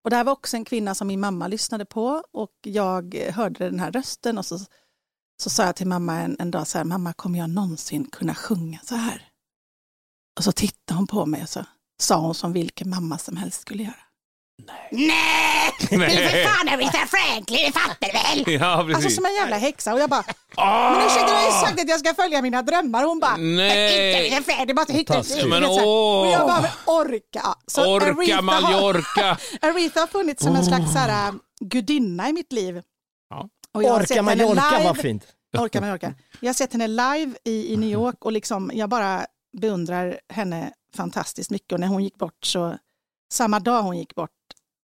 Och 0.06 0.10
det 0.10 0.16
här 0.16 0.24
var 0.24 0.32
också 0.32 0.56
en 0.56 0.64
kvinna 0.64 0.94
som 0.94 1.08
min 1.08 1.20
mamma 1.20 1.48
lyssnade 1.48 1.84
på 1.84 2.22
och 2.32 2.52
jag 2.62 3.14
hörde 3.14 3.70
den 3.70 3.80
här 3.80 3.92
rösten 3.92 4.38
och 4.38 4.46
så, 4.46 4.58
så 5.42 5.50
sa 5.50 5.64
jag 5.64 5.76
till 5.76 5.86
mamma 5.86 6.20
en, 6.20 6.36
en 6.38 6.50
dag 6.50 6.66
så 6.66 6.78
här, 6.78 6.84
mamma 6.84 7.12
kommer 7.12 7.38
jag 7.38 7.50
någonsin 7.50 8.04
kunna 8.04 8.34
sjunga 8.34 8.80
så 8.84 8.94
här? 8.94 9.28
Och 10.38 10.44
så 10.44 10.52
tittade 10.52 10.98
hon 10.98 11.06
på 11.06 11.26
mig 11.26 11.42
och 11.42 11.48
så 11.48 11.64
sa 12.00 12.20
hon 12.20 12.34
som 12.34 12.52
vilken 12.52 12.90
mamma 12.90 13.18
som 13.18 13.36
helst 13.36 13.60
skulle 13.60 13.82
göra. 13.82 14.05
Nej! 14.90 15.72
Nej! 15.90 16.16
Är 16.16 16.28
för 16.28 16.44
fan 16.48 16.68
Aretha 16.68 17.06
Franklin, 17.06 17.60
det 17.66 17.72
fattar 17.72 18.06
du 18.06 18.12
väl? 18.44 18.60
Ja, 18.60 18.76
precis. 18.86 18.94
Alltså 18.96 19.10
som 19.10 19.24
en 19.26 19.34
jävla 19.34 19.56
häxa 19.58 19.92
och 19.94 20.00
jag 20.00 20.10
bara, 20.10 20.24
Ah! 20.56 20.90
men 20.90 21.06
ursäkta 21.06 21.26
du 21.26 21.32
har 21.32 21.44
ju 21.46 21.50
sagt 21.66 21.80
att 21.80 21.88
jag 21.88 22.00
ska 22.00 22.14
följa 22.14 22.42
mina 22.42 22.62
drömmar. 22.62 23.04
Hon 23.04 23.20
bara, 23.20 23.36
Nej. 23.36 24.24
inte 24.28 24.36
Aretha, 24.36 24.64
det 24.64 24.72
är 24.72 24.74
bara 24.74 24.82
att 24.82 24.90
hitta 24.90 25.14
Men 25.14 25.24
så 25.24 25.48
här. 25.48 25.64
åh. 25.64 26.20
Och 26.20 26.26
jag 26.32 26.46
bara, 26.46 26.60
men 26.60 26.70
orka. 26.86 27.42
Så 27.66 27.94
Orka 27.94 28.06
Aretha 28.06 28.42
Mallorca! 28.42 29.38
Har, 29.62 29.68
Aretha 29.70 30.00
har 30.00 30.06
funnits 30.06 30.42
som 30.42 30.56
en 30.56 30.64
slags 30.64 30.92
så 30.92 30.98
här, 30.98 31.28
äh, 31.28 31.34
gudinna 31.60 32.28
i 32.28 32.32
mitt 32.32 32.52
liv. 32.52 32.82
Ja. 33.30 33.48
Och 33.74 33.82
jag 33.82 33.94
Orka 33.96 34.14
henne 34.14 34.22
Mallorca 34.22 34.70
live. 34.78 34.84
var 34.88 34.94
fint. 34.94 35.24
Orka 35.58 35.80
Mallorca. 35.80 36.14
Jag 36.40 36.48
har 36.48 36.54
sett 36.54 36.72
henne 36.72 36.86
live 36.86 37.32
i, 37.44 37.72
i 37.72 37.76
New 37.76 37.90
York 37.90 38.24
och 38.24 38.32
liksom, 38.32 38.70
jag 38.74 38.88
bara 38.88 39.26
beundrar 39.58 40.18
henne 40.32 40.70
fantastiskt 40.96 41.50
mycket. 41.50 41.72
Och 41.72 41.80
när 41.80 41.86
hon 41.86 42.04
gick 42.04 42.16
bort 42.18 42.44
så, 42.44 42.78
samma 43.32 43.60
dag 43.60 43.82
hon 43.82 43.98
gick 43.98 44.14
bort 44.14 44.30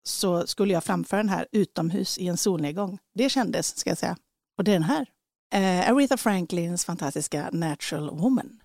så 0.06 0.46
skulle 0.46 0.74
jag 0.74 0.84
framföra 0.84 1.20
den 1.20 1.28
här 1.28 1.46
utomhus 1.52 2.18
i 2.18 2.28
en 2.28 2.36
solnedgång. 2.36 2.98
Det 3.14 3.30
kändes, 3.30 3.78
ska 3.78 3.90
jag 3.90 3.98
säga. 3.98 4.16
Och 4.58 4.64
det 4.64 4.70
är 4.70 4.74
den 4.74 4.82
här. 4.82 5.06
Eh, 5.52 5.90
Aretha 5.90 6.16
Franklins 6.16 6.84
fantastiska 6.84 7.48
Natural 7.52 8.10
Woman. 8.10 8.60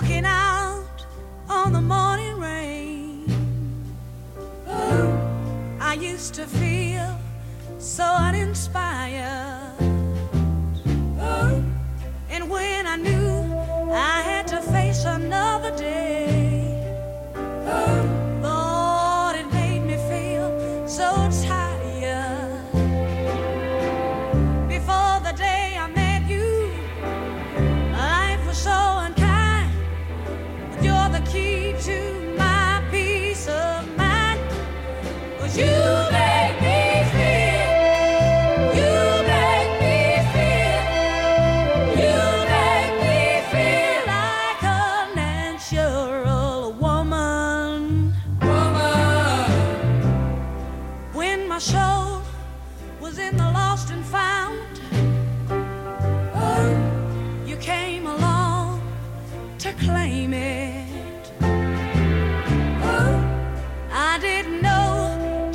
looking 0.00 0.24
out 0.26 1.06
on 1.50 1.72
the 1.72 1.80
morning 1.80 2.38
rain. 2.40 3.24
I 5.80 5.94
used 5.94 6.34
to 6.34 6.46
feel 6.46 7.14
so 7.78 8.04
uninspired. 8.04 9.87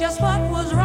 just 0.03 0.19
what 0.19 0.41
was 0.51 0.73
right. 0.73 0.82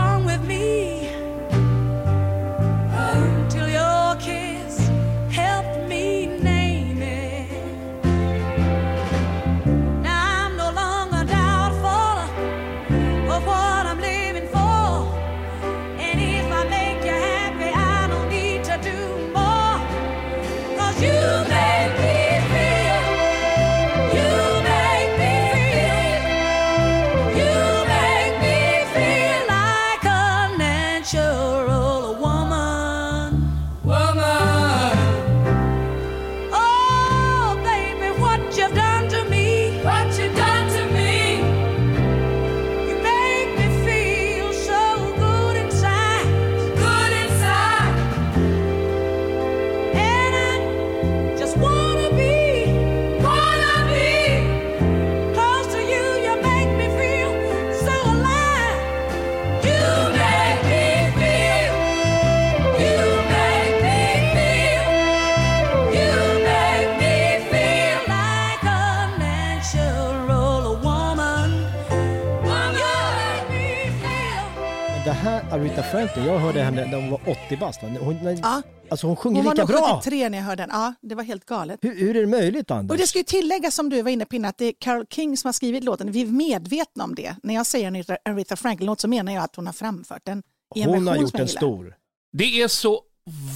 Aretha 75.88 76.08
Franklin, 76.08 76.26
jag 76.26 76.38
hörde 76.38 76.62
henne 76.62 76.86
när 76.86 77.00
hon 77.00 77.10
var 77.10 77.20
80 77.46 77.56
bast. 77.56 77.80
Hon, 77.80 78.16
när, 78.22 78.38
Ja. 78.42 78.62
Alltså 78.90 79.06
hon 79.06 79.16
sjunger 79.16 79.36
Hon 79.36 79.44
var 79.44 79.54
lika 79.54 79.62
nog 79.62 79.68
bra. 79.68 79.96
73 79.96 80.28
när 80.28 80.38
jag 80.38 80.44
hörde 80.44 80.62
den. 80.62 80.70
Ja, 80.72 80.94
det 81.00 81.14
var 81.14 81.22
helt 81.22 81.46
galet. 81.46 81.78
Hur, 81.82 81.94
hur 81.94 82.16
är 82.16 82.20
det 82.20 82.26
möjligt 82.26 82.70
Anders? 82.70 82.94
Och 82.94 82.98
det 82.98 83.06
ska 83.06 83.18
ju 83.18 83.24
tilläggas 83.24 83.74
som 83.74 83.88
du 83.88 84.02
var 84.02 84.10
inne 84.10 84.24
på 84.24 84.36
innan, 84.36 84.48
att 84.48 84.58
det 84.58 84.64
är 84.64 84.72
Carole 84.80 85.06
King 85.10 85.36
som 85.36 85.48
har 85.48 85.52
skrivit 85.52 85.84
låten. 85.84 86.12
Vi 86.12 86.22
är 86.22 86.26
medvetna 86.26 87.04
om 87.04 87.14
det. 87.14 87.36
När 87.42 87.54
jag 87.54 87.66
säger 87.66 87.88
Aretha, 87.88 88.16
Aretha 88.24 88.56
Franklin-låt 88.56 89.00
så 89.00 89.08
menar 89.08 89.32
jag 89.32 89.44
att 89.44 89.56
hon 89.56 89.66
har 89.66 89.72
framfört 89.72 90.24
den 90.24 90.42
i 90.74 90.82
en 90.82 90.90
Hon 90.90 91.06
har 91.06 91.16
gjort 91.16 91.34
en 91.34 91.48
stor. 91.48 91.94
Det 92.32 92.62
är 92.62 92.68
så 92.68 93.00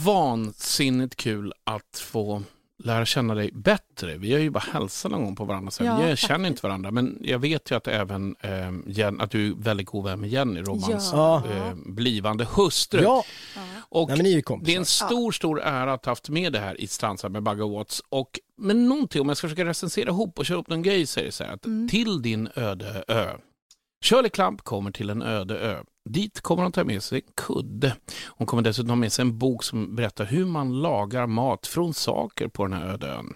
vansinnigt 0.04 1.16
kul 1.16 1.52
att 1.64 1.98
få 1.98 2.42
lära 2.84 3.04
känna 3.06 3.34
dig 3.34 3.50
bättre. 3.52 4.16
Vi 4.16 4.32
har 4.32 4.40
ju 4.40 4.50
bara 4.50 4.64
hälsat 4.72 5.10
någon 5.12 5.24
gång 5.24 5.36
på 5.36 5.44
varandra. 5.44 5.70
Så 5.70 5.84
Ja, 5.84 5.96
vi 5.96 6.02
faktiskt. 6.02 6.28
känner 6.28 6.48
inte 6.48 6.66
varandra. 6.66 6.90
Men 6.90 7.18
jag 7.22 7.38
vet 7.38 7.70
ju 7.70 7.74
att 7.76 7.88
även 7.88 8.36
eh, 8.40 8.50
Jen, 8.86 9.20
att 9.20 9.30
du 9.30 9.46
är 9.50 9.54
väldigt 9.54 9.86
god 9.86 10.04
vän 10.04 10.20
med 10.20 10.30
Jenny, 10.30 10.60
Romans 10.62 11.10
Ja. 11.12 11.42
eh, 11.50 11.74
blivande 11.86 12.46
hustru. 12.56 13.02
Ja. 13.02 13.24
Och 13.88 14.08
Nej, 14.08 14.16
men 14.16 14.24
ni 14.24 14.30
är 14.32 14.36
ju 14.36 14.42
det 14.64 14.74
är 14.74 14.78
en 14.78 14.84
stor, 14.84 15.32
stor 15.32 15.60
ära 15.62 15.92
att 15.92 16.04
ha 16.04 16.10
haft 16.10 16.28
med 16.28 16.52
det 16.52 16.58
här 16.58 16.80
i 16.80 16.86
Strandsat 16.86 17.32
med 17.32 17.42
Bagge 17.42 17.64
Watts. 17.76 18.02
Och, 18.08 18.40
men 18.58 18.88
någonting, 18.88 19.20
om 19.20 19.28
jag 19.28 19.36
ska 19.36 19.48
försöka 19.48 19.64
recensera 19.64 20.08
ihop 20.08 20.38
och 20.38 20.46
köra 20.46 20.58
upp 20.58 20.68
någon 20.68 20.82
grej, 20.82 21.06
det 21.16 21.32
så 21.32 21.44
här 21.44 21.52
att 21.54 21.66
Mm. 21.66 21.88
till 21.88 22.22
din 22.22 22.48
öde 22.54 23.04
ö. 23.08 23.30
Shirley 24.04 24.30
Clamp 24.30 24.62
kommer 24.62 24.90
till 24.90 25.10
en 25.10 25.22
öde 25.22 25.58
ö. 25.58 25.76
Dit 26.04 26.40
kommer 26.40 26.62
hon 26.62 26.72
ta 26.72 26.84
med 26.84 27.02
sig 27.02 27.18
en 27.18 27.32
kudde. 27.34 27.96
Hon 28.26 28.46
kommer 28.46 28.62
dessutom 28.62 28.90
ha 28.90 28.96
med 28.96 29.12
sig 29.12 29.22
en 29.22 29.38
bok 29.38 29.64
som 29.64 29.96
berättar 29.96 30.24
hur 30.24 30.46
man 30.46 30.82
lagar 30.82 31.26
mat 31.26 31.66
från 31.66 31.94
saker 31.94 32.48
på 32.48 32.66
den 32.66 32.72
här 32.72 32.88
öde 32.88 33.06
ön. 33.06 33.34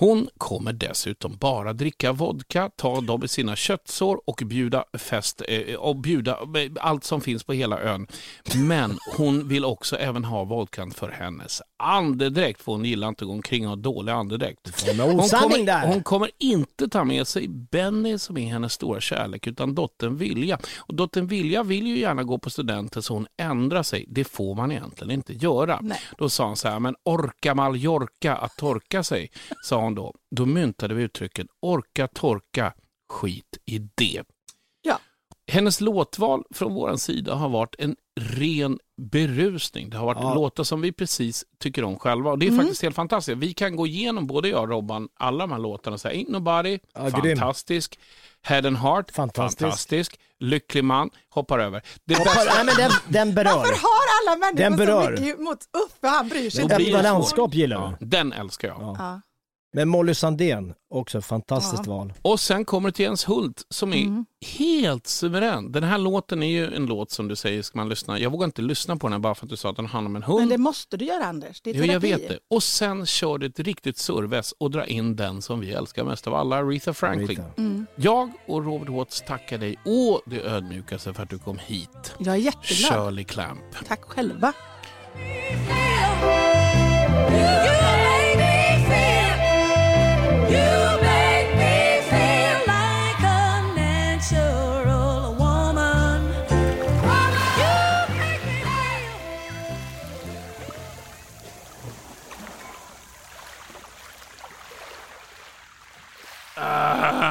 Hon 0.00 0.28
kommer 0.38 0.72
dessutom 0.72 1.36
bara 1.36 1.72
dricka 1.72 2.12
vodka, 2.12 2.70
ta 2.76 3.00
dem 3.00 3.24
i 3.24 3.28
sina 3.28 3.56
köttsår 3.56 4.20
och 4.26 4.42
bjuda 4.46 4.84
fest 4.98 5.42
eh, 5.48 5.74
och 5.74 5.96
bjuda 5.96 6.32
eh, 6.32 6.72
allt 6.80 7.04
som 7.04 7.20
finns 7.20 7.44
på 7.44 7.52
hela 7.52 7.80
ön. 7.80 8.06
Men 8.54 8.98
hon 9.16 9.48
vill 9.48 9.64
också 9.64 9.96
även 9.96 10.24
ha 10.24 10.44
vodkan 10.44 10.90
för 10.90 11.08
hennes 11.08 11.62
andedräkt, 11.76 12.62
för 12.62 12.72
hon 12.72 12.84
gillar 12.84 13.08
inte 13.08 13.24
att 13.24 13.28
gå 13.28 13.32
omkring 13.32 13.64
och 13.64 13.68
ha 13.68 13.76
dålig 13.76 14.12
andedräkt. 14.12 14.84
Hon 15.12 15.28
kommer, 15.40 15.86
hon 15.86 16.02
kommer 16.02 16.30
inte 16.38 16.88
ta 16.88 17.04
med 17.04 17.26
sig 17.26 17.48
Benny 17.48 18.18
som 18.18 18.36
är 18.36 18.52
hennes 18.52 18.72
stora 18.72 19.00
kärlek, 19.00 19.46
utan 19.46 19.74
dottern 19.74 20.16
Vilja. 20.16 20.58
Och 20.78 20.94
dottern 20.94 21.26
Vilja 21.26 21.62
vill 21.62 21.86
ju 21.86 21.98
gärna 21.98 22.22
gå 22.22 22.38
på 22.38 22.50
studenten 22.50 23.02
så 23.02 23.14
hon 23.14 23.26
ändrar 23.36 23.82
sig. 23.82 24.04
Det 24.08 24.24
får 24.24 24.54
man 24.54 24.72
egentligen 24.72 25.10
inte 25.10 25.32
göra. 25.32 25.78
Nej. 25.82 26.00
Då 26.18 26.28
sa 26.28 26.46
hon 26.46 26.56
så 26.56 26.68
här, 26.68 26.80
men 26.80 26.94
orka 27.02 27.54
Mallorca 27.54 28.36
att 28.36 28.56
torka 28.56 29.02
sig, 29.02 29.30
sa 29.62 29.80
hon 29.80 29.89
då. 29.94 30.14
Då 30.36 30.46
myntade 30.46 30.94
vi 30.94 31.02
uttrycket 31.02 31.46
orka 31.60 32.08
torka, 32.08 32.72
skit 33.12 33.58
i 33.66 33.78
det. 33.78 34.22
Ja. 34.82 34.98
Hennes 35.52 35.80
låtval 35.80 36.44
från 36.54 36.74
vår 36.74 36.96
sida 36.96 37.34
har 37.34 37.48
varit 37.48 37.74
en 37.78 37.96
ren 38.20 38.78
berusning. 39.02 39.90
Det 39.90 39.96
har 39.96 40.06
varit 40.06 40.18
Ja. 40.22 40.34
låtar 40.34 40.64
som 40.64 40.80
vi 40.80 40.92
precis 40.92 41.44
tycker 41.58 41.84
om 41.84 41.98
själva. 41.98 42.30
Och 42.30 42.38
Det 42.38 42.46
är 42.46 42.50
Mm. 42.50 42.60
faktiskt 42.60 42.82
helt 42.82 42.96
fantastiskt. 42.96 43.38
Vi 43.38 43.54
kan 43.54 43.76
gå 43.76 43.86
igenom, 43.86 44.26
både 44.26 44.48
jag 44.48 44.62
och 44.62 44.68
Robban, 44.68 45.08
alla 45.14 45.38
de 45.46 45.52
här 45.52 45.58
låtarna 45.58 45.94
och 45.94 46.00
säga 46.00 46.14
Ain't 46.24 46.30
Nobody, 46.30 46.78
Ja, 46.94 47.08
grym. 47.08 47.38
fantastisk. 47.38 47.98
Head 48.42 48.66
and 48.66 48.76
Heart, 48.76 49.10
Fantastisk. 49.10 49.60
fantastisk. 49.60 50.20
Lycklig 50.38 50.84
man, 50.84 51.10
hoppar 51.30 51.58
över. 51.58 51.82
Det 52.04 52.14
Hoppar, 52.18 52.44
nej, 52.46 52.64
men 52.64 52.74
den, 52.76 52.90
den 53.08 53.34
berör. 53.34 53.56
Varför 53.56 53.72
har 53.72 54.32
alla 54.32 54.50
Den 54.52 54.56
människor 54.72 54.86
berör. 54.86 55.16
så 55.16 55.22
mycket 55.22 55.40
mot 55.40 55.58
Uffe? 55.86 56.06
Han 56.08 56.28
bryr 56.28 56.50
sig 56.50 56.62
inte. 56.62 56.76
Öppna 56.76 57.02
landskap 57.02 57.54
gillar 57.54 57.76
Ja, 57.76 57.94
den 58.06 58.32
älskar 58.32 58.68
jag. 58.68 58.80
Ja. 58.98 59.20
Men 59.72 59.88
Molly 59.88 60.14
Sandén, 60.14 60.74
också 60.90 61.18
ett 61.18 61.24
fantastiskt 61.24 61.82
Ja. 61.86 61.92
val. 61.92 62.12
Och 62.22 62.40
sen 62.40 62.64
kommer 62.64 62.88
det 62.88 62.92
till 62.96 63.04
Jens 63.04 63.28
Hult 63.28 63.66
som 63.68 63.92
är 63.92 64.02
Mm. 64.02 64.24
helt 64.58 65.06
suverän. 65.06 65.72
Den 65.72 65.84
här 65.84 65.98
låten 65.98 66.42
är 66.42 66.46
ju 66.46 66.74
en 66.74 66.86
låt 66.86 67.10
som 67.10 67.28
du 67.28 67.36
säger 67.36 67.62
ska 67.62 67.78
man 67.78 67.88
lyssna. 67.88 68.18
Jag 68.18 68.30
vågar 68.30 68.44
inte 68.44 68.62
lyssna 68.62 68.96
på 68.96 69.08
den 69.08 69.22
bara 69.22 69.34
för 69.34 69.46
att 69.46 69.50
du 69.50 69.56
sa 69.56 69.70
att 69.70 69.76
den 69.76 69.86
handlar 69.86 70.08
om 70.08 70.16
en 70.16 70.22
hund. 70.22 70.38
Men 70.40 70.48
det 70.48 70.58
måste 70.58 70.96
du 70.96 71.04
göra 71.04 71.24
Anders. 71.24 71.60
Det 71.60 71.70
är 71.70 71.74
Jo, 71.74 71.80
jag 71.84 72.02
terapi. 72.02 72.22
vet 72.22 72.28
det. 72.28 72.38
Och 72.50 72.62
sen 72.62 73.06
kör 73.06 73.38
du 73.38 73.46
ett 73.46 73.58
riktigt 73.60 73.98
surves 73.98 74.52
och 74.58 74.70
drar 74.70 74.84
in 74.84 75.16
den 75.16 75.42
som 75.42 75.60
vi 75.60 75.72
älskar 75.72 76.04
mest 76.04 76.26
av 76.26 76.34
alla, 76.34 76.56
Aretha 76.56 76.94
Franklin. 76.94 77.40
Aretha. 77.40 77.52
Mm. 77.58 77.86
Jag 77.96 78.30
och 78.46 78.64
Robert 78.64 78.88
Watts 78.88 79.22
tackar 79.26 79.58
dig 79.58 79.76
å 79.84 80.20
det 80.26 80.40
ödmjukaste 80.40 81.14
för 81.14 81.22
att 81.22 81.30
du 81.30 81.38
kom 81.38 81.58
hit. 81.58 82.14
Jag 82.18 82.34
är 82.34 82.38
jätteglad. 82.38 82.92
Shirley 83.04 83.24
Clamp. 83.24 83.60
Tack 83.88 84.02
själva. 84.02 84.52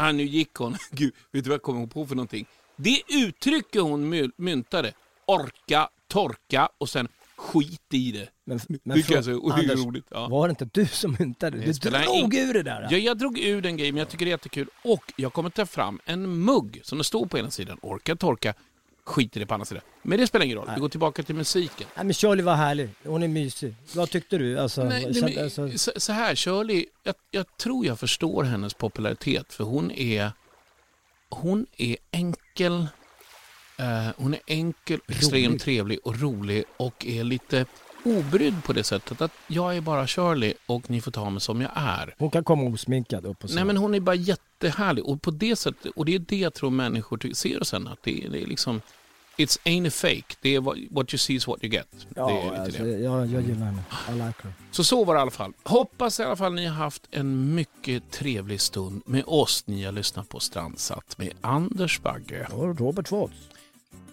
Ah, 0.09 0.11
nu 0.11 0.23
gick 0.23 0.55
hon. 0.55 0.77
Gud, 0.91 1.13
vet 1.31 1.43
du 1.43 1.49
vad 1.49 1.55
jag 1.55 1.61
kommer 1.61 1.87
på 1.87 2.05
för 2.05 2.15
någonting? 2.15 2.45
Det 2.75 3.01
uttrycket 3.07 3.81
hon 3.81 4.31
myntade, 4.37 4.93
orka, 5.25 5.89
torka 6.07 6.69
och 6.77 6.89
sen 6.89 7.07
skit 7.53 7.93
i 7.93 8.11
det. 8.11 8.29
Men, 8.45 8.59
men 8.83 8.97
Tycker 8.97 9.15
jag 9.15 9.25
så, 9.25 9.51
Anders, 9.51 9.85
roligt. 9.85 10.05
Ja. 10.11 10.27
var 10.27 10.47
det 10.47 10.49
inte 10.51 10.69
du 10.73 10.85
som 10.85 11.15
myntade? 11.19 11.57
Det 11.57 11.81
Du 11.81 11.89
drog 11.89 12.33
ing- 12.33 12.49
ur 12.49 12.53
det 12.53 12.63
där. 12.63 12.87
Ja, 12.91 12.97
jag 12.97 13.17
drog 13.17 13.39
ur 13.39 13.61
den 13.61 13.77
grejen, 13.77 13.95
men 13.95 13.99
jag 13.99 14.09
tycker 14.09 14.25
det 14.25 14.29
är 14.29 14.33
jättekul. 14.33 14.67
Och 14.83 15.13
jag 15.15 15.33
kommer 15.33 15.49
ta 15.49 15.65
fram 15.65 15.99
en 16.05 16.43
mugg 16.43 16.79
som 16.83 16.97
det 16.97 17.03
står 17.03 17.25
på 17.25 17.37
ena 17.37 17.51
sidan, 17.51 17.77
orka, 17.81 18.15
torka, 18.15 18.53
skit 19.05 19.37
i 19.37 19.39
det 19.39 19.45
på 19.45 19.53
andra 19.53 19.65
sidan. 19.65 19.83
Men 20.01 20.19
det 20.19 20.27
spelar 20.27 20.45
ingen 20.45 20.57
roll, 20.57 20.69
vi 20.75 20.81
går 20.81 20.89
tillbaka 20.89 21.23
till 21.23 21.35
musiken. 21.35 21.87
Nej, 21.95 22.05
men 22.05 22.13
Shirley 22.13 22.45
var 22.45 22.55
härlig. 22.55 22.89
Hon 23.03 23.23
är 23.23 23.27
mysig. 23.27 23.75
Vad 23.95 24.09
tyckte 24.09 24.37
du? 24.37 24.59
Alltså, 24.59 24.83
Nej, 24.83 25.07
nej, 25.11 25.21
men, 25.35 25.43
alltså, 25.43 25.77
så, 25.77 25.91
så 25.95 26.11
här, 26.13 26.35
Shirley, 26.35 26.85
jag, 27.03 27.15
jag 27.31 27.57
tror 27.57 27.85
jag 27.85 27.99
förstår 27.99 28.43
hennes 28.43 28.73
popularitet 28.73 29.53
för 29.53 29.63
hon 29.63 29.91
är, 29.91 30.31
hon 31.29 31.65
är 31.77 31.97
enkel, 32.11 32.87
hon 34.17 34.33
är 34.33 34.39
enkel, 34.47 34.99
extremt 35.07 35.61
trevlig 35.61 35.99
och 36.03 36.19
rolig 36.19 36.63
och 36.77 37.05
är 37.05 37.23
lite 37.23 37.65
obrydd 38.05 38.63
på 38.63 38.73
det 38.73 38.83
sättet 38.83 39.21
att 39.21 39.31
jag 39.47 39.77
är 39.77 39.81
bara 39.81 40.07
Shirley 40.07 40.53
och 40.65 40.89
ni 40.89 41.01
får 41.01 41.11
ta 41.11 41.29
mig 41.29 41.41
som 41.41 41.61
jag 41.61 41.71
är. 41.75 42.15
hon 42.17 42.29
kan 42.29 42.43
komma 42.43 42.63
osminkad 42.63 43.25
upp 43.25 43.43
och 43.43 43.49
så. 43.49 43.55
Nej 43.55 43.65
men 43.65 43.77
hon 43.77 43.95
är 43.95 43.99
bara 43.99 44.15
jättehärlig 44.15 45.05
och 45.05 45.21
på 45.21 45.31
det 45.31 45.55
sättet, 45.55 45.91
och 45.95 46.05
det 46.05 46.15
är 46.15 46.19
det 46.19 46.37
jag 46.37 46.53
tror 46.53 46.69
människor 46.69 47.33
ser 47.33 47.63
sen 47.63 47.87
att 47.87 48.03
det, 48.03 48.23
är- 48.25 48.29
det 48.29 48.41
är 48.43 48.47
liksom 48.47 48.81
It's 49.37 49.59
ain't 49.65 49.87
a 49.87 49.91
fake, 49.91 50.35
det 50.41 50.55
är 50.55 50.59
what, 50.61 50.77
what 50.91 51.13
you 51.13 51.17
see 51.17 51.33
is 51.35 51.47
what 51.47 51.63
you 51.63 51.73
get. 51.73 51.87
ja, 52.15 52.55
alltså, 52.57 52.85
jag, 52.87 53.27
jag 53.27 53.41
gillar 53.41 53.65
henne. 53.65 53.83
I 54.09 54.11
like 54.11 54.23
her. 54.43 54.53
Så 54.71 54.83
så 54.83 55.03
var 55.05 55.13
det 55.13 55.17
i 55.17 55.21
alla 55.21 55.31
fall. 55.31 55.53
Hoppas 55.63 56.19
i 56.19 56.23
alla 56.23 56.35
fall 56.35 56.53
ni 56.53 56.65
har 56.65 56.75
haft 56.75 57.07
en 57.11 57.55
mycket 57.55 58.11
trevlig 58.11 58.61
stund 58.61 59.01
med 59.05 59.23
oss. 59.27 59.63
Ni 59.67 59.83
har 59.83 59.91
lyssnat 59.91 60.29
på 60.29 60.39
Strandsatt 60.39 61.17
med 61.17 61.31
Anders 61.41 62.01
Bagge. 62.01 62.47
Och 62.51 62.79
Robert 62.79 63.11
Watts. 63.11 63.33